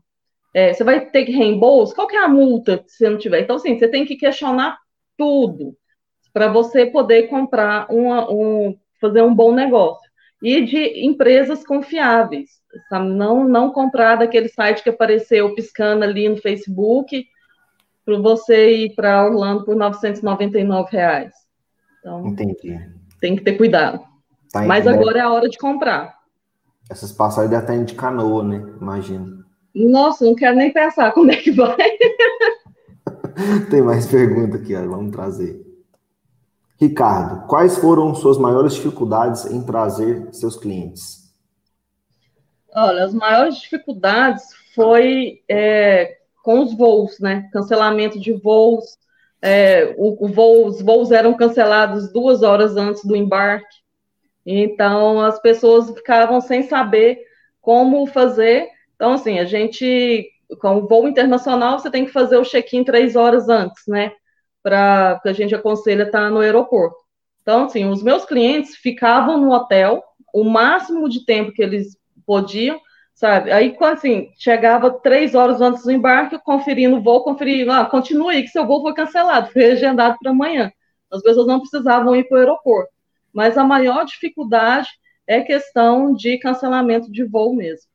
é, 0.53 0.73
você 0.73 0.83
vai 0.83 1.05
ter 1.09 1.25
que 1.25 1.31
reembolso? 1.31 1.95
Qual 1.95 2.07
que 2.07 2.15
é 2.15 2.23
a 2.23 2.27
multa 2.27 2.83
se 2.87 2.97
você 2.97 3.09
não 3.09 3.17
tiver? 3.17 3.41
Então, 3.41 3.55
assim, 3.55 3.77
você 3.77 3.87
tem 3.87 4.05
que 4.05 4.15
questionar 4.15 4.77
tudo 5.17 5.75
para 6.33 6.47
você 6.47 6.85
poder 6.85 7.27
comprar 7.27 7.89
uma, 7.89 8.29
um, 8.31 8.77
fazer 8.99 9.21
um 9.21 9.33
bom 9.33 9.53
negócio. 9.53 10.09
E 10.41 10.61
de 10.65 11.05
empresas 11.05 11.65
confiáveis, 11.65 12.60
sabe? 12.89 13.09
Não, 13.09 13.47
não 13.47 13.71
comprar 13.71 14.15
daquele 14.15 14.49
site 14.49 14.83
que 14.83 14.89
apareceu 14.89 15.53
piscando 15.55 16.03
ali 16.03 16.27
no 16.27 16.37
Facebook 16.37 17.25
para 18.05 18.19
você 18.19 18.85
ir 18.85 18.95
para 18.95 19.25
Orlando 19.25 19.63
por 19.63 19.75
999 19.75 20.89
reais. 20.91 21.33
Então, 21.99 22.27
Entendi. 22.27 22.79
Tem 23.19 23.35
que 23.35 23.43
ter 23.43 23.57
cuidado. 23.57 23.99
Tá 24.51 24.63
Mas 24.65 24.87
agora 24.87 25.19
é 25.19 25.21
a 25.21 25.31
hora 25.31 25.47
de 25.47 25.57
comprar. 25.57 26.19
Essas 26.89 27.11
passagens 27.11 27.53
até 27.53 27.77
de 27.77 27.93
canoa, 27.93 28.43
né? 28.43 28.57
Imagina. 28.81 29.45
Nossa, 29.73 30.25
não 30.25 30.35
quero 30.35 30.57
nem 30.57 30.73
pensar 30.73 31.11
como 31.13 31.31
é 31.31 31.35
que 31.35 31.51
vai. 31.51 31.77
Tem 33.69 33.81
mais 33.81 34.05
pergunta 34.07 34.57
aqui, 34.57 34.75
ó. 34.75 34.85
vamos 34.85 35.11
trazer. 35.11 35.61
Ricardo, 36.77 37.47
quais 37.47 37.77
foram 37.77 38.13
suas 38.15 38.37
maiores 38.37 38.73
dificuldades 38.73 39.45
em 39.45 39.63
trazer 39.63 40.27
seus 40.33 40.57
clientes? 40.57 41.20
Olha, 42.73 43.03
as 43.03 43.13
maiores 43.13 43.57
dificuldades 43.57 44.43
foi 44.73 45.41
é, 45.49 46.17
com 46.43 46.61
os 46.61 46.75
voos, 46.75 47.19
né? 47.19 47.49
Cancelamento 47.51 48.19
de 48.19 48.33
voos. 48.33 48.97
É, 49.41 49.95
o, 49.97 50.25
o 50.25 50.27
voo, 50.27 50.67
os 50.67 50.81
voos 50.81 51.11
eram 51.11 51.33
cancelados 51.33 52.11
duas 52.13 52.43
horas 52.43 52.77
antes 52.77 53.03
do 53.03 53.15
embarque. 53.15 53.81
Então, 54.45 55.19
as 55.19 55.39
pessoas 55.39 55.89
ficavam 55.91 56.39
sem 56.39 56.63
saber 56.63 57.19
como 57.61 58.05
fazer 58.07 58.69
então, 59.01 59.13
assim, 59.13 59.39
a 59.39 59.45
gente, 59.45 60.29
com 60.59 60.77
o 60.77 60.87
voo 60.87 61.07
internacional, 61.07 61.79
você 61.79 61.89
tem 61.89 62.05
que 62.05 62.11
fazer 62.11 62.37
o 62.37 62.43
check-in 62.43 62.83
três 62.83 63.15
horas 63.15 63.49
antes, 63.49 63.81
né? 63.87 64.11
Para 64.61 65.19
que 65.23 65.29
a 65.29 65.33
gente 65.33 65.55
aconselha 65.55 66.03
estar 66.03 66.29
no 66.29 66.37
aeroporto. 66.37 66.97
Então, 67.41 67.63
assim, 67.63 67.83
os 67.85 68.03
meus 68.03 68.25
clientes 68.25 68.75
ficavam 68.75 69.39
no 69.39 69.51
hotel 69.51 70.03
o 70.31 70.43
máximo 70.43 71.09
de 71.09 71.25
tempo 71.25 71.51
que 71.51 71.63
eles 71.63 71.97
podiam, 72.25 72.79
sabe? 73.13 73.51
Aí, 73.51 73.75
assim, 73.81 74.29
chegava 74.37 74.91
três 74.91 75.35
horas 75.35 75.61
antes 75.61 75.83
do 75.83 75.91
embarque, 75.91 76.39
conferindo 76.39 76.97
o 76.97 77.01
voo, 77.01 77.23
conferindo, 77.23 77.71
ah, 77.71 77.85
continue 77.85 78.35
aí 78.35 78.43
que 78.43 78.49
seu 78.49 78.65
voo 78.65 78.81
foi 78.81 78.93
cancelado, 78.93 79.51
foi 79.51 79.71
agendado 79.71 80.17
para 80.21 80.31
amanhã. 80.31 80.71
As 81.11 81.21
pessoas 81.21 81.47
não 81.47 81.59
precisavam 81.59 82.15
ir 82.15 82.23
para 82.27 82.35
o 82.35 82.39
aeroporto. 82.39 82.91
Mas 83.33 83.57
a 83.57 83.63
maior 83.63 84.05
dificuldade 84.05 84.87
é 85.27 85.41
questão 85.41 86.13
de 86.13 86.37
cancelamento 86.37 87.11
de 87.11 87.23
voo 87.23 87.55
mesmo. 87.55 87.89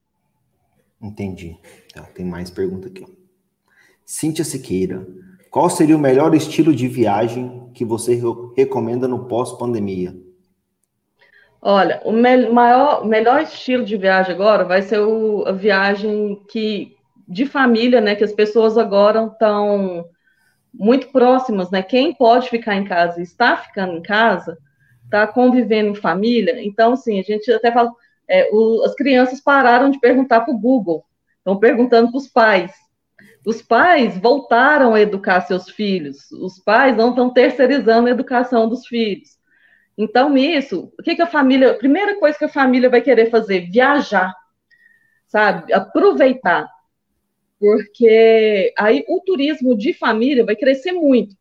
Entendi. 1.01 1.59
Tá, 1.93 2.03
tem 2.03 2.25
mais 2.25 2.51
pergunta 2.51 2.89
aqui. 2.89 3.07
Cíntia 4.05 4.45
Siqueira. 4.45 5.07
Qual 5.51 5.69
seria 5.71 5.97
o 5.97 6.01
melhor 6.01 6.35
estilo 6.35 6.75
de 6.75 6.87
viagem 6.89 7.71
que 7.73 7.85
você 7.85 8.21
recomenda 8.57 9.09
no 9.09 9.27
pós-pandemia? 9.27 10.17
Olha, 11.69 12.01
o 12.05 12.13
me 12.13 12.49
maior, 12.49 13.05
melhor 13.05 13.43
estilo 13.43 13.85
de 13.85 13.97
viagem 13.97 14.33
agora 14.33 14.65
vai 14.65 14.83
ser 14.83 15.01
o, 15.01 15.43
a 15.49 15.51
viagem 15.51 16.41
que 16.49 16.97
de 17.27 17.45
família, 17.45 18.01
né? 18.01 18.15
Que 18.15 18.23
as 18.23 18.33
pessoas 18.33 18.79
agora 18.79 19.25
estão 19.25 20.09
muito 20.73 21.09
próximas, 21.09 21.69
né? 21.69 21.83
Quem 21.83 22.15
pode 22.15 22.49
ficar 22.49 22.77
em 22.77 22.85
casa, 22.85 23.21
está 23.21 23.57
ficando 23.57 23.95
em 23.97 24.03
casa, 24.03 24.57
está 25.07 25.27
convivendo 25.27 25.91
em 25.91 25.95
família. 25.97 26.65
Então, 26.65 26.93
assim, 26.93 27.19
a 27.19 27.23
gente 27.25 27.51
até 27.51 27.73
fala, 27.73 27.93
é, 28.29 28.49
o, 28.53 28.85
as 28.85 28.95
crianças 28.95 29.41
pararam 29.41 29.91
de 29.91 29.99
perguntar 29.99 30.43
para 30.43 30.55
o 30.55 30.59
Google, 30.59 31.05
estão 31.39 31.59
perguntando 31.59 32.13
para 32.13 32.19
os 32.19 32.29
pais. 32.29 32.73
Os 33.45 33.61
pais 33.61 34.17
voltaram 34.19 34.95
a 34.95 35.01
educar 35.01 35.41
seus 35.41 35.69
filhos, 35.69 36.31
os 36.31 36.61
pais 36.61 36.97
não 36.97 37.11
estão 37.11 37.29
terceirizando 37.29 38.07
a 38.07 38.13
educação 38.13 38.69
dos 38.69 38.87
filhos. 38.87 39.36
Então, 39.97 40.37
isso, 40.37 40.93
o 40.99 41.03
que, 41.03 41.17
que 41.17 41.23
a 41.23 41.27
família, 41.27 41.71
a 41.71 41.79
primeira 41.79 42.19
coisa 42.19 42.39
que 42.39 42.45
a 42.45 42.51
família 42.51 42.91
vai 42.91 43.01
querer 43.01 43.31
fazer? 43.31 43.71
Viajar, 43.71 44.35
sabe? 45.27 45.73
Aproveitar. 45.73 46.69
Porque 47.59 48.75
aí 48.79 49.05
o 49.09 49.21
turismo 49.21 49.77
de 49.77 49.95
família 49.95 50.45
vai 50.45 50.55
crescer 50.55 50.93
muito. 50.93 51.35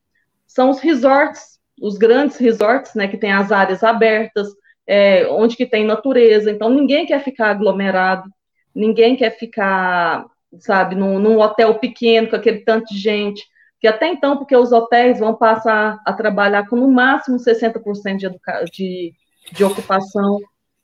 São 0.48 0.70
os 0.70 0.80
resorts, 0.80 1.60
os 1.82 1.98
grandes 1.98 2.38
resorts, 2.38 2.94
né, 2.96 3.08
que 3.08 3.18
tem 3.18 3.34
as 3.34 3.52
áreas 3.52 3.84
abertas, 3.84 4.48
é, 4.88 5.28
onde 5.28 5.58
que 5.58 5.66
tem 5.66 5.86
natureza. 5.86 6.50
Então, 6.50 6.70
ninguém 6.70 7.06
quer 7.06 7.22
ficar 7.24 7.50
aglomerado, 7.50 8.30
ninguém 8.74 9.18
quer 9.18 9.32
ficar, 9.32 10.26
sabe, 10.60 10.96
num, 10.96 11.20
num 11.20 11.40
hotel 11.40 11.76
pequeno 11.76 12.30
com 12.30 12.36
aquele 12.38 12.60
tanto 12.60 12.94
de 12.94 12.98
gente. 12.98 13.44
Que 13.86 13.90
até 13.90 14.08
então, 14.08 14.36
porque 14.36 14.58
os 14.58 14.72
hotéis 14.72 15.20
vão 15.20 15.36
passar 15.36 16.02
a 16.04 16.12
trabalhar 16.12 16.68
com 16.68 16.76
no 16.76 16.92
máximo 16.92 17.38
60% 17.38 18.18
de, 18.18 18.30
de, 18.72 19.14
de 19.52 19.64
ocupação. 19.64 20.40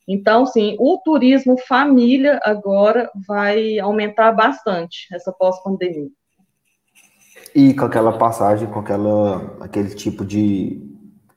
Então, 0.07 0.45
sim, 0.45 0.75
o 0.79 0.99
turismo 1.03 1.57
família 1.67 2.39
agora 2.43 3.09
vai 3.27 3.79
aumentar 3.79 4.31
bastante 4.33 5.07
essa 5.11 5.31
pós-pandemia. 5.31 6.11
E 7.55 7.73
com 7.73 7.85
aquela 7.85 8.19
passagem, 8.19 8.69
com 8.69 8.77
aquela, 8.77 9.57
aquele 9.59 9.95
tipo 9.95 10.23
de 10.23 10.79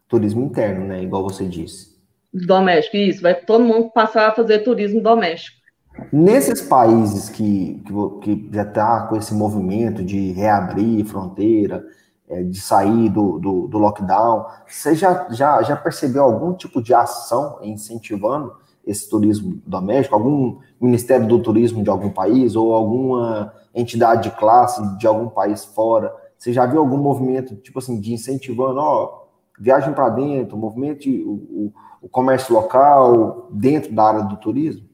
turismo 0.07 0.45
interno, 0.45 0.87
né? 0.87 1.03
Igual 1.03 1.23
você 1.23 1.49
disse. 1.49 1.99
Doméstico, 2.31 2.99
isso. 2.99 3.23
Vai 3.23 3.37
todo 3.37 3.65
mundo 3.65 3.91
passar 3.91 4.29
a 4.29 4.35
fazer 4.35 4.59
turismo 4.59 5.01
doméstico. 5.01 5.64
Nesses 6.13 6.61
países 6.61 7.29
que, 7.29 7.83
que, 7.85 8.21
que 8.21 8.51
já 8.53 8.63
está 8.63 9.07
com 9.07 9.17
esse 9.17 9.35
movimento 9.35 10.05
de 10.05 10.33
reabrir 10.33 11.05
fronteira, 11.05 11.85
é, 12.29 12.43
de 12.43 12.61
sair 12.61 13.09
do, 13.09 13.39
do, 13.39 13.69
do, 13.69 13.79
lockdown, 13.79 14.47
você 14.67 14.95
já, 14.95 15.29
já, 15.31 15.63
já 15.63 15.77
percebeu 15.77 16.25
algum 16.25 16.53
tipo 16.55 16.83
de 16.83 16.95
ação 16.95 17.59
incentivando 17.63 18.53
esse 18.85 19.09
turismo 19.09 19.61
doméstico? 19.67 20.17
Algum 20.17 20.59
Ministério 20.81 21.29
do 21.29 21.39
Turismo 21.41 21.83
de 21.83 21.91
algum 21.91 22.11
país 22.11 22.57
ou 22.57 22.75
alguma 22.75 23.53
entidade 23.75 24.31
de 24.31 24.37
classe 24.37 24.83
de 24.99 25.07
algum 25.07 25.29
país 25.29 25.65
fora? 25.65 26.15
Você 26.37 26.53
já 26.53 26.67
viu 26.67 26.81
algum 26.81 26.99
movimento, 26.99 27.55
tipo 27.57 27.79
assim, 27.79 28.01
de 28.01 28.13
incentivando, 28.13 28.81
ó, 28.81 29.27
viagem 29.59 29.95
para 29.95 30.09
dentro, 30.09 30.57
movimento, 30.57 31.09
o, 31.09 31.73
o 32.03 32.09
comércio 32.09 32.55
local 32.55 33.49
dentro 33.53 33.95
da 33.95 34.05
área 34.05 34.23
do 34.23 34.37
turismo? 34.37 34.94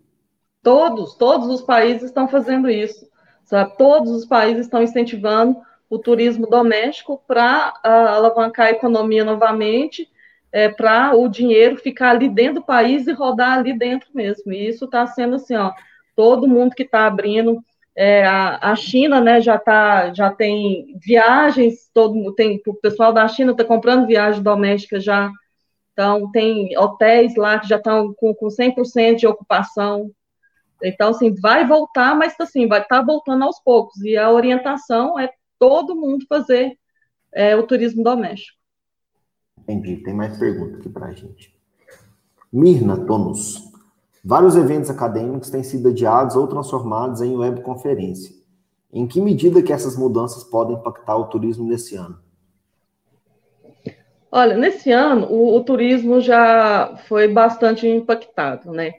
Todos, 0.63 1.15
todos 1.15 1.49
os 1.49 1.63
países 1.63 2.05
estão 2.05 2.29
fazendo 2.29 2.69
isso. 2.69 3.09
Sabe? 3.45 3.77
Todos 3.77 4.11
os 4.13 4.25
países 4.27 4.67
estão 4.67 4.83
incentivando 4.83 5.57
o 5.89 5.99
turismo 5.99 6.47
doméstico 6.47 7.23
para 7.27 7.75
uh, 7.85 7.89
alavancar 7.89 8.67
a 8.67 8.71
economia 8.71 9.25
novamente, 9.25 10.09
é, 10.53 10.69
para 10.69 11.17
o 11.17 11.29
dinheiro 11.29 11.77
ficar 11.77 12.11
ali 12.11 12.29
dentro 12.29 12.55
do 12.61 12.67
país 12.67 13.07
e 13.07 13.13
rodar 13.13 13.59
ali 13.59 13.77
dentro 13.77 14.09
mesmo. 14.15 14.53
E 14.53 14.69
isso 14.69 14.85
está 14.85 15.07
sendo 15.07 15.37
assim, 15.37 15.57
ó, 15.57 15.73
todo 16.15 16.49
mundo 16.49 16.75
que 16.75 16.85
está 16.85 17.07
abrindo, 17.07 17.61
é, 17.97 18.25
a, 18.25 18.71
a, 18.71 18.77
China, 18.77 19.21
né, 19.21 19.41
já 19.41 19.59
tá, 19.59 20.13
já 20.13 20.31
tem 20.31 20.97
viagens, 21.05 21.91
todo 21.93 22.33
tem 22.35 22.61
o 22.67 22.75
pessoal 22.75 23.13
da 23.13 23.27
China 23.27 23.53
está 23.53 23.65
comprando 23.65 24.07
viagem 24.07 24.43
doméstica 24.43 25.01
já 25.01 25.31
então, 26.01 26.31
tem 26.31 26.77
hotéis 26.79 27.37
lá 27.37 27.59
que 27.59 27.69
já 27.69 27.77
estão 27.77 28.15
com, 28.15 28.35
com 28.35 28.47
100% 28.47 29.17
de 29.17 29.27
ocupação. 29.27 30.11
Então, 30.83 31.11
assim, 31.11 31.35
vai 31.35 31.67
voltar, 31.67 32.15
mas 32.17 32.35
assim, 32.41 32.67
vai 32.67 32.83
estar 32.83 33.01
tá 33.01 33.05
voltando 33.05 33.45
aos 33.45 33.61
poucos. 33.61 34.01
E 34.03 34.17
a 34.17 34.31
orientação 34.31 35.19
é 35.19 35.31
todo 35.59 35.97
mundo 35.97 36.25
fazer 36.29 36.77
é, 37.33 37.57
o 37.57 37.67
turismo 37.67 38.03
doméstico. 38.03 38.59
Entendi. 39.59 39.99
Tem 39.99 40.15
mais 40.15 40.39
pergunta 40.39 40.79
aqui 40.79 40.89
para 40.89 41.07
a 41.07 41.13
gente. 41.13 41.55
Mirna 42.53 43.05
Tonus. 43.07 43.71
Vários 44.25 44.57
eventos 44.57 44.91
acadêmicos 44.91 45.51
têm 45.51 45.63
sido 45.63 45.89
adiados 45.89 46.37
ou 46.37 46.47
transformados 46.47 47.23
em 47.23 47.37
webconferência. 47.37 48.35
Em 48.93 49.07
que 49.07 49.21
medida 49.21 49.63
que 49.63 49.73
essas 49.73 49.97
mudanças 49.97 50.43
podem 50.45 50.77
impactar 50.77 51.17
o 51.17 51.29
turismo 51.29 51.67
nesse 51.67 51.95
ano? 51.95 52.19
Olha, 54.33 54.57
nesse 54.57 54.93
ano 54.93 55.27
o, 55.27 55.57
o 55.57 55.65
turismo 55.65 56.21
já 56.21 56.97
foi 57.09 57.29
bastante 57.29 57.87
impactado, 57.87 58.71
né? 58.71 58.93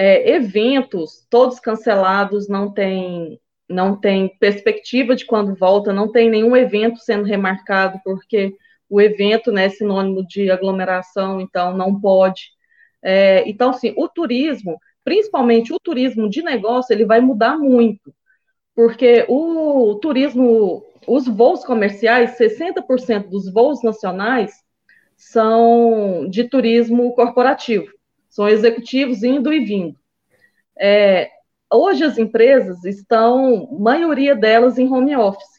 É, 0.00 0.30
eventos 0.30 1.26
todos 1.28 1.58
cancelados, 1.58 2.48
não 2.48 2.72
tem 2.72 3.40
não 3.68 4.00
tem 4.00 4.28
perspectiva 4.38 5.14
de 5.14 5.26
quando 5.26 5.54
volta, 5.54 5.92
não 5.92 6.10
tem 6.10 6.30
nenhum 6.30 6.56
evento 6.56 7.00
sendo 7.00 7.24
remarcado, 7.24 8.00
porque 8.04 8.54
o 8.88 9.00
evento 9.00 9.52
né, 9.52 9.66
é 9.66 9.68
sinônimo 9.68 10.26
de 10.26 10.50
aglomeração, 10.50 11.40
então 11.40 11.76
não 11.76 12.00
pode. 12.00 12.50
É, 13.02 13.46
então, 13.48 13.70
assim, 13.70 13.92
o 13.96 14.08
turismo, 14.08 14.78
principalmente 15.04 15.72
o 15.72 15.78
turismo 15.78 16.30
de 16.30 16.42
negócio, 16.42 16.94
ele 16.94 17.04
vai 17.04 17.20
mudar 17.20 17.58
muito, 17.58 18.14
porque 18.74 19.26
o 19.28 19.96
turismo, 20.00 20.82
os 21.06 21.26
voos 21.26 21.64
comerciais, 21.64 22.38
60% 22.38 23.28
dos 23.28 23.52
voos 23.52 23.82
nacionais 23.82 24.52
são 25.16 26.26
de 26.30 26.44
turismo 26.44 27.12
corporativo, 27.14 27.97
são 28.38 28.48
executivos 28.48 29.24
indo 29.24 29.52
e 29.52 29.64
vindo. 29.64 29.98
É, 30.78 31.28
hoje 31.68 32.04
as 32.04 32.18
empresas 32.18 32.84
estão, 32.84 33.66
maioria 33.80 34.36
delas, 34.36 34.78
em 34.78 34.88
home 34.88 35.16
office. 35.16 35.58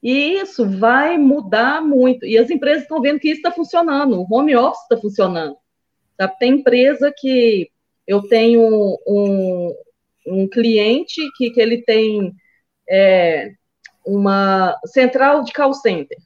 E 0.00 0.34
isso 0.34 0.64
vai 0.78 1.18
mudar 1.18 1.82
muito. 1.82 2.24
E 2.24 2.38
as 2.38 2.48
empresas 2.48 2.82
estão 2.82 3.02
vendo 3.02 3.18
que 3.18 3.30
isso 3.30 3.38
está 3.38 3.50
funcionando, 3.50 4.20
o 4.20 4.32
home 4.32 4.54
office 4.54 4.80
está 4.82 4.96
funcionando. 4.96 5.56
Tá? 6.16 6.28
Tem 6.28 6.52
empresa 6.52 7.12
que 7.18 7.68
eu 8.06 8.22
tenho 8.22 8.62
um, 9.08 9.74
um 10.24 10.48
cliente 10.48 11.20
que, 11.36 11.50
que 11.50 11.60
ele 11.60 11.82
tem 11.82 12.32
é, 12.88 13.50
uma 14.06 14.78
central 14.86 15.42
de 15.42 15.52
call 15.52 15.74
center. 15.74 16.16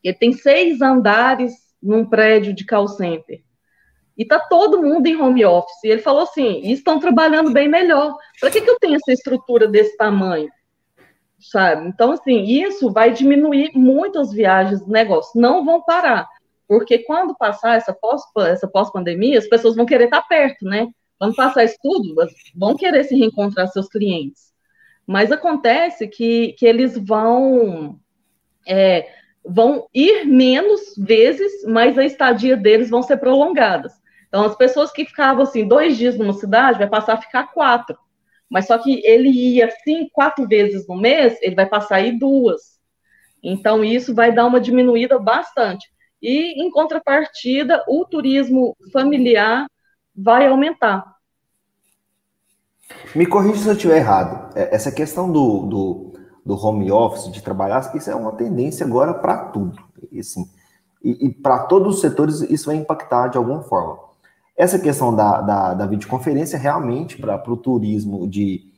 Ele 0.00 0.14
tem 0.14 0.32
seis 0.32 0.80
andares 0.80 1.54
num 1.82 2.06
prédio 2.06 2.54
de 2.54 2.64
call 2.64 2.86
center. 2.86 3.42
E 4.16 4.24
tá 4.24 4.38
todo 4.38 4.80
mundo 4.80 5.06
em 5.06 5.20
home 5.20 5.44
office. 5.44 5.82
E 5.84 5.88
ele 5.88 6.00
falou 6.00 6.22
assim: 6.22 6.60
e 6.62 6.72
estão 6.72 7.00
trabalhando 7.00 7.52
bem 7.52 7.68
melhor. 7.68 8.16
Para 8.40 8.50
que, 8.50 8.60
que 8.60 8.70
eu 8.70 8.78
tenho 8.78 8.96
essa 8.96 9.12
estrutura 9.12 9.66
desse 9.66 9.96
tamanho? 9.96 10.48
Sabe? 11.40 11.88
Então, 11.88 12.12
assim, 12.12 12.42
isso 12.42 12.90
vai 12.92 13.12
diminuir 13.12 13.72
muito 13.74 14.18
as 14.18 14.32
viagens 14.32 14.80
do 14.80 14.90
negócio. 14.90 15.40
Não 15.40 15.64
vão 15.64 15.82
parar. 15.82 16.26
Porque 16.66 16.98
quando 16.98 17.36
passar 17.36 17.76
essa 17.76 17.92
pós-pandemia, 17.92 18.54
essa 18.54 18.68
pós 18.68 19.44
as 19.44 19.48
pessoas 19.50 19.76
vão 19.76 19.84
querer 19.84 20.04
estar 20.04 20.22
perto, 20.22 20.64
né? 20.64 20.88
Quando 21.18 21.34
passar 21.34 21.64
isso 21.64 21.76
tudo, 21.82 22.14
vão 22.54 22.76
querer 22.76 23.04
se 23.04 23.14
reencontrar 23.16 23.68
seus 23.68 23.88
clientes. 23.88 24.52
Mas 25.06 25.30
acontece 25.30 26.08
que, 26.08 26.54
que 26.58 26.66
eles 26.66 26.96
vão. 26.96 27.98
É, 28.66 29.06
vão 29.44 29.86
ir 29.92 30.24
menos 30.24 30.94
vezes, 30.96 31.64
mas 31.66 31.98
a 31.98 32.04
estadia 32.04 32.56
deles 32.56 32.88
vão 32.88 33.02
ser 33.02 33.18
prolongadas. 33.18 33.92
Então, 34.34 34.46
as 34.46 34.56
pessoas 34.56 34.90
que 34.90 35.04
ficavam 35.04 35.44
assim 35.44 35.64
dois 35.64 35.96
dias 35.96 36.18
numa 36.18 36.32
cidade 36.32 36.76
vai 36.76 36.88
passar 36.88 37.12
a 37.14 37.22
ficar 37.22 37.52
quatro. 37.52 37.96
Mas 38.50 38.66
só 38.66 38.76
que 38.76 39.00
ele 39.06 39.28
ia 39.28 39.66
assim 39.66 40.08
quatro 40.12 40.44
vezes 40.48 40.88
no 40.88 40.96
mês, 40.96 41.38
ele 41.40 41.54
vai 41.54 41.66
passar 41.66 41.98
aí 41.98 42.18
duas. 42.18 42.80
Então, 43.40 43.84
isso 43.84 44.12
vai 44.12 44.34
dar 44.34 44.46
uma 44.46 44.60
diminuída 44.60 45.20
bastante. 45.20 45.88
E, 46.20 46.60
em 46.60 46.68
contrapartida, 46.68 47.84
o 47.86 48.04
turismo 48.04 48.76
familiar 48.92 49.68
vai 50.16 50.48
aumentar. 50.48 51.04
Me 53.14 53.26
corrija 53.26 53.58
se 53.58 53.68
eu 53.68 53.74
estiver 53.74 53.98
errado. 53.98 54.52
É, 54.56 54.74
essa 54.74 54.90
questão 54.90 55.30
do, 55.30 55.60
do, 55.66 56.12
do, 56.44 56.56
home 56.56 56.90
office, 56.90 57.30
de 57.30 57.40
trabalhar, 57.40 57.88
isso 57.94 58.10
é 58.10 58.16
uma 58.16 58.32
tendência 58.32 58.84
agora 58.84 59.14
para 59.14 59.44
tudo. 59.50 59.80
Assim, 60.18 60.44
e, 61.04 61.28
e 61.28 61.32
para 61.32 61.66
todos 61.66 61.94
os 61.94 62.00
setores, 62.00 62.40
isso 62.40 62.66
vai 62.66 62.74
impactar 62.74 63.28
de 63.28 63.38
alguma 63.38 63.62
forma. 63.62 64.12
Essa 64.56 64.78
questão 64.78 65.14
da, 65.14 65.40
da, 65.40 65.74
da 65.74 65.86
videoconferência, 65.86 66.58
realmente, 66.58 67.18
para 67.18 67.42
o 67.50 67.56
turismo 67.56 68.28
de, 68.28 68.72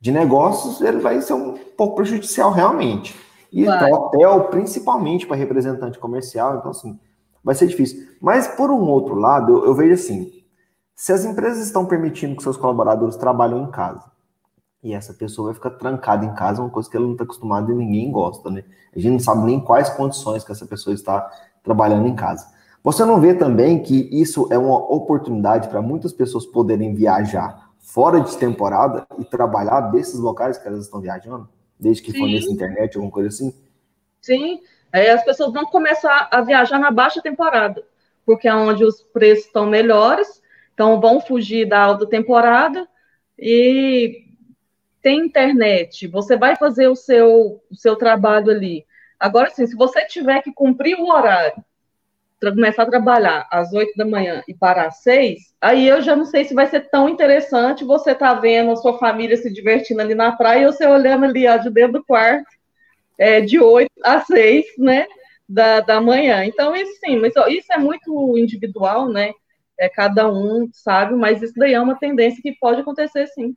de 0.00 0.10
negócios, 0.10 0.80
ele 0.80 0.98
vai 0.98 1.20
ser 1.20 1.34
um 1.34 1.54
pouco 1.76 1.96
prejudicial, 1.96 2.50
realmente. 2.50 3.14
E 3.52 3.64
para 3.64 3.94
hotel, 3.94 4.44
principalmente 4.44 5.26
para 5.26 5.36
representante 5.36 5.98
comercial, 5.98 6.56
então, 6.56 6.70
assim, 6.70 6.98
vai 7.44 7.54
ser 7.54 7.66
difícil. 7.66 8.08
Mas, 8.20 8.48
por 8.48 8.70
um 8.70 8.88
outro 8.88 9.14
lado, 9.14 9.52
eu, 9.52 9.66
eu 9.66 9.74
vejo 9.74 9.94
assim, 9.94 10.32
se 10.94 11.12
as 11.12 11.24
empresas 11.24 11.64
estão 11.64 11.86
permitindo 11.86 12.36
que 12.36 12.42
seus 12.42 12.56
colaboradores 12.56 13.16
trabalhem 13.16 13.62
em 13.62 13.70
casa, 13.70 14.10
e 14.82 14.94
essa 14.94 15.12
pessoa 15.12 15.46
vai 15.46 15.54
ficar 15.54 15.70
trancada 15.70 16.24
em 16.24 16.34
casa, 16.34 16.62
uma 16.62 16.70
coisa 16.70 16.88
que 16.88 16.96
ela 16.96 17.04
não 17.04 17.12
está 17.12 17.24
acostumada 17.24 17.72
e 17.72 17.74
ninguém 17.74 18.10
gosta, 18.10 18.50
né? 18.50 18.64
A 18.94 18.98
gente 18.98 19.12
não 19.12 19.18
sabe 19.18 19.44
nem 19.44 19.60
quais 19.60 19.90
condições 19.90 20.44
que 20.44 20.52
essa 20.52 20.66
pessoa 20.66 20.94
está 20.94 21.28
trabalhando 21.62 22.06
em 22.06 22.14
casa. 22.14 22.46
Você 22.88 23.04
não 23.04 23.20
vê 23.20 23.34
também 23.34 23.82
que 23.82 24.08
isso 24.10 24.48
é 24.50 24.56
uma 24.56 24.78
oportunidade 24.78 25.68
para 25.68 25.82
muitas 25.82 26.10
pessoas 26.10 26.46
poderem 26.46 26.94
viajar 26.94 27.70
fora 27.78 28.18
de 28.18 28.34
temporada 28.38 29.06
e 29.18 29.26
trabalhar 29.26 29.90
desses 29.90 30.18
locais 30.18 30.56
que 30.56 30.66
elas 30.66 30.84
estão 30.84 30.98
viajando? 30.98 31.46
Desde 31.78 32.02
que 32.02 32.16
forneça 32.16 32.50
internet, 32.50 32.96
alguma 32.96 33.12
coisa 33.12 33.28
assim? 33.28 33.54
Sim, 34.22 34.62
as 34.90 35.22
pessoas 35.22 35.52
vão 35.52 35.66
começar 35.66 36.30
a 36.32 36.40
viajar 36.40 36.78
na 36.78 36.90
baixa 36.90 37.20
temporada, 37.20 37.84
porque 38.24 38.48
é 38.48 38.54
onde 38.54 38.82
os 38.82 39.02
preços 39.02 39.44
estão 39.44 39.66
melhores, 39.66 40.42
então 40.72 40.98
vão 40.98 41.20
fugir 41.20 41.68
da 41.68 41.82
alta 41.82 42.06
temporada 42.06 42.88
e 43.38 44.24
tem 45.02 45.26
internet, 45.26 46.08
você 46.08 46.38
vai 46.38 46.56
fazer 46.56 46.88
o 46.88 46.96
seu, 46.96 47.60
o 47.70 47.76
seu 47.76 47.96
trabalho 47.96 48.50
ali. 48.50 48.86
Agora, 49.20 49.50
sim, 49.50 49.66
se 49.66 49.76
você 49.76 50.06
tiver 50.06 50.40
que 50.40 50.54
cumprir 50.54 50.98
o 50.98 51.10
horário 51.12 51.62
começar 52.40 52.84
a 52.84 52.90
trabalhar 52.90 53.46
às 53.50 53.72
oito 53.72 53.96
da 53.96 54.04
manhã 54.04 54.42
e 54.46 54.54
parar 54.54 54.86
às 54.86 55.02
seis, 55.02 55.52
aí 55.60 55.88
eu 55.88 56.00
já 56.00 56.14
não 56.14 56.24
sei 56.24 56.44
se 56.44 56.54
vai 56.54 56.66
ser 56.66 56.88
tão 56.88 57.08
interessante 57.08 57.84
você 57.84 58.14
tá 58.14 58.34
vendo 58.34 58.70
a 58.70 58.76
sua 58.76 58.98
família 58.98 59.36
se 59.36 59.52
divertindo 59.52 60.00
ali 60.00 60.14
na 60.14 60.32
praia 60.32 60.62
e 60.62 60.66
você 60.66 60.86
olhando 60.86 61.24
ali 61.24 61.46
ó, 61.48 61.56
de 61.56 61.70
dentro 61.70 61.94
do 61.94 62.04
quarto, 62.04 62.46
é, 63.18 63.40
de 63.40 63.58
oito 63.58 63.90
às 64.04 64.26
seis, 64.26 64.66
né, 64.78 65.06
da, 65.48 65.80
da 65.80 66.00
manhã. 66.00 66.44
Então, 66.44 66.76
isso 66.76 66.92
sim, 67.04 67.18
mas 67.18 67.32
isso 67.48 67.72
é 67.72 67.78
muito 67.78 68.38
individual, 68.38 69.08
né, 69.08 69.32
é, 69.78 69.88
cada 69.88 70.30
um 70.30 70.68
sabe, 70.72 71.14
mas 71.14 71.42
isso 71.42 71.54
daí 71.56 71.74
é 71.74 71.80
uma 71.80 71.98
tendência 71.98 72.42
que 72.42 72.52
pode 72.52 72.80
acontecer 72.80 73.26
sim. 73.28 73.54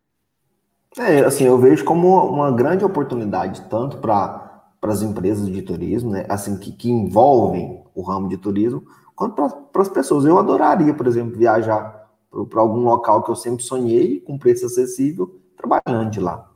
É, 0.98 1.20
assim, 1.20 1.46
eu 1.46 1.58
vejo 1.58 1.86
como 1.86 2.08
uma 2.28 2.52
grande 2.52 2.84
oportunidade, 2.84 3.62
tanto 3.70 3.98
para 3.98 4.50
para 4.82 4.92
as 4.92 5.04
empresas 5.04 5.48
de 5.48 5.62
turismo, 5.62 6.10
né, 6.10 6.26
assim, 6.28 6.58
que, 6.58 6.72
que 6.72 6.90
envolvem 6.90 7.81
o 7.94 8.02
ramo 8.02 8.28
de 8.28 8.38
turismo, 8.38 8.84
quanto 9.16 9.36
para 9.36 9.82
as 9.82 9.90
pessoas. 9.90 10.26
Eu 10.26 10.38
adoraria, 10.38 10.94
por 10.94 11.08
exemplo, 11.08 11.38
viajar 11.38 12.10
para 12.50 12.62
algum 12.62 12.84
local 12.84 13.24
que 13.24 13.32
eu 13.32 13.36
sempre 13.36 13.64
sonhei, 13.64 14.20
com 14.22 14.38
preço 14.38 14.66
acessível, 14.66 15.40
trabalhando 15.58 16.12
de 16.12 16.20
lá. 16.20 16.50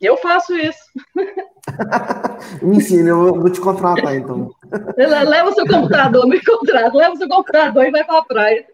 Eu 0.00 0.16
faço 0.18 0.54
isso. 0.54 0.78
me 2.62 2.76
ensina, 2.76 3.10
eu 3.10 3.34
vou 3.34 3.50
te 3.50 3.60
contratar 3.60 4.14
então. 4.14 4.50
Leva 4.96 5.50
o 5.50 5.54
seu 5.54 5.66
computador, 5.66 6.26
me 6.28 6.42
contrata, 6.44 6.96
leva 6.96 7.14
o 7.14 7.18
seu 7.18 7.28
computador 7.28 7.84
e 7.84 7.90
vai 7.90 8.04
para 8.04 8.18
a 8.18 8.24
praia. 8.24 8.66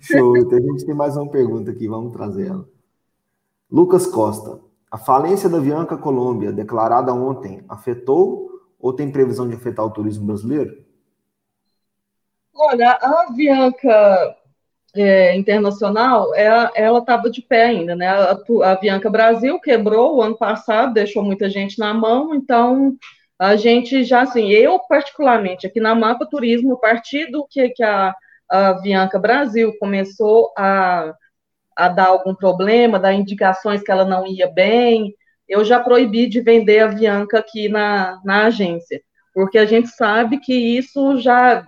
Show, 0.00 0.36
então 0.36 0.58
a 0.58 0.62
gente 0.62 0.86
tem 0.86 0.94
mais 0.94 1.16
uma 1.16 1.30
pergunta 1.30 1.70
aqui, 1.70 1.86
vamos 1.86 2.12
trazer 2.12 2.48
ela. 2.48 2.66
Lucas 3.70 4.06
Costa. 4.06 4.60
A 4.90 4.98
falência 4.98 5.48
da 5.48 5.56
Avianca 5.56 5.96
Colômbia, 5.96 6.52
declarada 6.52 7.14
ontem, 7.14 7.64
afetou 7.66 8.50
ou 8.78 8.92
tem 8.92 9.10
previsão 9.10 9.48
de 9.48 9.54
afetar 9.54 9.86
o 9.86 9.90
turismo 9.90 10.26
brasileiro? 10.26 10.76
Olha, 12.54 12.98
a 13.00 13.22
Avianca 13.28 14.36
é, 14.94 15.36
Internacional, 15.36 16.34
ela 16.34 16.98
estava 16.98 17.30
de 17.30 17.42
pé 17.42 17.64
ainda, 17.66 17.96
né? 17.96 18.08
A, 18.08 18.32
a 18.64 18.72
Avianca 18.72 19.10
Brasil 19.10 19.58
quebrou 19.60 20.16
o 20.16 20.22
ano 20.22 20.36
passado, 20.36 20.94
deixou 20.94 21.22
muita 21.24 21.48
gente 21.50 21.78
na 21.78 21.94
mão, 21.94 22.34
então 22.34 22.96
a 23.38 23.56
gente 23.56 24.04
já, 24.04 24.22
assim, 24.22 24.50
eu 24.50 24.78
particularmente, 24.88 25.66
aqui 25.66 25.80
na 25.80 25.94
Mapa 25.94 26.26
Turismo, 26.26 26.74
a 26.74 26.78
partir 26.80 27.30
do 27.30 27.46
que, 27.50 27.70
que 27.70 27.82
a, 27.82 28.14
a 28.50 28.68
Avianca 28.70 29.18
Brasil 29.18 29.72
começou 29.80 30.52
a 30.56 31.14
a 31.76 31.88
dar 31.88 32.06
algum 32.08 32.34
problema, 32.34 32.98
dar 32.98 33.12
indicações 33.14 33.82
que 33.82 33.90
ela 33.90 34.04
não 34.04 34.26
ia 34.26 34.48
bem, 34.48 35.14
eu 35.48 35.64
já 35.64 35.80
proibi 35.80 36.28
de 36.28 36.40
vender 36.40 36.80
a 36.80 36.88
Bianca 36.88 37.38
aqui 37.38 37.68
na, 37.68 38.20
na 38.24 38.46
agência, 38.46 39.00
porque 39.34 39.58
a 39.58 39.66
gente 39.66 39.88
sabe 39.88 40.38
que 40.38 40.54
isso 40.54 41.18
já 41.18 41.64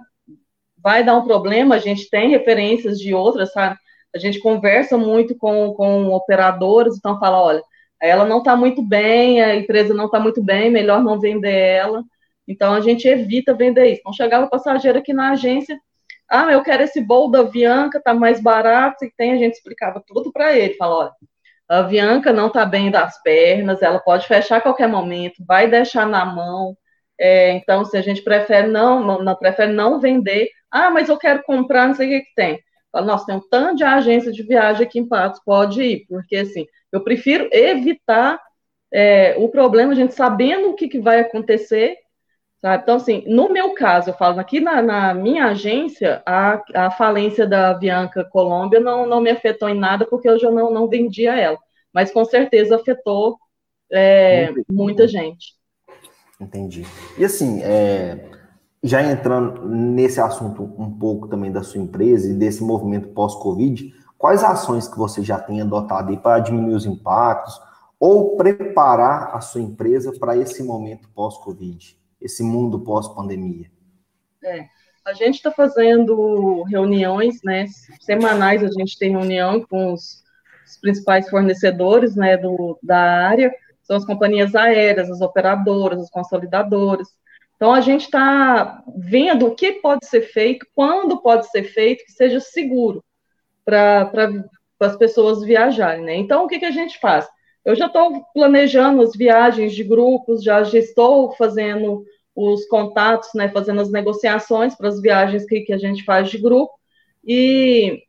vai 0.85 1.05
dar 1.05 1.17
um 1.17 1.25
problema, 1.25 1.77
a 1.77 1.79
gente 1.79 2.11
tem 2.11 2.31
referências 2.31 2.99
de 2.99 3.15
outras, 3.15 3.53
sabe? 3.53 3.77
A 4.15 4.19
gente 4.19 4.39
conversa 4.41 4.97
muito 4.99 5.37
com, 5.37 5.75
com 5.75 6.13
operadores, 6.13 6.97
então 6.97 7.19
fala, 7.19 7.43
olha, 7.43 7.63
ela 8.01 8.25
não 8.27 8.39
está 8.39 8.55
muito 8.57 8.83
bem, 8.83 9.43
a 9.43 9.57
empresa 9.57 9.95
não 9.95 10.07
está 10.07 10.21
muito 10.21 10.43
bem, 10.45 10.71
melhor 10.71 11.03
não 11.03 11.19
vender 11.21 11.57
ela. 11.57 12.05
Então 12.47 12.75
a 12.75 12.81
gente 12.81 13.09
evita 13.09 13.55
vender 13.55 13.87
isso. 13.93 14.01
Então 14.01 14.13
chegava 14.13 14.47
passageiro 14.49 14.99
aqui 14.99 15.13
na 15.15 15.33
agência, 15.33 15.79
Ah, 16.29 16.51
eu 16.53 16.63
quero 16.63 16.83
esse 16.83 17.01
bolo 17.01 17.31
da 17.31 17.43
Bianca, 17.45 18.01
tá 18.03 18.15
mais 18.15 18.41
barato, 18.43 19.05
e 19.05 19.13
tem, 19.17 19.33
a 19.33 19.39
gente 19.39 19.55
explicava 19.55 20.03
tudo 20.07 20.33
para 20.33 20.57
ele, 20.57 20.75
fala, 20.75 20.95
olha, 20.97 21.13
a 21.69 21.83
Bianca 21.83 22.33
não 22.33 22.51
tá 22.51 22.65
bem 22.67 22.91
das 22.91 23.21
pernas, 23.23 23.83
ela 23.83 23.99
pode 24.01 24.27
fechar 24.27 24.59
a 24.59 24.61
qualquer 24.61 24.89
momento, 24.89 25.45
vai 25.47 25.69
deixar 25.69 26.07
na 26.07 26.25
mão, 26.27 26.77
é, 27.19 27.53
então, 27.53 27.85
se 27.85 27.97
a 27.97 28.03
gente 28.03 28.23
prefere 28.23 28.69
não, 28.69 29.05
não, 29.05 29.23
não, 29.23 29.37
prefere 29.37 29.73
não 29.73 30.01
vender, 30.01 30.49
ah, 30.71 30.91
mas 30.91 31.09
eu 31.09 31.17
quero 31.17 31.43
comprar, 31.45 31.87
não 31.89 31.95
sei 31.95 32.07
o 32.07 32.11
que, 32.11 32.27
que 32.27 32.35
tem. 32.35 32.61
Fala, 32.93 33.07
nossa, 33.07 33.27
tem 33.27 33.37
um 33.37 33.49
tanto 33.51 33.77
de 33.77 33.85
agência 33.85 34.33
de 34.33 34.43
viagem 34.43 34.87
aqui 34.87 34.99
em 34.99 35.09
Patos, 35.09 35.41
pode 35.45 35.83
ir, 35.83 36.07
porque 36.09 36.37
assim, 36.37 36.67
eu 36.93 37.03
prefiro 37.03 37.49
evitar 37.53 38.41
é, 38.93 39.37
o 39.39 39.49
problema, 39.49 39.93
a 39.93 39.97
gente 39.97 40.15
sabendo 40.15 40.71
o 40.71 40.75
que, 40.75 40.89
que 40.89 41.01
vai 41.01 41.21
acontecer, 41.21 41.97
sabe? 42.61 42.83
Então, 42.83 42.97
assim, 42.97 43.25
no 43.27 43.49
meu 43.51 43.75
caso, 43.75 44.11
eu 44.11 44.15
falo, 44.15 44.41
aqui 44.41 44.61
na, 44.61 44.83
na 44.83 45.15
minha 45.15 45.47
agência, 45.47 46.23
a, 46.27 46.63
a 46.75 46.91
falência 46.91 47.47
da 47.47 47.75
Bianca 47.75 48.25
Colômbia 48.25 48.81
não, 48.81 49.07
não 49.07 49.21
me 49.21 49.31
afetou 49.31 49.69
em 49.69 49.79
nada, 49.79 50.07
porque 50.07 50.29
eu 50.29 50.39
já 50.39 50.51
não, 50.51 50.71
não 50.73 50.89
vendia 50.89 51.35
ela. 51.39 51.59
Mas 51.93 52.13
com 52.13 52.25
certeza 52.25 52.77
afetou 52.77 53.39
é, 53.93 54.53
muita 54.69 55.07
gente. 55.09 55.55
Entendi. 56.45 56.87
E 57.17 57.25
assim, 57.25 57.63
é, 57.63 58.31
já 58.83 59.03
entrando 59.03 59.67
nesse 59.67 60.21
assunto 60.21 60.63
um 60.63 60.91
pouco 60.99 61.27
também 61.27 61.51
da 61.51 61.63
sua 61.63 61.81
empresa 61.81 62.31
e 62.31 62.35
desse 62.35 62.63
movimento 62.63 63.09
pós-Covid, 63.09 63.95
quais 64.19 64.45
ações 64.45 64.87
que 64.87 64.99
você 64.99 65.23
já 65.23 65.39
tem 65.39 65.63
adotado 65.63 66.11
aí 66.11 66.19
para 66.19 66.41
diminuir 66.41 66.75
os 66.75 66.85
impactos 66.85 67.59
ou 67.99 68.37
preparar 68.37 69.35
a 69.35 69.41
sua 69.41 69.63
empresa 69.63 70.13
para 70.19 70.37
esse 70.37 70.63
momento 70.63 71.09
pós-Covid, 71.15 71.97
esse 72.21 72.43
mundo 72.43 72.81
pós-pandemia? 72.81 73.71
É, 74.45 74.67
a 75.03 75.15
gente 75.15 75.37
está 75.37 75.51
fazendo 75.51 76.63
reuniões, 76.65 77.41
né, 77.43 77.67
semanais 78.01 78.63
a 78.63 78.69
gente 78.69 78.99
tem 78.99 79.13
reunião 79.13 79.63
com 79.63 79.95
os, 79.95 80.23
os 80.67 80.77
principais 80.79 81.31
fornecedores, 81.31 82.15
né, 82.15 82.37
do, 82.37 82.79
da 82.83 83.27
área, 83.27 83.51
são 83.85 83.97
as 83.97 84.05
companhias 84.05 84.55
aéreas, 84.55 85.11
as 85.11 85.21
operadoras, 85.21 86.03
os 86.03 86.11
consolidadoras. 86.11 87.09
Então, 87.57 87.73
a 87.73 87.81
gente 87.81 88.05
está 88.05 88.83
vendo 88.97 89.47
o 89.47 89.55
que 89.55 89.73
pode 89.73 90.07
ser 90.07 90.23
feito, 90.23 90.67
quando 90.75 91.23
pode 91.23 91.49
ser 91.51 91.65
feito, 91.65 92.05
que 92.05 92.13
seja 92.13 92.41
seguro 92.41 93.05
para 93.65 94.11
as 94.81 94.97
pessoas 94.97 95.43
viajarem. 95.43 96.05
Né? 96.05 96.17
Então, 96.17 96.45
o 96.45 96.49
que, 96.49 96.59
que 96.59 96.65
a 96.65 96.71
gente 96.71 96.99
faz? 96.99 97.29
Eu 97.65 97.75
já 97.75 97.87
estou 97.87 98.25
planejando 98.35 99.01
as 99.03 99.15
viagens 99.17 99.73
de 99.73 99.85
grupos, 99.85 100.43
já, 100.43 100.63
já 100.65 100.79
estou 100.79 101.33
fazendo 101.33 102.05
os 102.35 102.67
contatos, 102.67 103.31
né, 103.35 103.49
fazendo 103.49 103.81
as 103.81 103.91
negociações 103.91 104.75
para 104.75 104.89
as 104.89 105.01
viagens 105.01 105.47
que, 105.47 105.61
que 105.61 105.73
a 105.73 105.79
gente 105.79 106.05
faz 106.05 106.29
de 106.29 106.37
grupo. 106.37 106.73
E, 107.25 108.03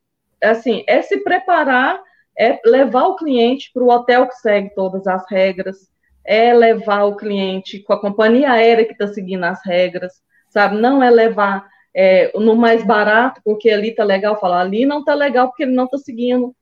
assim, 0.43 0.83
é 0.87 1.01
se 1.01 1.17
preparar 1.23 2.01
é 2.37 2.59
levar 2.65 3.05
o 3.05 3.15
cliente 3.15 3.71
para 3.73 3.83
o 3.83 3.89
hotel 3.89 4.27
que 4.27 4.35
segue 4.35 4.73
todas 4.75 5.07
as 5.07 5.29
regras, 5.29 5.89
é 6.23 6.53
levar 6.53 7.03
o 7.03 7.15
cliente 7.15 7.79
com 7.79 7.93
a 7.93 8.01
companhia 8.01 8.51
aérea 8.51 8.85
que 8.85 8.93
está 8.93 9.07
seguindo 9.07 9.43
as 9.43 9.63
regras, 9.63 10.21
sabe? 10.49 10.77
Não 10.77 11.01
é 11.01 11.09
levar 11.09 11.67
é, 11.93 12.31
no 12.37 12.55
mais 12.55 12.83
barato, 12.83 13.41
porque 13.43 13.69
ali 13.69 13.89
está 13.89 14.03
legal, 14.03 14.39
falar 14.39 14.61
ali 14.61 14.85
não 14.85 14.99
está 14.99 15.13
legal 15.13 15.47
porque 15.47 15.63
ele 15.63 15.71
não 15.71 15.85
está 15.85 15.97
seguindo 15.97 16.53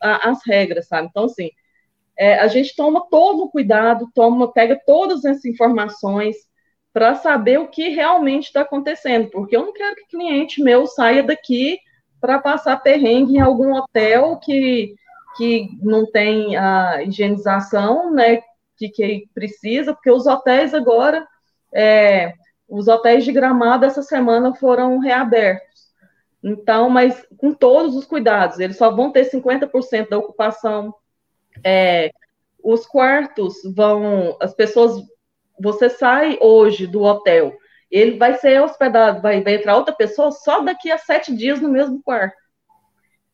a, 0.00 0.30
as 0.30 0.46
regras, 0.46 0.86
sabe? 0.86 1.08
Então, 1.08 1.24
assim, 1.24 1.50
é, 2.16 2.38
a 2.38 2.46
gente 2.46 2.76
toma 2.76 3.06
todo 3.10 3.44
o 3.44 3.50
cuidado, 3.50 4.08
toma, 4.14 4.52
pega 4.52 4.80
todas 4.86 5.24
essas 5.24 5.44
informações 5.44 6.36
para 6.92 7.14
saber 7.14 7.58
o 7.58 7.68
que 7.68 7.88
realmente 7.88 8.44
está 8.44 8.62
acontecendo, 8.62 9.28
porque 9.30 9.56
eu 9.56 9.66
não 9.66 9.72
quero 9.72 9.96
que 9.96 10.16
cliente 10.16 10.62
meu 10.62 10.86
saia 10.86 11.22
daqui 11.22 11.78
para 12.20 12.38
passar 12.38 12.76
perrengue 12.78 13.36
em 13.36 13.40
algum 13.40 13.74
hotel 13.74 14.38
que 14.38 14.94
que 15.36 15.68
não 15.82 16.10
tem 16.10 16.56
a 16.56 17.02
higienização, 17.02 18.10
né, 18.12 18.40
que, 18.76 18.88
que 18.88 19.28
precisa, 19.34 19.92
porque 19.94 20.10
os 20.10 20.26
hotéis 20.26 20.74
agora, 20.74 21.26
é, 21.74 22.32
os 22.68 22.88
hotéis 22.88 23.24
de 23.24 23.32
Gramado 23.32 23.84
essa 23.84 24.02
semana 24.02 24.54
foram 24.54 24.98
reabertos. 24.98 25.86
Então, 26.42 26.88
mas 26.88 27.26
com 27.38 27.52
todos 27.52 27.96
os 27.96 28.04
cuidados, 28.04 28.58
eles 28.58 28.76
só 28.76 28.90
vão 28.90 29.10
ter 29.10 29.24
50% 29.24 30.08
da 30.08 30.18
ocupação. 30.18 30.94
É, 31.64 32.10
os 32.62 32.86
quartos 32.86 33.54
vão, 33.74 34.36
as 34.40 34.54
pessoas, 34.54 35.02
você 35.60 35.88
sai 35.88 36.38
hoje 36.40 36.86
do 36.86 37.02
hotel, 37.02 37.52
ele 37.90 38.18
vai 38.18 38.34
ser 38.34 38.60
hospedado, 38.60 39.22
vai, 39.22 39.42
vai 39.42 39.54
entrar 39.54 39.76
outra 39.76 39.94
pessoa 39.94 40.30
só 40.32 40.60
daqui 40.60 40.90
a 40.90 40.98
sete 40.98 41.34
dias 41.34 41.60
no 41.60 41.68
mesmo 41.68 42.02
quarto. 42.02 42.36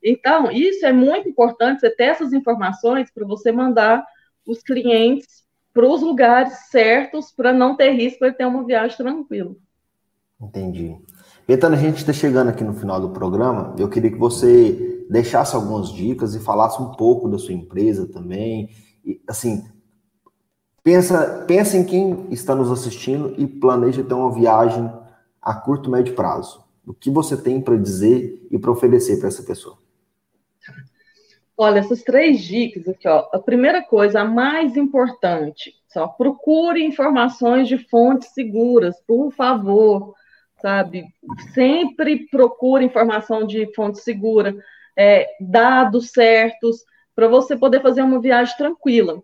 Então, 0.03 0.50
isso 0.50 0.84
é 0.84 0.92
muito 0.92 1.28
importante, 1.28 1.80
você 1.80 1.90
ter 1.90 2.05
essas 2.05 2.32
informações 2.32 3.11
para 3.11 3.26
você 3.26 3.53
mandar 3.53 4.05
os 4.46 4.62
clientes 4.62 5.42
para 5.72 5.88
os 5.88 6.03
lugares 6.03 6.53
certos 6.70 7.32
para 7.32 7.53
não 7.53 7.76
ter 7.76 7.92
risco 7.92 8.18
para 8.18 8.32
ter 8.32 8.44
uma 8.44 8.64
viagem 8.64 8.96
tranquila. 8.96 9.55
Entendi. 10.40 10.96
Betana, 11.46 11.76
a 11.76 11.78
gente 11.78 11.98
está 11.98 12.12
chegando 12.12 12.48
aqui 12.48 12.62
no 12.62 12.74
final 12.74 13.00
do 13.00 13.11
programa. 13.11 13.74
Eu 13.78 13.88
queria 13.88 14.11
que 14.11 14.18
você 14.18 15.05
deixasse 15.09 15.55
algumas 15.55 15.92
dicas 15.92 16.34
e 16.34 16.40
falasse 16.40 16.80
um 16.80 16.92
pouco 16.92 17.28
da 17.28 17.38
sua 17.38 17.55
empresa 17.55 18.07
também. 18.07 18.70
E, 19.05 19.20
assim, 19.26 19.64
pensa, 20.82 21.44
pensa 21.46 21.76
em 21.76 21.84
quem 21.84 22.26
está 22.30 22.55
nos 22.55 22.70
assistindo 22.70 23.34
e 23.38 23.46
planeja 23.46 24.05
ter 24.05 24.14
uma 24.14 24.32
viagem 24.32 24.90
a 25.40 25.55
curto 25.55 25.88
e 25.88 25.92
médio 25.92 26.14
prazo. 26.14 26.62
O 26.86 26.92
que 26.92 27.11
você 27.11 27.36
tem 27.36 27.61
para 27.61 27.76
dizer 27.76 28.46
e 28.50 28.59
para 28.59 28.70
oferecer 28.70 29.18
para 29.18 29.28
essa 29.28 29.42
pessoa? 29.42 29.81
Olha, 31.57 31.80
essas 31.80 32.03
três 32.03 32.40
dicas 32.40 32.88
aqui, 32.88 33.07
ó. 33.07 33.28
A 33.32 33.38
primeira 33.38 33.82
coisa, 33.82 34.20
a 34.20 34.24
mais 34.24 34.76
importante, 34.76 35.74
só 35.88 36.09
procure 36.09 36.82
informações 36.82 37.68
de 37.68 37.78
fontes 37.78 38.28
seguras, 38.32 38.96
por 39.07 39.30
favor, 39.32 40.14
sabe? 40.61 41.05
Sempre 41.53 42.26
procure 42.28 42.84
informação 42.84 43.46
de 43.46 43.72
fonte 43.74 43.98
segura, 43.98 44.55
é, 44.96 45.26
dados 45.40 46.11
certos, 46.11 46.78
para 47.14 47.28
você 47.28 47.57
poder 47.57 47.82
fazer 47.82 48.03
uma 48.03 48.20
viagem 48.20 48.57
tranquila. 48.57 49.22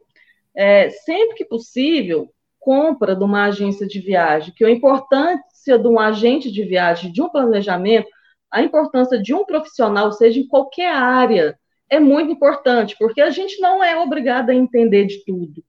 É, 0.54 0.90
sempre 0.90 1.36
que 1.36 1.44
possível, 1.44 2.28
compra 2.58 3.16
de 3.16 3.24
uma 3.24 3.46
agência 3.46 3.86
de 3.86 4.00
viagem, 4.00 4.52
que 4.54 4.64
a 4.64 4.70
importância 4.70 5.78
de 5.78 5.88
um 5.88 5.98
agente 5.98 6.50
de 6.50 6.64
viagem, 6.64 7.10
de 7.10 7.22
um 7.22 7.30
planejamento, 7.30 8.08
a 8.50 8.62
importância 8.62 9.20
de 9.20 9.32
um 9.32 9.44
profissional, 9.44 10.12
seja 10.12 10.40
em 10.40 10.46
qualquer 10.46 10.92
área, 10.92 11.58
é 11.90 11.98
muito 11.98 12.32
importante, 12.32 12.96
porque 12.98 13.20
a 13.20 13.30
gente 13.30 13.60
não 13.60 13.82
é 13.82 13.96
obrigado 13.96 14.50
a 14.50 14.54
entender 14.54 15.06
de 15.06 15.24
tudo. 15.24 15.62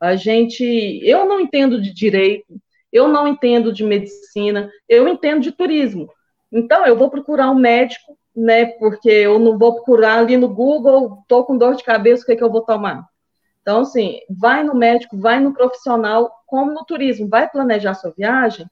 A 0.00 0.16
gente, 0.16 0.64
eu 1.02 1.26
não 1.26 1.40
entendo 1.40 1.80
de 1.80 1.92
direito, 1.92 2.60
eu 2.92 3.08
não 3.08 3.26
entendo 3.28 3.72
de 3.72 3.84
medicina, 3.84 4.70
eu 4.88 5.08
entendo 5.08 5.42
de 5.42 5.52
turismo. 5.52 6.08
Então, 6.52 6.86
eu 6.86 6.96
vou 6.96 7.10
procurar 7.10 7.50
um 7.50 7.54
médico, 7.58 8.16
né? 8.34 8.66
Porque 8.66 9.10
eu 9.10 9.38
não 9.38 9.58
vou 9.58 9.74
procurar 9.74 10.18
ali 10.18 10.36
no 10.36 10.48
Google, 10.48 11.18
estou 11.22 11.44
com 11.44 11.56
dor 11.56 11.74
de 11.74 11.84
cabeça, 11.84 12.22
o 12.22 12.26
que, 12.26 12.32
é 12.32 12.36
que 12.36 12.44
eu 12.44 12.52
vou 12.52 12.62
tomar? 12.62 13.06
Então, 13.62 13.80
assim, 13.80 14.20
vai 14.30 14.62
no 14.62 14.74
médico, 14.74 15.18
vai 15.18 15.40
no 15.40 15.52
profissional, 15.52 16.30
como 16.46 16.72
no 16.72 16.84
turismo, 16.84 17.28
vai 17.28 17.48
planejar 17.48 17.94
sua 17.94 18.14
viagem, 18.16 18.66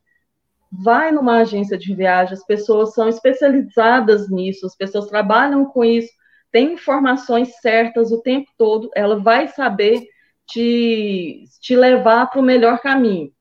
vai 0.70 1.11
numa 1.11 1.38
agência 1.38 1.76
de 1.76 1.94
viagem, 1.94 2.34
as 2.34 2.44
pessoas 2.44 2.94
são 2.94 3.09
especializadas 3.09 4.30
nisso, 4.30 4.66
as 4.66 4.76
pessoas 4.76 5.07
trabalham 5.07 5.64
com 5.64 5.84
isso, 5.84 6.12
tem 6.55 6.74
informações 6.74 7.57
certas 7.61 8.12
o 8.12 8.22
tempo 8.22 8.48
todo, 8.57 8.88
ela 8.94 9.18
vai 9.18 9.48
saber 9.48 10.07
te, 10.46 11.46
te 11.61 11.74
levar 11.74 12.30
para 12.30 12.40
o 12.40 12.44
melhor 12.44 12.78
caminho. 12.78 13.32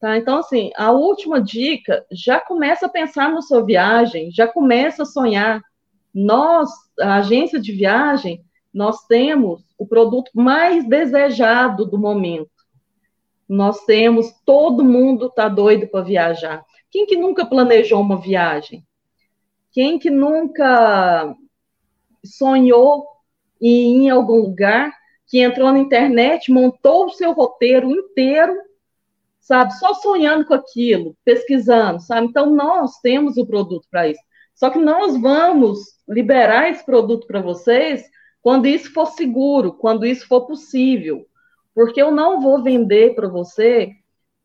Tá? 0.00 0.16
Então, 0.16 0.38
assim, 0.38 0.70
a 0.76 0.92
última 0.92 1.42
dica, 1.42 2.06
já 2.12 2.38
começa 2.38 2.86
a 2.86 2.88
pensar 2.88 3.28
na 3.32 3.42
sua 3.42 3.66
viagem, 3.66 4.30
já 4.30 4.46
começa 4.46 5.02
a 5.02 5.06
sonhar. 5.06 5.60
Nós, 6.14 6.70
a 7.00 7.16
agência 7.16 7.58
de 7.58 7.72
viagem, 7.72 8.40
nós 8.72 9.04
temos 9.08 9.64
o 9.76 9.84
produto 9.84 10.30
mais 10.32 10.88
desejado 10.88 11.86
do 11.86 11.98
momento. 11.98 12.52
Nós 13.48 13.84
temos, 13.84 14.32
todo 14.46 14.84
mundo 14.84 15.26
está 15.26 15.48
doido 15.48 15.88
para 15.88 16.04
viajar. 16.04 16.64
Quem 16.88 17.04
que 17.04 17.16
nunca 17.16 17.44
planejou 17.44 18.00
uma 18.00 18.20
viagem? 18.20 18.86
Quem 19.72 19.98
que 19.98 20.08
nunca 20.08 21.34
sonhou 22.24 23.06
em 23.60 24.06
em 24.06 24.10
algum 24.10 24.40
lugar, 24.40 24.92
que 25.26 25.40
entrou 25.40 25.72
na 25.72 25.78
internet, 25.78 26.50
montou 26.50 27.06
o 27.06 27.10
seu 27.10 27.32
roteiro 27.32 27.90
inteiro, 27.90 28.56
sabe, 29.40 29.74
só 29.74 29.94
sonhando 29.94 30.46
com 30.46 30.54
aquilo, 30.54 31.16
pesquisando, 31.24 32.00
sabe? 32.00 32.26
Então 32.26 32.50
nós 32.50 32.98
temos 33.00 33.36
o 33.36 33.46
produto 33.46 33.86
para 33.90 34.08
isso. 34.08 34.20
Só 34.54 34.70
que 34.70 34.78
nós 34.78 35.16
vamos 35.20 35.78
liberar 36.08 36.70
esse 36.70 36.84
produto 36.84 37.26
para 37.26 37.40
vocês 37.40 38.04
quando 38.42 38.66
isso 38.66 38.92
for 38.92 39.06
seguro, 39.06 39.72
quando 39.72 40.06
isso 40.06 40.26
for 40.26 40.46
possível. 40.46 41.26
Porque 41.74 42.00
eu 42.00 42.10
não 42.10 42.40
vou 42.40 42.62
vender 42.62 43.14
para 43.14 43.28
você 43.28 43.92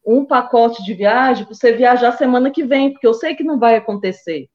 um 0.05 0.25
pacote 0.25 0.83
de 0.83 0.93
viagem 0.93 1.45
para 1.45 1.55
você 1.55 1.71
viajar 1.71 2.11
semana 2.11 2.51
que 2.51 2.63
vem, 2.63 2.91
porque 2.91 3.07
eu 3.07 3.13
sei 3.13 3.35
que 3.35 3.43
não 3.43 3.57
vai 3.57 3.77
acontecer. 3.77 4.49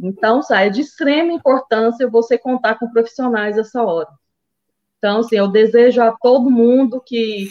Então, 0.00 0.42
sai 0.42 0.66
é 0.66 0.70
de 0.70 0.80
extrema 0.80 1.32
importância 1.32 2.08
você 2.08 2.36
contar 2.36 2.78
com 2.78 2.90
profissionais 2.90 3.56
essa 3.56 3.82
hora. 3.82 4.08
Então, 4.98 5.20
assim, 5.20 5.36
eu 5.36 5.48
desejo 5.48 6.02
a 6.02 6.12
todo 6.12 6.50
mundo 6.50 7.00
que 7.00 7.48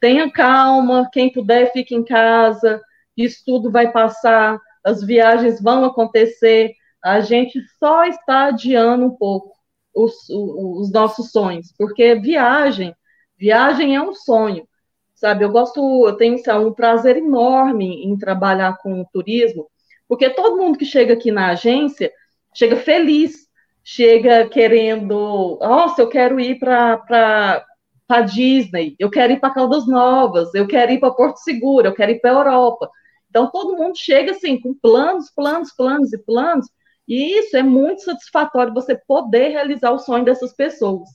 tenha 0.00 0.30
calma, 0.30 1.08
quem 1.12 1.32
puder 1.32 1.72
fique 1.72 1.94
em 1.94 2.04
casa, 2.04 2.80
isso 3.16 3.42
tudo 3.46 3.70
vai 3.70 3.90
passar, 3.92 4.58
as 4.84 5.02
viagens 5.04 5.62
vão 5.62 5.84
acontecer, 5.84 6.72
a 7.02 7.20
gente 7.20 7.60
só 7.78 8.04
está 8.04 8.46
adiando 8.46 9.06
um 9.06 9.16
pouco 9.16 9.52
os, 9.94 10.28
os 10.28 10.90
nossos 10.90 11.30
sonhos, 11.30 11.72
porque 11.78 12.14
viagem, 12.16 12.94
viagem 13.38 13.94
é 13.94 14.02
um 14.02 14.14
sonho, 14.14 14.66
sabe? 15.14 15.44
Eu 15.44 15.50
gosto, 15.50 15.80
eu 16.08 16.16
tenho 16.16 16.38
sabe, 16.38 16.64
um 16.64 16.72
prazer 16.72 17.16
enorme 17.16 18.04
em 18.04 18.16
trabalhar 18.16 18.78
com 18.78 19.04
turismo, 19.12 19.68
porque 20.12 20.28
todo 20.28 20.58
mundo 20.58 20.76
que 20.76 20.84
chega 20.84 21.14
aqui 21.14 21.32
na 21.32 21.52
agência 21.52 22.12
chega 22.54 22.76
feliz, 22.76 23.48
chega 23.82 24.46
querendo, 24.46 25.58
nossa, 25.58 26.02
eu 26.02 26.08
quero 26.10 26.38
ir 26.38 26.58
para 26.58 27.64
para 28.06 28.20
Disney, 28.20 28.94
eu 28.98 29.08
quero 29.08 29.32
ir 29.32 29.40
para 29.40 29.54
Caldas 29.54 29.86
Novas, 29.86 30.54
eu 30.54 30.66
quero 30.68 30.92
ir 30.92 31.00
para 31.00 31.14
Porto 31.14 31.38
Seguro, 31.38 31.86
eu 31.86 31.94
quero 31.94 32.12
ir 32.12 32.20
para 32.20 32.32
Europa. 32.32 32.90
Então 33.30 33.50
todo 33.50 33.74
mundo 33.74 33.94
chega 33.96 34.32
assim 34.32 34.60
com 34.60 34.74
planos, 34.74 35.30
planos, 35.34 35.72
planos 35.74 36.12
e 36.12 36.18
planos, 36.18 36.66
e 37.08 37.38
isso 37.38 37.56
é 37.56 37.62
muito 37.62 38.02
satisfatório 38.02 38.74
você 38.74 38.94
poder 38.94 39.48
realizar 39.48 39.92
o 39.92 39.98
sonho 39.98 40.26
dessas 40.26 40.52
pessoas. 40.52 41.08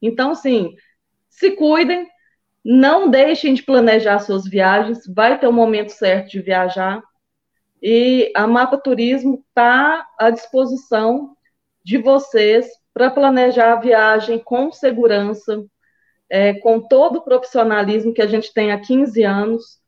Então 0.00 0.30
assim, 0.30 0.76
se 1.28 1.50
cuidem, 1.56 2.06
não 2.64 3.10
deixem 3.10 3.52
de 3.52 3.64
planejar 3.64 4.20
suas 4.20 4.44
viagens, 4.44 5.00
vai 5.12 5.40
ter 5.40 5.48
o 5.48 5.50
um 5.50 5.54
momento 5.54 5.90
certo 5.90 6.30
de 6.30 6.40
viajar. 6.40 7.02
E 7.82 8.32
a 8.34 8.46
Mapa 8.46 8.76
Turismo 8.76 9.44
está 9.48 10.06
à 10.18 10.30
disposição 10.30 11.36
de 11.84 11.98
vocês 11.98 12.68
para 12.92 13.10
planejar 13.10 13.72
a 13.72 13.80
viagem 13.80 14.38
com 14.38 14.72
segurança, 14.72 15.64
é, 16.28 16.54
com 16.54 16.80
todo 16.80 17.16
o 17.16 17.22
profissionalismo 17.22 18.12
que 18.12 18.22
a 18.22 18.26
gente 18.26 18.52
tem 18.52 18.72
há 18.72 18.80
15 18.80 19.22
anos. 19.22 19.80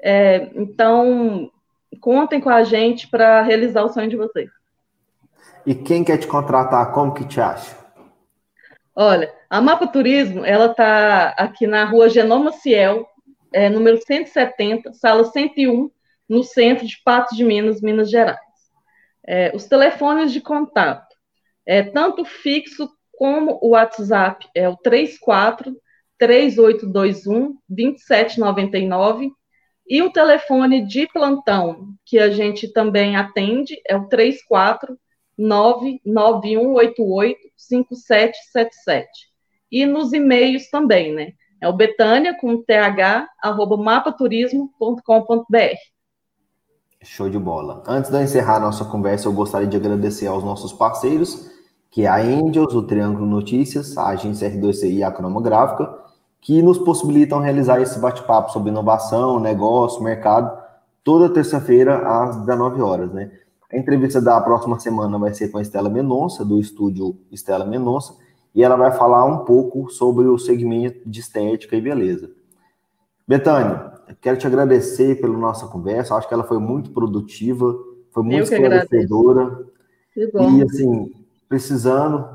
É, 0.00 0.50
então, 0.54 1.50
contem 2.00 2.40
com 2.40 2.50
a 2.50 2.64
gente 2.64 3.08
para 3.08 3.42
realizar 3.42 3.84
o 3.84 3.88
sonho 3.88 4.10
de 4.10 4.16
vocês. 4.16 4.50
E 5.64 5.74
quem 5.74 6.04
quer 6.04 6.18
te 6.18 6.26
contratar, 6.26 6.92
como 6.92 7.14
que 7.14 7.24
te 7.24 7.40
acha? 7.40 7.76
Olha, 8.94 9.32
a 9.48 9.60
Mapa 9.60 9.86
Turismo, 9.86 10.44
ela 10.44 10.66
está 10.66 11.28
aqui 11.30 11.66
na 11.66 11.84
rua 11.84 12.08
Genoma 12.08 12.52
Ciel, 12.52 13.06
é, 13.52 13.68
número 13.68 13.98
170, 13.98 14.92
sala 14.94 15.24
101, 15.24 15.90
no 16.28 16.42
centro 16.42 16.86
de 16.86 16.96
Patos 17.04 17.36
de 17.36 17.44
Minas, 17.44 17.80
Minas 17.80 18.10
Gerais. 18.10 18.40
É, 19.26 19.54
os 19.54 19.66
telefones 19.66 20.32
de 20.32 20.40
contato, 20.40 21.14
é, 21.64 21.82
tanto 21.82 22.24
fixo 22.24 22.88
como 23.12 23.58
o 23.62 23.70
WhatsApp, 23.70 24.46
é 24.54 24.68
o 24.68 24.76
34 24.76 25.74
3821 26.18 27.56
2799 27.68 29.30
e 29.88 30.02
o 30.02 30.10
telefone 30.10 30.84
de 30.86 31.06
plantão, 31.08 31.94
que 32.04 32.18
a 32.18 32.30
gente 32.30 32.72
também 32.72 33.16
atende, 33.16 33.80
é 33.88 33.96
o 33.96 34.08
34 34.08 34.98
99188 35.38 37.38
5777. 37.56 39.08
E 39.70 39.86
nos 39.86 40.12
e-mails 40.12 40.68
também, 40.70 41.12
né? 41.12 41.32
É 41.60 41.68
o 41.68 41.72
betânia 41.72 42.36
com 42.38 42.62
th, 42.62 43.28
arroba 43.42 43.76
mapaturismo.com.br. 43.76 45.95
Show 47.06 47.30
de 47.30 47.38
bola. 47.38 47.84
Antes 47.86 48.10
de 48.10 48.20
encerrar 48.20 48.56
a 48.56 48.60
nossa 48.60 48.84
conversa, 48.84 49.28
eu 49.28 49.32
gostaria 49.32 49.68
de 49.68 49.76
agradecer 49.76 50.26
aos 50.26 50.42
nossos 50.42 50.72
parceiros, 50.72 51.48
que 51.88 52.02
é 52.02 52.08
a 52.08 52.16
Angels, 52.16 52.74
o 52.74 52.82
Triângulo 52.82 53.24
Notícias, 53.24 53.96
a 53.96 54.08
agência 54.08 54.50
R2CI 54.50 54.96
e 54.96 55.04
a 55.04 55.12
Cronográfica, 55.12 55.88
que 56.40 56.60
nos 56.60 56.78
possibilitam 56.78 57.38
realizar 57.38 57.80
esse 57.80 57.98
bate-papo 58.00 58.50
sobre 58.50 58.70
inovação, 58.70 59.38
negócio, 59.38 60.02
mercado, 60.02 60.60
toda 61.04 61.32
terça-feira 61.32 62.24
às 62.24 62.36
19 62.38 62.82
horas, 62.82 63.12
né? 63.12 63.30
A 63.72 63.76
entrevista 63.76 64.20
da 64.20 64.40
próxima 64.40 64.78
semana 64.80 65.16
vai 65.16 65.32
ser 65.32 65.48
com 65.48 65.58
a 65.58 65.62
Estela 65.62 65.88
Mendonça, 65.88 66.44
do 66.44 66.58
estúdio 66.58 67.16
Estela 67.30 67.64
Mendonça, 67.64 68.16
e 68.52 68.64
ela 68.64 68.74
vai 68.74 68.90
falar 68.90 69.24
um 69.24 69.44
pouco 69.44 69.88
sobre 69.90 70.26
o 70.26 70.38
segmento 70.38 71.08
de 71.08 71.20
estética 71.20 71.76
e 71.76 71.80
beleza. 71.80 72.30
Betânia, 73.28 73.95
quero 74.20 74.38
te 74.38 74.46
agradecer 74.46 75.20
pela 75.20 75.36
nossa 75.36 75.66
conversa, 75.66 76.14
acho 76.14 76.28
que 76.28 76.34
ela 76.34 76.44
foi 76.44 76.58
muito 76.58 76.90
produtiva, 76.90 77.74
foi 78.12 78.22
muito 78.22 78.44
esclarecedora. 78.44 79.66
E 80.16 80.62
assim, 80.62 81.12
precisando, 81.48 82.26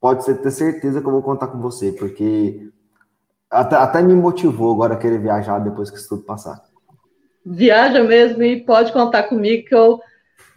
pode 0.00 0.24
ter 0.24 0.50
certeza 0.50 1.00
que 1.00 1.06
eu 1.06 1.12
vou 1.12 1.22
contar 1.22 1.48
com 1.48 1.58
você, 1.58 1.92
porque 1.92 2.70
até, 3.50 3.76
até 3.76 4.02
me 4.02 4.14
motivou 4.14 4.72
agora 4.72 4.94
a 4.94 4.98
querer 4.98 5.20
viajar 5.20 5.58
depois 5.58 5.90
que 5.90 5.98
isso 5.98 6.08
tudo 6.08 6.22
passar. 6.22 6.64
Viaja 7.44 8.02
mesmo 8.02 8.42
e 8.42 8.60
pode 8.64 8.92
contar 8.92 9.24
comigo 9.24 9.68
que 9.68 9.74
eu 9.74 10.00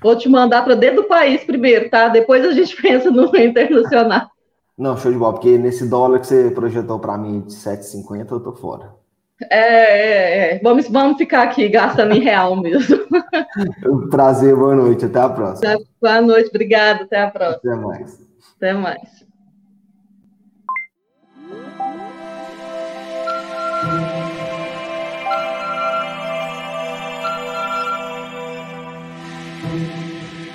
Vou 0.01 0.15
te 0.15 0.29
mandar 0.29 0.63
para 0.63 0.75
dentro 0.75 1.03
do 1.03 1.07
país 1.07 1.43
primeiro, 1.43 1.89
tá? 1.89 2.07
Depois 2.07 2.45
a 2.45 2.51
gente 2.51 2.75
pensa 2.81 3.11
no 3.11 3.35
internacional. 3.35 4.29
Não, 4.77 4.95
show 4.95 5.11
de 5.11 5.17
bola, 5.17 5.33
porque 5.33 5.57
nesse 5.57 5.87
dólar 5.87 6.19
que 6.19 6.27
você 6.27 6.51
projetou 6.51 6.99
para 6.99 7.17
mim 7.17 7.41
de 7.41 7.53
7,50, 7.53 8.31
eu 8.31 8.39
tô 8.39 8.53
fora. 8.53 8.93
É, 9.49 9.57
é, 9.57 10.55
é, 10.55 10.59
Vamos, 10.59 10.89
vamos 10.89 11.17
ficar 11.17 11.43
aqui 11.43 11.69
gastando 11.69 12.13
em 12.13 12.19
real 12.19 12.55
mesmo. 12.57 12.99
Prazer, 14.09 14.55
boa 14.55 14.75
noite, 14.75 15.05
até 15.05 15.19
a 15.19 15.29
próxima. 15.29 15.77
Boa 16.01 16.21
noite, 16.21 16.49
obrigado, 16.49 17.03
até 17.03 17.21
a 17.21 17.31
próxima. 17.31 17.73
Até 17.73 17.75
mais. 17.75 18.19
Até 18.57 18.73
mais. 18.73 19.28